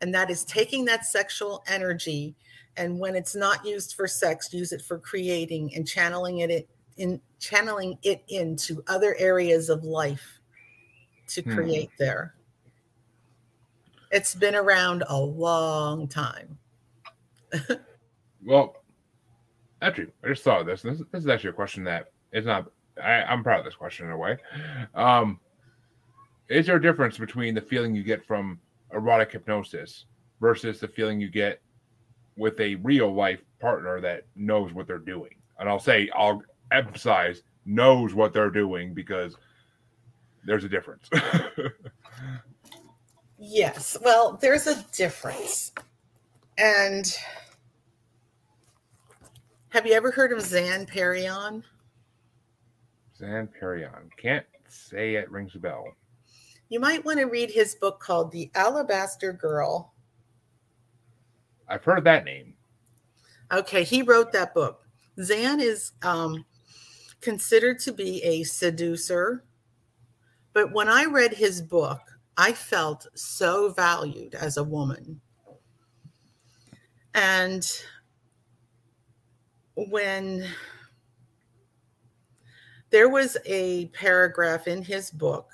And 0.00 0.12
that 0.14 0.30
is 0.30 0.44
taking 0.44 0.84
that 0.86 1.06
sexual 1.06 1.62
energy 1.68 2.34
and 2.76 2.98
when 2.98 3.14
it's 3.14 3.36
not 3.36 3.64
used 3.64 3.94
for 3.94 4.08
sex 4.08 4.52
use 4.52 4.72
it 4.72 4.82
for 4.82 4.98
creating 4.98 5.72
and 5.74 5.86
channeling 5.86 6.40
it 6.40 6.68
in 6.96 7.20
channeling 7.38 7.98
it 8.02 8.22
into 8.28 8.82
other 8.86 9.14
areas 9.18 9.68
of 9.68 9.84
life 9.84 10.40
to 11.28 11.42
Hmm. 11.42 11.54
create 11.54 11.90
there 11.98 12.34
it's 14.10 14.34
been 14.34 14.54
around 14.54 15.02
a 15.08 15.16
long 15.18 16.06
time 16.06 16.58
Well, 18.44 18.82
actually, 19.80 20.08
I 20.22 20.28
just 20.28 20.42
thought 20.42 20.66
this. 20.66 20.82
This, 20.82 20.98
this 21.10 21.22
is 21.22 21.28
actually 21.28 21.50
a 21.50 21.54
question 21.54 21.82
that 21.84 22.12
is 22.32 22.44
not. 22.44 22.70
I, 23.02 23.22
I'm 23.22 23.42
proud 23.42 23.60
of 23.60 23.64
this 23.64 23.74
question 23.74 24.06
in 24.06 24.12
a 24.12 24.18
way. 24.18 24.36
Um, 24.94 25.40
is 26.48 26.66
there 26.66 26.76
a 26.76 26.82
difference 26.82 27.16
between 27.16 27.54
the 27.54 27.60
feeling 27.62 27.94
you 27.94 28.02
get 28.02 28.24
from 28.26 28.60
erotic 28.92 29.32
hypnosis 29.32 30.04
versus 30.40 30.78
the 30.78 30.88
feeling 30.88 31.20
you 31.20 31.30
get 31.30 31.60
with 32.36 32.60
a 32.60 32.74
real 32.76 33.14
life 33.14 33.40
partner 33.60 34.00
that 34.02 34.24
knows 34.36 34.72
what 34.74 34.86
they're 34.86 34.98
doing? 34.98 35.34
And 35.58 35.68
I'll 35.68 35.80
say, 35.80 36.10
I'll 36.14 36.42
emphasize 36.74 37.42
knows 37.64 38.14
what 38.14 38.32
they're 38.32 38.50
doing 38.50 38.94
because 38.94 39.36
there's 40.44 40.64
a 40.64 40.68
difference. 40.68 41.08
yes 43.38 43.96
well 44.02 44.38
there's 44.40 44.66
a 44.66 44.82
difference 44.92 45.72
and 46.56 47.18
have 49.68 49.86
you 49.86 49.92
ever 49.92 50.10
heard 50.10 50.32
of 50.32 50.40
Zan 50.40 50.86
Perion 50.86 51.62
Zan 53.18 53.48
Perion. 53.60 54.08
Can't 54.16 54.46
say 54.68 55.16
it 55.16 55.30
rings 55.30 55.54
a 55.56 55.58
bell. 55.58 55.84
you 56.68 56.80
might 56.80 57.04
want 57.04 57.18
to 57.18 57.24
read 57.24 57.50
his 57.50 57.74
book 57.74 58.00
called 58.00 58.32
the 58.32 58.50
alabaster 58.54 59.32
girl 59.32 59.92
I've 61.68 61.84
heard 61.84 62.04
that 62.04 62.24
name. 62.24 62.54
Okay, 63.52 63.84
he 63.84 64.02
wrote 64.02 64.32
that 64.32 64.54
book. 64.54 64.86
Zan 65.22 65.60
is 65.60 65.92
um, 66.02 66.44
considered 67.24 67.78
to 67.80 67.92
be 67.92 68.22
a 68.22 68.44
seducer, 68.44 69.44
but 70.52 70.72
when 70.72 70.88
I 70.88 71.06
read 71.06 71.34
his 71.34 71.60
book, 71.60 72.00
I 72.36 72.52
felt 72.52 73.06
so 73.14 73.70
valued 73.70 74.34
as 74.34 74.56
a 74.56 74.64
woman. 74.64 75.20
And 77.14 77.66
when 79.74 80.46
there 82.90 83.08
was 83.08 83.36
a 83.44 83.86
paragraph 83.88 84.68
in 84.68 84.82
his 84.82 85.10
book 85.10 85.48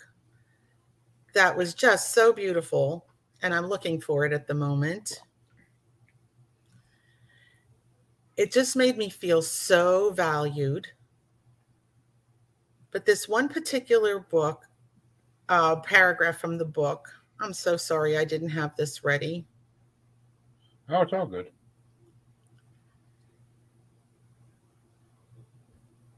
that 1.32 1.56
was 1.56 1.74
just 1.74 2.12
so 2.12 2.32
beautiful, 2.32 3.06
and 3.42 3.54
I'm 3.54 3.66
looking 3.66 4.00
for 4.00 4.26
it 4.26 4.32
at 4.32 4.46
the 4.46 4.54
moment. 4.54 5.20
it 8.40 8.50
just 8.50 8.74
made 8.74 8.96
me 8.96 9.10
feel 9.10 9.42
so 9.42 10.12
valued. 10.12 10.86
But 12.90 13.06
this 13.06 13.28
one 13.28 13.48
particular 13.48 14.20
book, 14.20 14.66
uh, 15.48 15.76
paragraph 15.76 16.38
from 16.38 16.58
the 16.58 16.64
book, 16.64 17.08
I'm 17.40 17.52
so 17.52 17.76
sorry 17.76 18.18
I 18.18 18.24
didn't 18.24 18.50
have 18.50 18.76
this 18.76 19.04
ready. 19.04 19.46
Oh, 20.88 21.02
it's 21.02 21.12
all 21.12 21.26
good. 21.26 21.50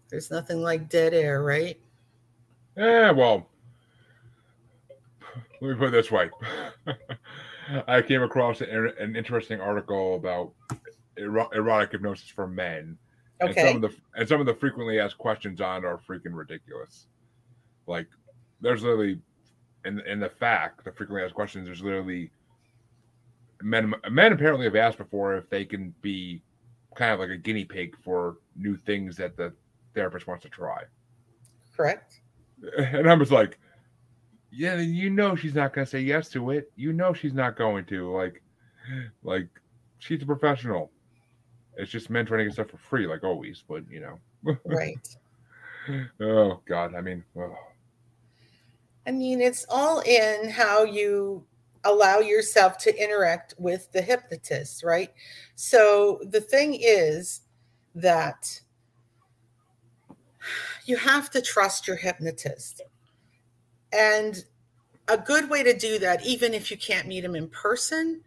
There's 0.09 0.31
nothing 0.31 0.63
like 0.63 0.89
dead 0.89 1.15
air, 1.15 1.43
right? 1.43 1.81
Yeah, 2.77 3.11
well, 3.13 3.49
let 5.61 5.71
me 5.71 5.75
put 5.75 5.89
it 5.89 5.91
this 5.93 6.11
way. 6.11 6.31
I 7.87 8.03
came 8.03 8.23
across 8.23 8.61
an, 8.61 8.93
an 8.99 9.17
interesting 9.17 9.61
article 9.61 10.17
about 10.17 10.53
erotic 11.17 11.93
hypnosis 11.93 12.29
for 12.29 12.47
men. 12.47 12.99
And 13.47 13.55
some 13.55 13.77
of 13.77 13.83
the 13.83 13.97
and 14.17 14.29
some 14.29 14.41
of 14.41 14.47
the 14.47 14.55
frequently 14.55 14.99
asked 15.01 15.19
questions 15.19 15.61
on 15.61 15.85
are 15.85 15.99
freaking 15.99 16.35
ridiculous. 16.35 17.07
Like, 17.87 18.07
there's 18.61 18.83
literally, 18.83 19.19
in 19.85 20.01
in 20.01 20.21
the 20.21 20.29
fact, 20.29 20.85
the 20.85 20.93
frequently 20.93 21.25
asked 21.25 21.35
questions, 21.35 21.67
there's 21.67 21.83
literally 21.83 22.31
men 23.63 23.95
men 24.11 24.33
apparently 24.33 24.67
have 24.67 24.77
asked 24.77 24.99
before 24.99 25.37
if 25.37 25.49
they 25.49 25.65
can 25.65 25.95
be 26.03 26.43
kind 26.95 27.13
of 27.13 27.21
like 27.21 27.31
a 27.31 27.37
guinea 27.37 27.65
pig 27.65 27.97
for 28.03 28.37
new 28.57 28.77
things 28.77 29.17
that 29.17 29.37
the 29.37 29.53
therapist 29.95 30.27
wants 30.27 30.43
to 30.43 30.49
try. 30.49 30.83
Correct. 31.77 32.21
And 32.79 33.11
I'm 33.11 33.19
just 33.19 33.33
like, 33.33 33.59
yeah, 34.53 34.79
you 34.79 35.11
know 35.11 35.35
she's 35.35 35.55
not 35.55 35.73
gonna 35.73 35.85
say 35.85 36.01
yes 36.01 36.29
to 36.29 36.51
it. 36.51 36.71
You 36.77 36.93
know 36.93 37.13
she's 37.13 37.33
not 37.33 37.57
going 37.57 37.85
to. 37.87 38.13
Like, 38.13 38.41
like 39.25 39.49
she's 39.99 40.23
a 40.23 40.27
professional. 40.27 40.92
It's 41.77 41.91
just 41.91 42.11
men 42.11 42.27
trying 42.27 42.39
to 42.39 42.45
get 42.45 42.53
stuff 42.55 42.71
for 42.71 42.79
free, 42.79 43.07
like 43.07 43.25
always. 43.25 43.65
But 43.67 43.85
you 43.91 44.01
know, 44.01 44.57
Right. 44.65 45.17
oh 46.21 46.61
God, 46.67 46.95
I 46.95 47.01
mean, 47.01 47.25
oh, 47.37 47.57
I 49.07 49.11
mean, 49.11 49.41
it's 49.41 49.67
all 49.69 50.01
in 50.01 50.49
how 50.49 50.85
you 50.85 51.45
allow 51.85 52.19
yourself 52.19 52.79
to 52.79 53.03
interact 53.03 53.55
with 53.59 53.91
the 53.93 54.03
hypnotist, 54.03 54.85
right? 54.85 55.13
So 55.57 56.21
the 56.29 56.41
thing 56.41 56.79
is 56.81 57.41
that 57.95 58.61
you 60.85 60.97
have 60.97 61.31
to 61.31 61.43
trust 61.43 61.87
your 61.87 61.97
hypnotist. 61.97 62.83
And 63.93 64.45
a 65.09 65.19
good 65.19 65.51
way 65.51 65.63
to 65.65 65.77
do 65.77 65.99
that, 65.99 66.25
even 66.25 66.55
if 66.55 66.71
you 66.71 66.77
can't 66.77 67.09
meet 67.09 67.25
him 67.25 67.35
in 67.35 67.49
person, 67.49 68.23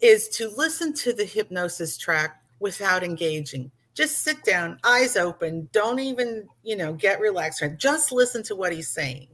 is 0.00 0.28
to 0.30 0.48
listen 0.56 0.92
to 0.94 1.12
the 1.12 1.24
hypnosis 1.24 1.96
track 1.96 2.42
without 2.60 3.02
engaging. 3.02 3.70
Just 3.94 4.22
sit 4.22 4.44
down, 4.44 4.78
eyes 4.84 5.16
open, 5.16 5.68
don't 5.72 5.98
even, 5.98 6.46
you 6.62 6.76
know, 6.76 6.92
get 6.92 7.20
relaxed. 7.20 7.62
Just 7.78 8.12
listen 8.12 8.42
to 8.44 8.54
what 8.54 8.72
he's 8.72 8.88
saying 8.88 9.28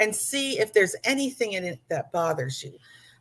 and 0.00 0.14
see 0.14 0.58
if 0.58 0.72
there's 0.72 0.96
anything 1.04 1.52
in 1.52 1.64
it 1.64 1.78
that 1.88 2.10
bothers 2.10 2.62
you. 2.64 2.72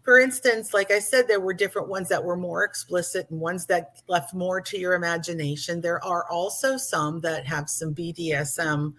For 0.02 0.20
instance, 0.20 0.74
like 0.74 0.92
I 0.92 1.00
said, 1.00 1.28
there 1.28 1.42
were 1.42 1.54
different 1.54 1.90
ones 1.90 2.10
that 2.10 2.24
were 2.24 2.38
more 2.38 2.64
explicit 2.64 3.30
and 3.30 3.40
ones 3.40 3.66
that 3.68 4.02
left 4.08 4.34
more 4.34 4.60
to 4.62 4.80
your 4.80 4.94
imagination. 4.94 5.82
There 5.82 6.04
are 6.04 6.26
also 6.32 6.78
some 6.78 7.20
that 7.22 7.46
have 7.46 7.70
some 7.70 7.94
BDSM 7.94 8.94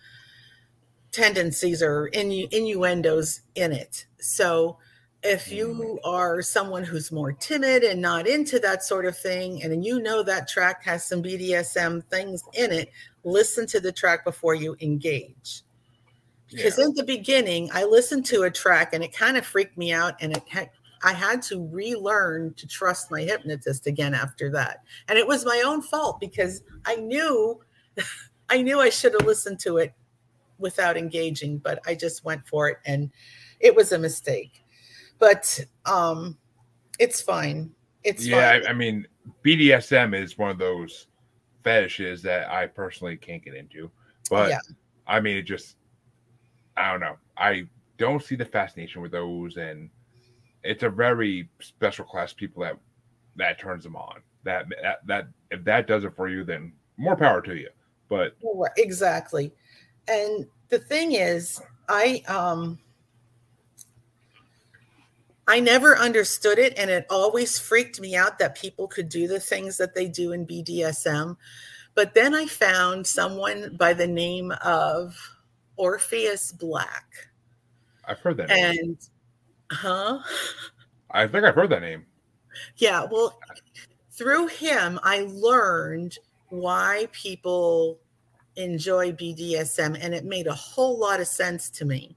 tendencies 1.10 1.82
or 1.82 2.10
innu- 2.14 2.52
innuendos 2.52 3.40
in 3.54 3.72
it. 3.72 4.06
So 4.20 4.78
if 5.22 5.48
oh 5.50 5.54
you 5.54 6.00
are 6.04 6.42
someone 6.42 6.84
who's 6.84 7.12
more 7.12 7.32
timid 7.32 7.82
and 7.82 8.00
not 8.00 8.26
into 8.26 8.58
that 8.60 8.82
sort 8.82 9.04
of 9.04 9.16
thing, 9.16 9.62
and 9.62 9.84
you 9.84 10.00
know 10.00 10.22
that 10.22 10.48
track 10.48 10.82
has 10.84 11.04
some 11.04 11.22
BDSM 11.22 12.04
things 12.04 12.42
in 12.54 12.72
it, 12.72 12.90
listen 13.24 13.66
to 13.66 13.80
the 13.80 13.92
track 13.92 14.24
before 14.24 14.54
you 14.54 14.76
engage. 14.80 15.62
Because 16.50 16.78
in 16.80 16.92
the 16.94 17.04
beginning 17.04 17.70
i 17.72 17.84
listened 17.84 18.26
to 18.26 18.42
a 18.42 18.50
track 18.50 18.92
and 18.92 19.04
it 19.04 19.12
kind 19.12 19.36
of 19.36 19.46
freaked 19.46 19.78
me 19.78 19.92
out 19.92 20.14
and 20.20 20.36
it 20.36 20.42
had, 20.48 20.68
i 21.04 21.12
had 21.12 21.42
to 21.42 21.68
relearn 21.68 22.52
to 22.54 22.66
trust 22.66 23.10
my 23.10 23.22
hypnotist 23.22 23.86
again 23.86 24.14
after 24.14 24.50
that. 24.50 24.82
And 25.08 25.16
it 25.16 25.26
was 25.26 25.44
my 25.44 25.62
own 25.64 25.80
fault 25.80 26.18
because 26.18 26.62
i 26.86 26.96
knew 26.96 27.60
i 28.48 28.60
knew 28.60 28.80
i 28.80 28.90
should 28.90 29.12
have 29.12 29.26
listened 29.26 29.60
to 29.60 29.76
it 29.76 29.92
without 30.58 30.96
engaging 30.96 31.58
but 31.58 31.78
i 31.86 31.94
just 31.94 32.24
went 32.24 32.46
for 32.46 32.68
it 32.68 32.78
and 32.84 33.10
it 33.60 33.74
was 33.74 33.92
a 33.92 33.98
mistake 33.98 34.59
but 35.20 35.60
um 35.86 36.36
it's 36.98 37.20
fine 37.20 37.70
it's 38.02 38.26
yeah. 38.26 38.52
fine 38.52 38.66
I, 38.66 38.70
I 38.70 38.72
mean, 38.72 39.06
BDSM 39.44 40.20
is 40.20 40.38
one 40.38 40.50
of 40.50 40.58
those 40.58 41.06
fetishes 41.62 42.22
that 42.22 42.50
I 42.50 42.66
personally 42.66 43.16
can't 43.16 43.44
get 43.44 43.54
into. 43.54 43.90
But 44.30 44.50
Yeah. 44.50 44.58
I 45.06 45.20
mean, 45.20 45.36
it 45.36 45.42
just 45.42 45.76
I 46.76 46.90
don't 46.90 47.00
know. 47.00 47.16
I 47.36 47.68
don't 47.98 48.22
see 48.22 48.36
the 48.36 48.44
fascination 48.44 49.02
with 49.02 49.12
those, 49.12 49.56
and 49.56 49.90
it's 50.62 50.82
a 50.82 50.88
very 50.88 51.48
special 51.60 52.04
class 52.04 52.32
of 52.32 52.38
people 52.38 52.62
that 52.62 52.78
that 53.36 53.58
turns 53.58 53.84
them 53.84 53.96
on. 53.96 54.20
That 54.44 54.66
that, 54.82 55.06
that 55.06 55.28
if 55.50 55.64
that 55.64 55.86
does 55.86 56.04
it 56.04 56.14
for 56.16 56.28
you, 56.28 56.44
then 56.44 56.72
more 56.96 57.16
power 57.16 57.42
to 57.42 57.56
you. 57.56 57.68
But 58.08 58.36
exactly. 58.76 59.52
And 60.08 60.46
the 60.68 60.78
thing 60.78 61.12
is, 61.12 61.60
I 61.88 62.22
um 62.28 62.78
I 65.50 65.58
never 65.58 65.98
understood 65.98 66.60
it 66.60 66.78
and 66.78 66.88
it 66.88 67.06
always 67.10 67.58
freaked 67.58 68.00
me 68.00 68.14
out 68.14 68.38
that 68.38 68.54
people 68.54 68.86
could 68.86 69.08
do 69.08 69.26
the 69.26 69.40
things 69.40 69.76
that 69.78 69.96
they 69.96 70.06
do 70.06 70.30
in 70.30 70.46
BDSM. 70.46 71.36
But 71.96 72.14
then 72.14 72.36
I 72.36 72.46
found 72.46 73.04
someone 73.04 73.76
by 73.76 73.94
the 73.94 74.06
name 74.06 74.52
of 74.64 75.18
Orpheus 75.76 76.52
Black. 76.52 77.30
I've 78.06 78.20
heard 78.20 78.36
that. 78.36 78.48
name. 78.48 78.78
And 78.78 78.96
huh? 79.72 80.20
I 81.10 81.26
think 81.26 81.44
I've 81.44 81.56
heard 81.56 81.70
that 81.70 81.82
name. 81.82 82.06
Yeah, 82.76 83.06
well, 83.10 83.40
through 84.12 84.46
him, 84.46 85.00
I 85.02 85.26
learned 85.32 86.16
why 86.50 87.08
people 87.10 87.98
enjoy 88.54 89.10
BDSM, 89.10 89.98
and 90.00 90.14
it 90.14 90.24
made 90.24 90.46
a 90.46 90.54
whole 90.54 90.96
lot 90.96 91.18
of 91.18 91.26
sense 91.26 91.70
to 91.70 91.84
me 91.84 92.16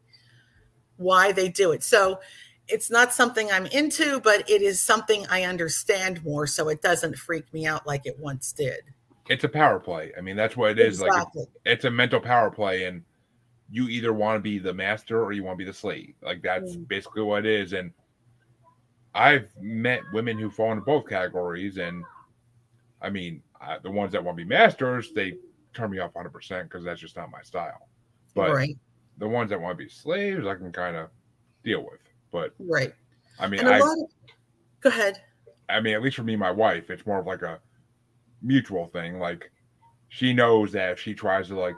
why 0.97 1.31
they 1.31 1.49
do 1.49 1.71
it. 1.71 1.81
So 1.81 2.19
it's 2.67 2.89
not 2.89 3.13
something 3.13 3.51
I'm 3.51 3.65
into, 3.67 4.19
but 4.21 4.49
it 4.49 4.61
is 4.61 4.79
something 4.81 5.25
I 5.29 5.43
understand 5.43 6.23
more, 6.23 6.47
so 6.47 6.69
it 6.69 6.81
doesn't 6.81 7.17
freak 7.17 7.51
me 7.53 7.65
out 7.65 7.85
like 7.85 8.05
it 8.05 8.17
once 8.19 8.51
did. 8.53 8.81
It's 9.29 9.43
a 9.43 9.49
power 9.49 9.79
play. 9.79 10.11
I 10.17 10.21
mean, 10.21 10.35
that's 10.35 10.55
what 10.57 10.71
it 10.71 10.79
is. 10.79 11.01
Like 11.01 11.09
Exactly. 11.11 11.45
it's 11.65 11.85
a 11.85 11.91
mental 11.91 12.19
power 12.19 12.49
play, 12.51 12.85
and 12.85 13.03
you 13.69 13.87
either 13.87 14.13
want 14.13 14.37
to 14.37 14.41
be 14.41 14.59
the 14.59 14.73
master 14.73 15.23
or 15.23 15.31
you 15.31 15.43
want 15.43 15.55
to 15.57 15.65
be 15.65 15.69
the 15.69 15.73
slave. 15.73 16.13
Like 16.21 16.41
that's 16.41 16.75
Mm. 16.75 16.87
basically 16.87 17.23
what 17.23 17.45
it 17.45 17.51
is. 17.61 17.73
And 17.73 17.91
I've 19.15 19.49
met 19.61 20.01
women 20.11 20.37
who 20.37 20.49
fall 20.49 20.71
into 20.71 20.83
both 20.83 21.07
categories, 21.07 21.77
and 21.77 22.03
I 23.01 23.09
mean, 23.09 23.41
uh, 23.61 23.79
the 23.81 23.91
ones 23.91 24.11
that 24.13 24.23
want 24.23 24.37
to 24.37 24.43
be 24.43 24.49
masters, 24.49 25.11
they 25.13 25.37
turn 25.73 25.91
me 25.91 25.99
off 25.99 26.13
100 26.15 26.29
percent 26.31 26.69
because 26.69 26.83
that's 26.83 26.99
just 27.01 27.15
not 27.15 27.29
my 27.31 27.41
style. 27.41 27.89
But 28.35 28.51
right, 28.53 28.77
the 29.17 29.27
ones 29.27 29.49
that 29.51 29.61
want 29.61 29.77
to 29.77 29.83
be 29.83 29.89
slaves, 29.89 30.45
I 30.45 30.55
can 30.55 30.71
kind 30.71 30.95
of 30.95 31.09
deal 31.63 31.83
with. 31.83 31.99
But 32.33 32.53
right. 32.59 32.93
I 33.39 33.47
mean, 33.47 33.65
I, 33.65 33.77
of, 33.77 33.85
go 34.81 34.89
ahead. 34.89 35.21
I 35.69 35.79
mean, 35.79 35.93
at 35.93 36.01
least 36.01 36.17
for 36.17 36.23
me, 36.23 36.35
my 36.35 36.51
wife, 36.51 36.89
it's 36.89 37.05
more 37.05 37.19
of 37.19 37.25
like 37.25 37.43
a 37.43 37.59
mutual 38.41 38.87
thing. 38.87 39.19
Like 39.19 39.49
she 40.09 40.33
knows 40.33 40.73
that 40.73 40.91
if 40.91 40.99
she 40.99 41.13
tries 41.13 41.47
to 41.47 41.57
like 41.57 41.77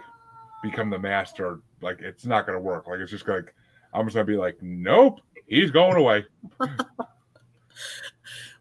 become 0.63 0.89
the 0.89 0.97
master, 0.97 1.59
like 1.81 1.99
it's 1.99 2.25
not 2.25 2.47
gonna 2.47 2.59
work. 2.59 2.87
Like 2.87 2.99
it's 2.99 3.11
just 3.11 3.27
like 3.27 3.53
I'm 3.93 4.05
just 4.05 4.15
gonna 4.15 4.25
be 4.25 4.37
like, 4.37 4.57
nope, 4.61 5.19
he's 5.45 5.69
going 5.69 5.97
away. 5.97 6.25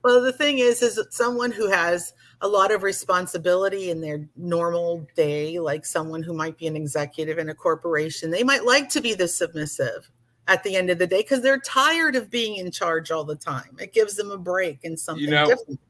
Well, 0.05 0.21
the 0.21 0.33
thing 0.35 0.59
is, 0.59 0.83
is 0.83 0.97
that 0.97 1.15
someone 1.15 1.51
who 1.51 1.71
has 1.71 2.13
a 2.43 2.47
lot 2.47 2.71
of 2.71 2.83
responsibility 2.83 3.89
in 3.89 4.03
their 4.03 4.29
normal 4.37 5.07
day, 5.17 5.59
like 5.59 5.87
someone 5.87 6.23
who 6.23 6.35
might 6.35 6.59
be 6.59 6.67
an 6.67 6.77
executive 6.77 7.39
in 7.39 7.49
a 7.49 7.55
corporation, 7.55 8.31
they 8.31 8.45
might 8.45 8.67
like 8.67 8.91
to 8.91 9.01
be 9.01 9.15
the 9.15 9.27
submissive 9.27 10.11
at 10.49 10.63
the 10.63 10.77
end 10.77 10.91
of 10.91 10.99
the 10.99 11.07
day 11.07 11.23
because 11.23 11.41
they're 11.41 11.61
tired 11.61 12.17
of 12.17 12.31
being 12.31 12.57
in 12.57 12.71
charge 12.71 13.11
all 13.11 13.25
the 13.25 13.37
time. 13.37 13.77
It 13.81 13.93
gives 13.93 14.15
them 14.15 14.31
a 14.31 14.39
break 14.39 14.85
and 14.85 14.99
something 14.99 15.31
know, 15.31 15.47
different. 15.47 15.81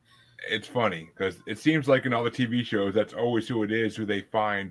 It's 0.48 0.68
funny 0.68 1.10
because 1.14 1.36
it 1.46 1.58
seems 1.58 1.88
like 1.88 2.06
in 2.06 2.12
all 2.12 2.22
the 2.24 2.30
TV 2.30 2.64
shows, 2.64 2.94
that's 2.94 3.14
always 3.14 3.48
who 3.48 3.62
it 3.62 3.72
is, 3.72 3.96
who 3.96 4.06
they 4.06 4.20
find. 4.20 4.70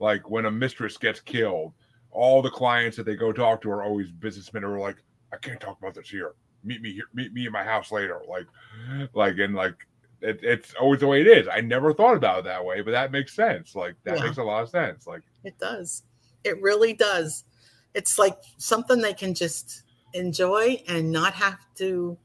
Like 0.00 0.28
when 0.28 0.46
a 0.46 0.50
mistress 0.50 0.96
gets 0.98 1.20
killed, 1.20 1.72
all 2.10 2.42
the 2.42 2.50
clients 2.50 2.96
that 2.96 3.04
they 3.06 3.16
go 3.16 3.32
talk 3.32 3.62
to 3.62 3.70
are 3.70 3.82
always 3.82 4.10
businessmen 4.10 4.64
who 4.64 4.70
are 4.70 4.78
like, 4.80 4.96
I 5.32 5.36
can't 5.36 5.60
talk 5.60 5.78
about 5.78 5.94
this 5.94 6.10
here. 6.10 6.32
Meet 6.64 6.82
me 6.82 6.92
here. 6.92 7.04
Meet 7.14 7.32
me 7.32 7.46
in 7.46 7.52
my 7.52 7.64
house 7.64 7.90
later. 7.90 8.20
Like, 8.28 8.46
like 9.14 9.38
and 9.38 9.54
like 9.54 9.74
it, 10.20 10.40
it's 10.42 10.74
always 10.74 11.00
the 11.00 11.06
way 11.06 11.20
it 11.20 11.26
is. 11.26 11.48
I 11.50 11.60
never 11.60 11.92
thought 11.94 12.16
about 12.16 12.40
it 12.40 12.44
that 12.44 12.64
way, 12.64 12.82
but 12.82 12.90
that 12.90 13.12
makes 13.12 13.34
sense. 13.34 13.74
Like 13.74 13.94
that 14.04 14.18
Yeah. 14.18 14.24
makes 14.24 14.38
a 14.38 14.42
lot 14.42 14.62
of 14.62 14.68
sense. 14.68 15.06
Like 15.06 15.22
It 15.44 15.58
does. 15.58 16.02
It 16.44 16.60
really 16.60 16.92
does. 16.92 17.44
It's 17.94 18.18
like 18.18 18.36
something 18.58 19.00
they 19.00 19.14
can 19.14 19.34
just 19.34 19.82
enjoy 20.14 20.82
and 20.88 21.10
not 21.10 21.34
have 21.34 21.58
to 21.76 22.16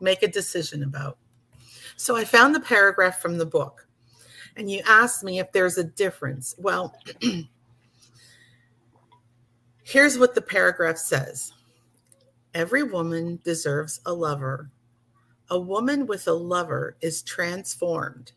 make 0.00 0.22
a 0.22 0.28
decision 0.28 0.82
about. 0.82 1.18
So 1.96 2.16
I 2.16 2.24
found 2.24 2.54
the 2.54 2.60
paragraph 2.60 3.20
from 3.20 3.38
the 3.38 3.46
book, 3.46 3.86
and 4.56 4.70
you 4.70 4.82
asked 4.86 5.22
me 5.22 5.38
if 5.38 5.52
there's 5.52 5.78
a 5.78 5.84
difference. 5.84 6.54
Well, 6.58 6.94
here's 9.82 10.18
what 10.18 10.34
the 10.34 10.42
paragraph 10.42 10.98
says 10.98 11.52
Every 12.54 12.82
woman 12.82 13.40
deserves 13.44 14.00
a 14.06 14.12
lover. 14.12 14.70
A 15.50 15.60
woman 15.60 16.06
with 16.06 16.26
a 16.26 16.32
lover 16.32 16.96
is 17.00 17.22
transformed. 17.22 18.32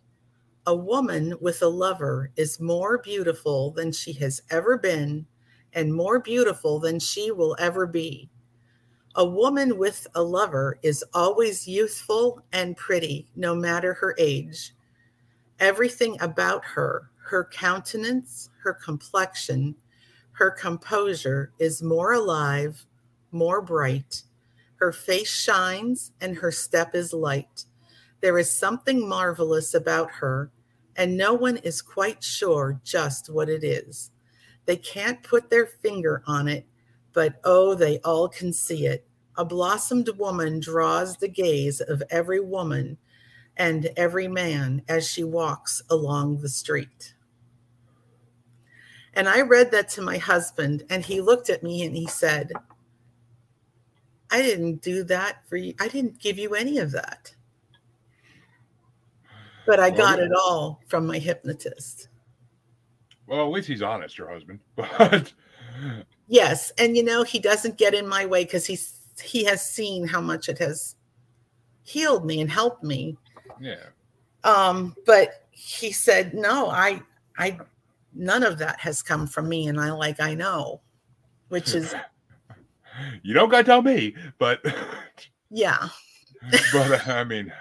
A 0.67 0.75
woman 0.75 1.35
with 1.41 1.61
a 1.61 1.67
lover 1.67 2.31
is 2.35 2.59
more 2.59 2.99
beautiful 2.99 3.71
than 3.71 3.91
she 3.91 4.13
has 4.13 4.41
ever 4.49 4.77
been 4.77 5.25
and 5.73 5.93
more 5.93 6.19
beautiful 6.19 6.79
than 6.79 6.99
she 6.99 7.31
will 7.31 7.55
ever 7.59 7.85
be. 7.85 8.29
A 9.15 9.25
woman 9.25 9.77
with 9.77 10.07
a 10.15 10.23
lover 10.23 10.79
is 10.81 11.03
always 11.13 11.67
youthful 11.67 12.41
and 12.51 12.75
pretty, 12.75 13.27
no 13.35 13.53
matter 13.53 13.93
her 13.93 14.15
age. 14.17 14.73
Everything 15.59 16.17
about 16.19 16.65
her, 16.65 17.11
her 17.27 17.45
countenance, 17.45 18.49
her 18.63 18.73
complexion, 18.73 19.75
her 20.33 20.49
composure 20.49 21.51
is 21.59 21.83
more 21.83 22.13
alive, 22.13 22.85
more 23.31 23.61
bright. 23.61 24.23
Her 24.75 24.91
face 24.91 25.29
shines 25.29 26.11
and 26.19 26.35
her 26.37 26.51
step 26.51 26.95
is 26.95 27.13
light. 27.13 27.65
There 28.21 28.39
is 28.39 28.49
something 28.49 29.07
marvelous 29.07 29.73
about 29.75 30.09
her, 30.11 30.49
and 30.95 31.15
no 31.15 31.33
one 31.33 31.57
is 31.57 31.81
quite 31.81 32.23
sure 32.23 32.79
just 32.83 33.29
what 33.29 33.47
it 33.47 33.63
is. 33.63 34.09
They 34.65 34.77
can't 34.77 35.23
put 35.23 35.49
their 35.49 35.65
finger 35.65 36.23
on 36.25 36.47
it, 36.47 36.65
but 37.13 37.39
oh, 37.43 37.75
they 37.75 37.99
all 37.99 38.29
can 38.29 38.53
see 38.53 38.85
it. 38.85 39.05
A 39.37 39.43
blossomed 39.43 40.09
woman 40.17 40.59
draws 40.59 41.17
the 41.17 41.27
gaze 41.27 41.81
of 41.81 42.03
every 42.09 42.39
woman 42.39 42.97
and 43.57 43.89
every 43.97 44.27
man 44.27 44.83
as 44.87 45.09
she 45.09 45.23
walks 45.23 45.81
along 45.89 46.37
the 46.37 46.49
street. 46.49 47.13
And 49.15 49.29
I 49.29 49.41
read 49.41 49.71
that 49.71 49.89
to 49.89 50.01
my 50.01 50.17
husband, 50.17 50.83
and 50.89 51.05
he 51.05 51.21
looked 51.21 51.49
at 51.49 51.63
me 51.63 51.83
and 51.83 51.95
he 51.95 52.07
said, 52.07 52.51
I 54.31 54.41
didn't 54.41 54.81
do 54.81 55.03
that 55.03 55.47
for 55.47 55.57
you. 55.57 55.75
I 55.79 55.87
didn't 55.87 56.19
give 56.19 56.39
you 56.39 56.55
any 56.55 56.79
of 56.79 56.91
that. 56.91 57.35
But 59.67 59.79
I 59.79 59.91
got 59.91 60.19
it 60.19 60.31
all 60.35 60.81
from 60.87 61.05
my 61.05 61.19
hypnotist. 61.19 62.09
Well, 63.27 63.45
at 63.45 63.51
least 63.51 63.67
he's 63.67 63.81
honest, 63.81 64.17
your 64.17 64.29
husband. 64.31 64.59
But 64.75 65.33
Yes, 66.27 66.71
and 66.77 66.95
you 66.95 67.03
know 67.03 67.23
he 67.23 67.39
doesn't 67.39 67.77
get 67.77 67.93
in 67.93 68.07
my 68.07 68.25
way 68.25 68.43
because 68.43 68.65
he's 68.65 68.99
he 69.21 69.43
has 69.45 69.67
seen 69.67 70.07
how 70.07 70.21
much 70.21 70.49
it 70.49 70.57
has 70.59 70.95
healed 71.83 72.25
me 72.25 72.41
and 72.41 72.49
helped 72.49 72.83
me. 72.83 73.17
yeah. 73.59 73.85
Um, 74.43 74.95
but 75.05 75.45
he 75.51 75.91
said, 75.91 76.33
"No, 76.33 76.69
I, 76.69 77.01
I, 77.37 77.59
none 78.13 78.43
of 78.43 78.57
that 78.59 78.79
has 78.79 79.01
come 79.01 79.27
from 79.27 79.47
me." 79.47 79.67
And 79.67 79.79
I 79.79 79.91
like, 79.91 80.19
I 80.19 80.33
know, 80.33 80.81
which 81.49 81.75
is 81.75 81.95
you 83.23 83.33
don't 83.33 83.49
gotta 83.49 83.63
tell 83.63 83.81
me, 83.81 84.15
but 84.39 84.65
yeah, 85.49 85.87
but 86.73 87.07
I 87.07 87.23
mean, 87.23 87.53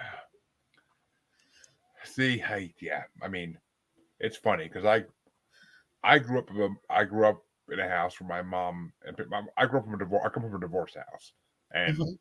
see, 2.04 2.42
I 2.42 2.72
yeah, 2.80 3.04
I 3.22 3.28
mean, 3.28 3.58
it's 4.18 4.36
funny 4.36 4.64
because 4.64 4.84
I, 4.84 5.04
I 6.04 6.18
grew 6.18 6.38
up, 6.38 6.50
in 6.50 6.60
a- 6.60 6.92
I 6.92 7.04
grew 7.04 7.26
up 7.26 7.44
in 7.70 7.78
a 7.80 7.88
house 7.88 8.20
where 8.20 8.28
my 8.28 8.42
mom 8.42 8.92
and 9.06 9.16
my, 9.28 9.42
I 9.56 9.66
grew 9.66 9.78
up 9.78 9.84
from 9.84 9.94
a 9.94 9.98
divorce. 9.98 10.22
I 10.24 10.28
come 10.28 10.42
from 10.42 10.56
a 10.56 10.60
divorce 10.60 10.94
house, 10.94 11.32
and 11.72 11.96
Mhm. 11.96 12.18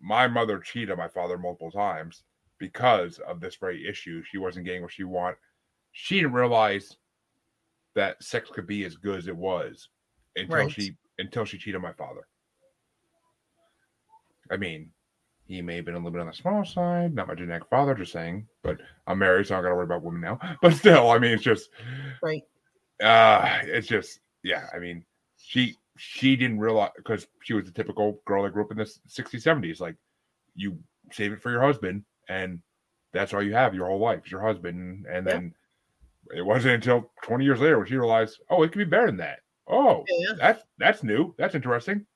my 0.00 0.28
mother 0.28 0.58
cheated 0.60 0.90
on 0.90 0.98
my 0.98 1.08
father 1.08 1.36
multiple 1.38 1.70
times 1.70 2.24
because 2.58 3.18
of 3.20 3.40
this 3.40 3.56
very 3.56 3.86
issue. 3.86 4.22
She 4.22 4.38
wasn't 4.38 4.64
getting 4.64 4.82
what 4.82 4.92
she 4.92 5.04
want. 5.04 5.36
She 5.92 6.16
didn't 6.16 6.32
realize 6.34 6.96
that 7.94 8.22
sex 8.22 8.50
could 8.50 8.66
be 8.66 8.84
as 8.84 8.96
good 8.96 9.18
as 9.18 9.26
it 9.26 9.36
was 9.36 9.88
until 10.36 10.56
Right. 10.56 10.70
she 10.72 10.96
until 11.18 11.44
she 11.46 11.56
cheated 11.58 11.76
on 11.76 11.82
my 11.82 11.94
father. 11.94 12.28
I 14.50 14.56
mean, 14.58 14.92
he 15.46 15.62
may 15.62 15.76
have 15.76 15.84
been 15.86 15.94
a 15.94 15.98
little 15.98 16.10
bit 16.10 16.20
on 16.20 16.26
the 16.26 16.32
small 16.34 16.64
side, 16.64 17.14
not 17.14 17.26
my 17.28 17.34
genetic 17.34 17.68
father, 17.68 17.94
just 17.94 18.12
saying. 18.12 18.46
But 18.62 18.80
I'm 19.06 19.18
married, 19.18 19.46
so 19.46 19.54
I 19.54 19.56
don't 19.58 19.64
got 19.64 19.68
to 19.70 19.74
worry 19.76 19.84
about 19.84 20.02
women 20.02 20.20
now. 20.20 20.38
But 20.62 20.74
still, 20.74 21.10
I 21.10 21.18
mean, 21.18 21.32
it's 21.32 21.42
just, 21.42 21.70
right, 22.22 22.42
uh, 23.02 23.58
it's 23.62 23.86
just, 23.88 24.20
yeah. 24.42 24.68
I 24.74 24.78
mean, 24.78 25.04
she 25.36 25.76
she 25.98 26.36
didn't 26.36 26.58
realize 26.58 26.90
because 26.96 27.26
she 27.42 27.54
was 27.54 27.64
the 27.64 27.70
typical 27.70 28.20
girl 28.26 28.42
that 28.42 28.52
grew 28.52 28.64
up 28.64 28.70
in 28.70 28.76
the 28.76 28.84
60s, 28.84 29.42
70s. 29.42 29.80
Like, 29.80 29.96
you 30.54 30.78
save 31.12 31.32
it 31.32 31.42
for 31.42 31.50
your 31.50 31.62
husband, 31.62 32.04
and 32.28 32.60
that's 33.12 33.32
all 33.32 33.42
you 33.42 33.54
have 33.54 33.74
your 33.74 33.86
whole 33.86 33.98
life 33.98 34.22
is 34.26 34.30
your 34.32 34.42
husband. 34.42 35.06
And 35.06 35.26
Yeah. 35.26 35.32
then 35.32 35.54
it 36.34 36.42
wasn't 36.42 36.74
until 36.74 37.10
20 37.22 37.44
years 37.44 37.60
later 37.60 37.78
when 37.78 37.86
she 37.86 37.96
realized, 37.96 38.40
oh, 38.50 38.62
it 38.62 38.72
could 38.72 38.78
be 38.78 38.84
better 38.84 39.06
than 39.06 39.18
that. 39.18 39.40
Oh, 39.68 40.04
Yeah. 40.08 40.34
that's 40.38 40.62
that's 40.78 41.02
new. 41.02 41.34
That's 41.38 41.54
interesting. 41.54 42.06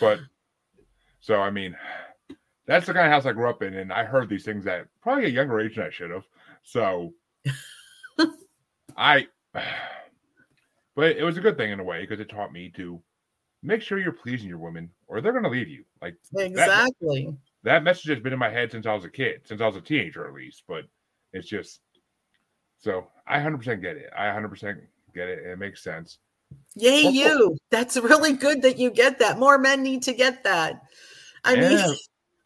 But 0.00 0.20
so 1.20 1.40
I 1.40 1.50
mean, 1.50 1.76
that's 2.66 2.86
the 2.86 2.92
kind 2.92 3.06
of 3.06 3.12
house 3.12 3.26
I 3.26 3.32
grew 3.32 3.48
up 3.48 3.62
in, 3.62 3.74
and 3.74 3.92
I 3.92 4.04
heard 4.04 4.28
these 4.28 4.44
things 4.44 4.66
at 4.66 4.86
probably 5.02 5.26
a 5.26 5.28
younger 5.28 5.60
age 5.60 5.76
than 5.76 5.86
I 5.86 5.90
should 5.90 6.10
have. 6.10 6.24
So 6.62 7.14
I, 8.96 9.26
but 10.96 11.16
it 11.16 11.24
was 11.24 11.36
a 11.36 11.40
good 11.40 11.56
thing 11.56 11.70
in 11.72 11.80
a 11.80 11.84
way 11.84 12.00
because 12.02 12.20
it 12.20 12.28
taught 12.28 12.52
me 12.52 12.70
to 12.76 13.00
make 13.62 13.82
sure 13.82 13.98
you're 13.98 14.12
pleasing 14.12 14.48
your 14.48 14.58
women, 14.58 14.90
or 15.06 15.20
they're 15.20 15.32
going 15.32 15.44
to 15.44 15.50
leave 15.50 15.68
you. 15.68 15.84
Like 16.02 16.16
Exactly. 16.36 17.34
that 17.62 17.82
message 17.84 18.10
has 18.10 18.20
been 18.20 18.32
in 18.32 18.38
my 18.38 18.50
head 18.50 18.70
since 18.70 18.86
I 18.86 18.94
was 18.94 19.04
a 19.04 19.10
kid, 19.10 19.40
since 19.44 19.60
I 19.60 19.66
was 19.66 19.76
a 19.76 19.80
teenager 19.80 20.26
at 20.26 20.34
least. 20.34 20.64
But 20.68 20.84
it's 21.32 21.48
just 21.48 21.80
so 22.78 23.06
I 23.26 23.38
100% 23.38 23.80
get 23.80 23.96
it. 23.96 24.10
I 24.16 24.26
100% 24.26 24.80
get 25.14 25.28
it. 25.28 25.46
It 25.46 25.58
makes 25.58 25.82
sense. 25.82 26.18
Yay, 26.76 27.04
Well, 27.04 27.12
you. 27.12 27.58
That's 27.70 27.96
really 27.96 28.34
good 28.34 28.62
that 28.62 28.78
you 28.78 28.90
get 28.90 29.18
that. 29.20 29.38
More 29.38 29.58
men 29.58 29.82
need 29.82 30.02
to 30.02 30.12
get 30.12 30.44
that. 30.44 30.82
I 31.44 31.56
mean, 31.56 31.96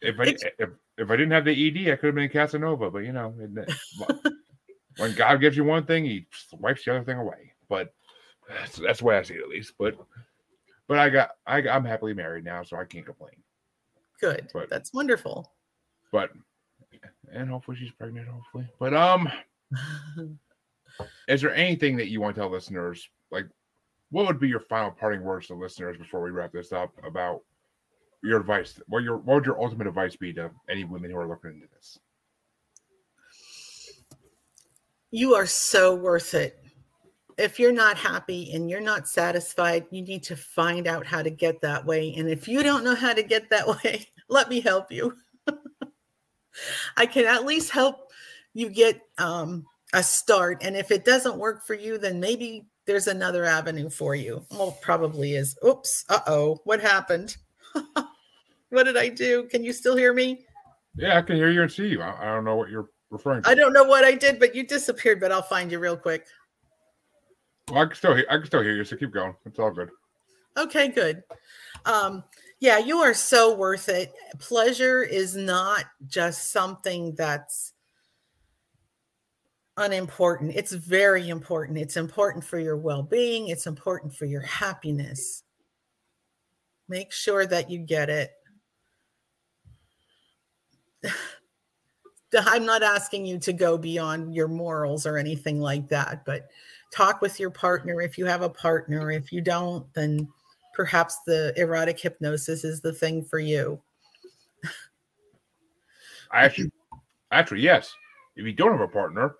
If 0.01 0.19
I 0.19 0.23
if, 0.59 0.69
if 0.97 1.09
I 1.11 1.15
didn't 1.15 1.31
have 1.31 1.45
the 1.45 1.51
ED, 1.87 1.91
I 1.91 1.95
could 1.97 2.07
have 2.07 2.15
been 2.15 2.29
Casanova. 2.29 2.89
But 2.89 2.99
you 2.99 3.11
know, 3.11 3.33
it- 3.39 3.73
when 4.99 5.15
God 5.15 5.37
gives 5.41 5.57
you 5.57 5.63
one 5.63 5.85
thing, 5.85 6.05
He 6.05 6.27
wipes 6.53 6.85
the 6.85 6.91
other 6.95 7.03
thing 7.03 7.17
away. 7.17 7.53
But 7.67 7.93
that's, 8.47 8.77
that's 8.77 8.99
the 8.99 9.05
way 9.05 9.17
I 9.17 9.23
see 9.23 9.35
it, 9.35 9.41
at 9.41 9.49
least. 9.49 9.73
But 9.79 9.95
but 10.87 10.97
I 10.99 11.09
got 11.09 11.31
I 11.47 11.57
I'm 11.67 11.85
happily 11.85 12.13
married 12.13 12.43
now, 12.45 12.63
so 12.63 12.77
I 12.77 12.85
can't 12.85 13.05
complain. 13.05 13.35
good. 14.21 14.49
But- 14.53 14.69
That's 14.69 14.93
wonderful. 14.93 15.51
But 16.11 16.31
and 17.31 17.49
hopefully 17.49 17.77
she's 17.77 17.91
pregnant. 17.91 18.27
Hopefully, 18.27 18.67
but 18.79 18.93
um, 18.93 19.29
is 21.27 21.41
there 21.41 21.53
anything 21.53 21.95
that 21.97 22.09
you 22.09 22.19
want 22.21 22.35
to 22.35 22.41
tell 22.41 22.49
listeners? 22.49 23.07
Like, 23.31 23.45
what 24.09 24.25
would 24.25 24.39
be 24.39 24.47
your 24.49 24.59
final 24.61 24.89
parting 24.91 25.21
words 25.21 25.47
to 25.47 25.53
listeners 25.53 25.97
before 25.97 26.21
we 26.23 26.31
wrap 26.31 26.51
this 26.51 26.71
up 26.71 26.91
about 27.05 27.41
your 28.23 28.39
advice? 28.39 28.81
What 28.87 29.03
your 29.03 29.17
what 29.17 29.35
would 29.35 29.45
your 29.45 29.61
ultimate 29.61 29.85
advice 29.87 30.15
be 30.15 30.33
to 30.33 30.49
any 30.69 30.83
women 30.83 31.11
who 31.11 31.17
are 31.17 31.27
looking 31.27 31.51
into 31.51 31.67
this? 31.75 31.99
You 35.11 35.35
are 35.35 35.45
so 35.45 35.95
worth 35.95 36.33
it. 36.33 36.63
If 37.37 37.59
you're 37.59 37.71
not 37.71 37.97
happy 37.97 38.51
and 38.53 38.69
you're 38.69 38.81
not 38.81 39.07
satisfied, 39.07 39.85
you 39.91 40.01
need 40.01 40.23
to 40.23 40.35
find 40.35 40.87
out 40.87 41.07
how 41.07 41.23
to 41.23 41.29
get 41.29 41.61
that 41.61 41.85
way. 41.85 42.13
And 42.15 42.29
if 42.29 42.47
you 42.47 42.61
don't 42.61 42.83
know 42.83 42.95
how 42.95 43.13
to 43.13 43.23
get 43.23 43.49
that 43.49 43.67
way, 43.83 44.07
let 44.27 44.49
me 44.49 44.59
help 44.59 44.91
you. 44.91 45.15
I 46.97 47.05
can 47.05 47.25
at 47.25 47.45
least 47.45 47.71
help 47.71 48.11
you 48.53 48.69
get 48.69 49.01
um, 49.17 49.65
a 49.93 50.03
start. 50.03 50.59
And 50.61 50.75
if 50.75 50.91
it 50.91 51.05
doesn't 51.05 51.37
work 51.37 51.65
for 51.65 51.73
you, 51.73 51.97
then 51.97 52.19
maybe 52.19 52.67
there's 52.85 53.07
another 53.07 53.45
avenue 53.45 53.89
for 53.89 54.15
you. 54.15 54.45
Well, 54.51 54.77
probably 54.81 55.35
is. 55.35 55.57
Oops. 55.65 56.05
Uh 56.09 56.19
oh. 56.27 56.59
What 56.65 56.81
happened? 56.81 57.37
what 58.69 58.83
did 58.83 58.97
I 58.97 59.09
do? 59.09 59.43
Can 59.45 59.63
you 59.63 59.73
still 59.73 59.95
hear 59.95 60.13
me? 60.13 60.45
Yeah, 60.95 61.17
I 61.17 61.21
can 61.21 61.35
hear 61.35 61.51
you 61.51 61.61
and 61.61 61.71
see 61.71 61.87
you. 61.87 62.01
I, 62.01 62.15
I 62.19 62.35
don't 62.35 62.45
know 62.45 62.55
what 62.55 62.69
you're 62.69 62.89
referring 63.09 63.43
to. 63.43 63.49
I 63.49 63.55
don't 63.55 63.73
know 63.73 63.83
what 63.83 64.03
I 64.03 64.15
did, 64.15 64.39
but 64.39 64.55
you 64.55 64.65
disappeared, 64.65 65.19
but 65.19 65.31
I'll 65.31 65.41
find 65.41 65.71
you 65.71 65.79
real 65.79 65.97
quick. 65.97 66.27
Well, 67.69 67.81
I 67.81 67.85
can 67.85 67.95
still 67.95 68.15
hear. 68.15 68.25
I 68.29 68.37
can 68.37 68.45
still 68.45 68.61
hear 68.61 68.75
you. 68.75 68.83
So 68.83 68.95
keep 68.97 69.11
going. 69.11 69.35
It's 69.45 69.59
all 69.59 69.71
good. 69.71 69.89
Okay, 70.57 70.89
good. 70.89 71.23
Um, 71.85 72.23
yeah, 72.59 72.77
you 72.77 72.97
are 72.97 73.13
so 73.13 73.55
worth 73.55 73.87
it. 73.87 74.13
Pleasure 74.39 75.03
is 75.03 75.35
not 75.35 75.85
just 76.07 76.51
something 76.51 77.15
that's 77.15 77.73
unimportant. 79.77 80.51
It's 80.55 80.73
very 80.73 81.29
important. 81.29 81.77
It's 81.77 81.97
important 81.97 82.43
for 82.43 82.59
your 82.59 82.77
well 82.77 83.03
being, 83.03 83.47
it's 83.47 83.65
important 83.65 84.13
for 84.13 84.25
your 84.25 84.41
happiness. 84.41 85.43
Make 86.89 87.11
sure 87.11 87.45
that 87.45 87.69
you 87.69 87.79
get 87.79 88.09
it. 88.09 88.31
I'm 92.37 92.65
not 92.65 92.83
asking 92.83 93.25
you 93.25 93.39
to 93.39 93.53
go 93.53 93.77
beyond 93.77 94.35
your 94.35 94.47
morals 94.47 95.05
or 95.05 95.17
anything 95.17 95.59
like 95.59 95.87
that, 95.89 96.23
but 96.25 96.49
talk 96.91 97.21
with 97.21 97.39
your 97.39 97.49
partner 97.49 98.01
if 98.01 98.17
you 98.17 98.25
have 98.25 98.41
a 98.41 98.49
partner. 98.49 99.11
If 99.11 99.31
you 99.31 99.41
don't, 99.41 99.91
then 99.93 100.27
perhaps 100.73 101.17
the 101.25 101.53
erotic 101.57 101.99
hypnosis 101.99 102.63
is 102.63 102.81
the 102.81 102.93
thing 102.93 103.23
for 103.23 103.39
you. 103.39 103.81
I 106.31 106.45
actually, 106.45 106.71
actually, 107.31 107.61
yes. 107.61 107.93
If 108.35 108.45
you 108.45 108.53
don't 108.53 108.71
have 108.71 108.81
a 108.81 108.87
partner, 108.87 109.35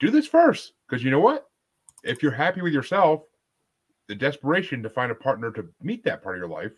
do 0.00 0.10
this 0.10 0.26
first 0.26 0.72
because 0.86 1.02
you 1.02 1.10
know 1.10 1.20
what? 1.20 1.48
If 2.04 2.22
you're 2.22 2.32
happy 2.32 2.62
with 2.62 2.72
yourself, 2.72 3.22
the 4.08 4.14
desperation 4.14 4.82
to 4.82 4.90
find 4.90 5.10
a 5.10 5.14
partner 5.14 5.50
to 5.52 5.66
meet 5.82 6.04
that 6.04 6.22
part 6.22 6.36
of 6.36 6.40
your 6.40 6.48
life 6.48 6.72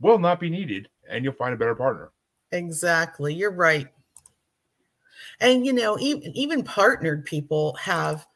will 0.00 0.18
not 0.18 0.40
be 0.40 0.50
needed, 0.50 0.88
and 1.08 1.24
you'll 1.24 1.34
find 1.34 1.54
a 1.54 1.56
better 1.56 1.74
partner. 1.74 2.10
Exactly. 2.52 3.34
You're 3.34 3.52
right. 3.52 3.88
And 5.40 5.64
you 5.66 5.72
know, 5.72 5.98
even, 5.98 6.36
even 6.36 6.62
partnered 6.62 7.24
people 7.24 7.74
have 7.74 8.26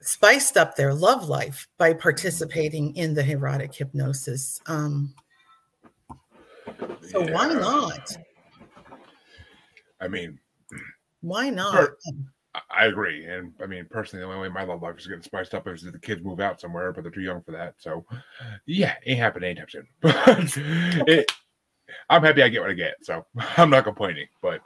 spiced 0.00 0.56
up 0.56 0.76
their 0.76 0.94
love 0.94 1.28
life 1.28 1.66
by 1.78 1.92
participating 1.92 2.94
in 2.96 3.14
the 3.14 3.28
erotic 3.28 3.74
hypnosis. 3.74 4.60
Um, 4.66 5.14
so 7.08 7.22
why 7.32 7.52
not? 7.52 8.16
I 10.00 10.08
mean, 10.08 10.38
Why 11.20 11.50
not? 11.50 11.74
I- 11.74 11.88
I 12.70 12.86
agree, 12.86 13.26
and 13.26 13.52
I 13.62 13.66
mean 13.66 13.86
personally, 13.90 14.24
the 14.24 14.32
only 14.32 14.48
way 14.48 14.52
my 14.52 14.64
love 14.64 14.80
life 14.80 14.96
is 14.98 15.06
getting 15.06 15.22
spiced 15.22 15.54
up 15.54 15.68
is 15.68 15.84
if 15.84 15.92
the 15.92 15.98
kids 15.98 16.22
move 16.24 16.40
out 16.40 16.58
somewhere, 16.58 16.90
but 16.90 17.02
they're 17.02 17.10
too 17.10 17.20
young 17.20 17.42
for 17.42 17.52
that. 17.52 17.74
So, 17.76 18.06
yeah, 18.64 18.94
ain't 19.04 19.18
happening 19.18 19.50
anytime 19.50 19.68
soon. 19.68 19.86
But 20.00 21.08
it, 21.08 21.30
I'm 22.08 22.22
happy 22.22 22.42
I 22.42 22.48
get 22.48 22.62
what 22.62 22.70
I 22.70 22.74
get, 22.74 22.94
so 23.02 23.26
I'm 23.58 23.68
not 23.68 23.84
complaining. 23.84 24.26
But, 24.40 24.62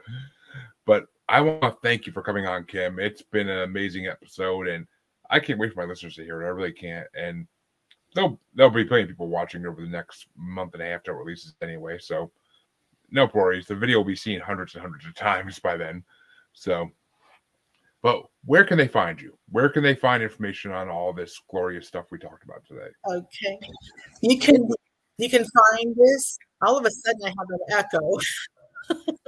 but 0.90 1.06
I 1.28 1.40
want 1.40 1.62
to 1.62 1.76
thank 1.84 2.04
you 2.04 2.12
for 2.12 2.20
coming 2.20 2.48
on, 2.48 2.64
Kim. 2.64 2.98
It's 2.98 3.22
been 3.22 3.48
an 3.48 3.60
amazing 3.60 4.08
episode, 4.08 4.66
and 4.66 4.88
I 5.30 5.38
can't 5.38 5.60
wait 5.60 5.72
for 5.72 5.80
my 5.80 5.86
listeners 5.86 6.16
to 6.16 6.24
hear 6.24 6.42
it. 6.42 6.46
I 6.46 6.48
really 6.48 6.72
can't, 6.72 7.06
and 7.14 7.46
there'll 8.12 8.40
there'll 8.56 8.72
be 8.72 8.84
plenty 8.84 9.04
of 9.04 9.08
people 9.10 9.28
watching 9.28 9.64
over 9.66 9.80
the 9.80 9.86
next 9.86 10.26
month 10.36 10.74
and 10.74 10.82
a 10.82 10.86
half 10.86 11.04
till 11.04 11.14
it 11.14 11.18
releases 11.18 11.54
anyway. 11.62 11.98
So, 12.00 12.32
no 13.08 13.30
worries. 13.32 13.68
The 13.68 13.76
video 13.76 13.98
will 13.98 14.04
be 14.04 14.16
seen 14.16 14.40
hundreds 14.40 14.74
and 14.74 14.82
hundreds 14.82 15.06
of 15.06 15.14
times 15.14 15.60
by 15.60 15.76
then. 15.76 16.02
So. 16.54 16.90
But 18.02 18.24
where 18.44 18.64
can 18.64 18.76
they 18.76 18.88
find 18.88 19.20
you? 19.20 19.38
Where 19.52 19.68
can 19.68 19.84
they 19.84 19.94
find 19.94 20.24
information 20.24 20.72
on 20.72 20.88
all 20.88 21.12
this 21.12 21.40
glorious 21.50 21.86
stuff 21.86 22.06
we 22.10 22.18
talked 22.18 22.42
about 22.42 22.64
today? 22.66 22.88
Okay. 23.08 23.60
You 24.22 24.40
can 24.40 24.68
you 25.18 25.30
can 25.30 25.44
find 25.44 25.94
this. 25.94 26.36
All 26.62 26.76
of 26.76 26.84
a 26.84 26.90
sudden 26.90 27.20
I 27.24 27.28
have 27.28 27.48
an 27.48 27.78
echo. 27.78 28.18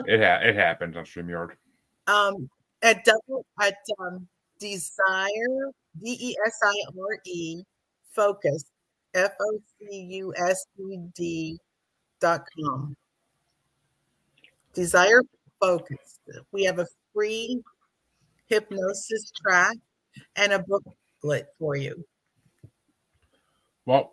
It 0.07 0.21
ha- 0.21 0.41
it 0.43 0.55
happens 0.57 0.97
on 0.97 1.05
StreamYard. 1.05 1.53
um, 2.07 2.49
at 2.83 3.05
double 3.05 3.47
at 3.61 3.77
um, 4.01 4.27
desire 4.59 5.71
d 6.03 6.17
e 6.21 6.37
s 6.45 6.59
i 6.63 6.85
r 6.99 7.19
e 7.25 7.63
focus 8.11 8.65
f 9.15 9.33
o 9.41 9.59
c 9.79 10.01
u 10.19 10.35
s 10.37 10.67
e 10.79 10.97
d 11.15 11.59
dot 12.21 12.43
com. 12.59 12.97
Desire 14.75 15.23
focus. 15.61 16.19
We 16.51 16.65
have 16.65 16.79
a 16.79 16.87
free 17.15 17.61
hypnosis 18.47 19.31
track 19.43 19.77
and 20.37 20.53
a 20.53 20.59
booklet 20.59 21.47
for 21.59 21.77
you. 21.77 22.05
Well, 23.87 24.13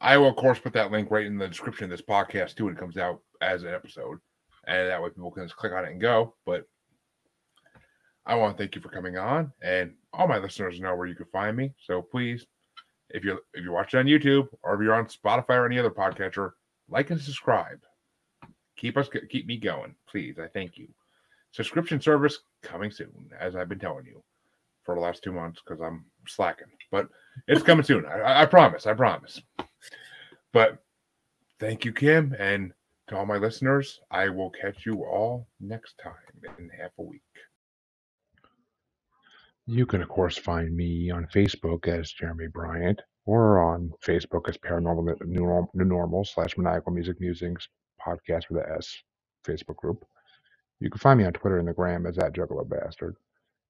I 0.00 0.16
will 0.16 0.28
of 0.28 0.36
course 0.36 0.58
put 0.58 0.72
that 0.74 0.90
link 0.90 1.10
right 1.10 1.26
in 1.26 1.38
the 1.38 1.48
description 1.48 1.84
of 1.84 1.90
this 1.90 2.02
podcast 2.02 2.56
too 2.56 2.64
when 2.66 2.74
it 2.74 2.78
comes 2.78 2.96
out 2.96 3.20
as 3.40 3.62
an 3.62 3.74
episode, 3.74 4.18
and 4.66 4.88
that 4.88 5.02
way 5.02 5.10
people 5.10 5.30
can 5.30 5.44
just 5.44 5.56
click 5.56 5.72
on 5.72 5.84
it 5.84 5.92
and 5.92 6.00
go. 6.00 6.34
But 6.46 6.66
I 8.26 8.34
want 8.34 8.56
to 8.56 8.62
thank 8.62 8.74
you 8.74 8.80
for 8.80 8.88
coming 8.88 9.16
on, 9.16 9.52
and 9.62 9.94
all 10.12 10.28
my 10.28 10.38
listeners 10.38 10.80
know 10.80 10.94
where 10.94 11.06
you 11.06 11.14
can 11.14 11.26
find 11.26 11.56
me. 11.56 11.72
So 11.86 12.02
please, 12.02 12.46
if 13.10 13.24
you're 13.24 13.40
if 13.54 13.64
you're 13.64 13.72
watching 13.72 14.00
on 14.00 14.06
YouTube 14.06 14.48
or 14.62 14.74
if 14.74 14.82
you're 14.82 14.94
on 14.94 15.06
Spotify 15.06 15.56
or 15.56 15.66
any 15.66 15.78
other 15.78 15.90
podcatcher, 15.90 16.52
like 16.88 17.10
and 17.10 17.20
subscribe. 17.20 17.80
Keep 18.76 18.96
us 18.96 19.08
keep 19.28 19.46
me 19.46 19.56
going, 19.56 19.94
please. 20.08 20.38
I 20.38 20.46
thank 20.46 20.76
you. 20.76 20.88
Subscription 21.50 22.00
service 22.00 22.38
coming 22.62 22.90
soon, 22.90 23.30
as 23.40 23.56
I've 23.56 23.68
been 23.68 23.78
telling 23.78 24.06
you 24.06 24.22
for 24.84 24.94
the 24.94 25.00
last 25.00 25.22
two 25.22 25.32
months 25.32 25.60
because 25.64 25.80
I'm 25.80 26.04
slacking, 26.26 26.68
but 26.90 27.08
it's 27.46 27.62
coming 27.62 27.84
soon. 27.84 28.06
I, 28.06 28.42
I 28.42 28.46
promise. 28.46 28.86
I 28.86 28.94
promise. 28.94 29.40
But 30.52 30.78
thank 31.58 31.84
you, 31.84 31.92
Kim, 31.92 32.34
and 32.38 32.72
to 33.08 33.16
all 33.16 33.26
my 33.26 33.36
listeners, 33.36 34.00
I 34.10 34.28
will 34.28 34.50
catch 34.50 34.86
you 34.86 35.04
all 35.04 35.48
next 35.60 35.94
time 36.02 36.56
in 36.58 36.70
half 36.78 36.90
a 36.98 37.02
week. 37.02 37.22
You 39.66 39.84
can, 39.84 40.00
of 40.00 40.08
course, 40.08 40.38
find 40.38 40.74
me 40.74 41.10
on 41.10 41.26
Facebook 41.26 41.88
as 41.88 42.12
Jeremy 42.12 42.46
Bryant 42.46 43.02
or 43.26 43.62
on 43.62 43.92
Facebook 44.02 44.48
as 44.48 44.56
Paranormal 44.56 45.26
New 45.26 45.68
New 45.74 45.84
Normal 45.84 46.24
slash 46.24 46.56
Maniacal 46.56 46.92
Music 46.92 47.20
Musings 47.20 47.68
podcast 48.00 48.44
with 48.50 48.64
s 48.64 48.96
Facebook 49.46 49.76
group. 49.76 50.04
You 50.80 50.90
can 50.90 50.98
find 50.98 51.18
me 51.18 51.26
on 51.26 51.32
Twitter 51.32 51.58
and 51.58 51.68
the 51.68 51.74
Gram 51.74 52.06
as 52.06 52.16
that 52.16 52.32
Juggalo 52.34 52.68
Bastard. 52.68 53.16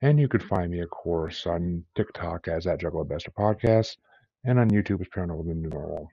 And 0.02 0.20
you 0.20 0.28
can 0.28 0.40
find 0.40 0.70
me, 0.70 0.80
of 0.80 0.90
course, 0.90 1.46
on 1.46 1.84
TikTok 1.96 2.46
as 2.46 2.66
at 2.66 2.80
Juggalo 2.80 3.08
Bastard 3.08 3.34
Podcast 3.34 3.96
and 4.44 4.58
on 4.60 4.70
YouTube 4.70 5.00
as 5.00 5.08
Paranormal 5.08 5.46
New 5.46 5.68
Normal. 5.68 6.08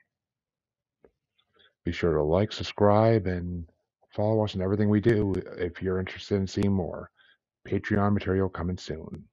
Be 1.86 1.91
sure 1.91 2.13
to 2.13 2.23
like, 2.23 2.51
subscribe, 2.51 3.27
and 3.27 3.65
follow 4.11 4.43
us 4.43 4.55
in 4.55 4.61
everything 4.61 4.89
we 4.89 5.01
do 5.01 5.33
if 5.57 5.81
you're 5.81 5.99
interested 5.99 6.36
in 6.36 6.47
seeing 6.47 6.73
more. 6.73 7.11
Patreon 7.67 8.13
material 8.13 8.49
coming 8.49 8.77
soon. 8.77 9.23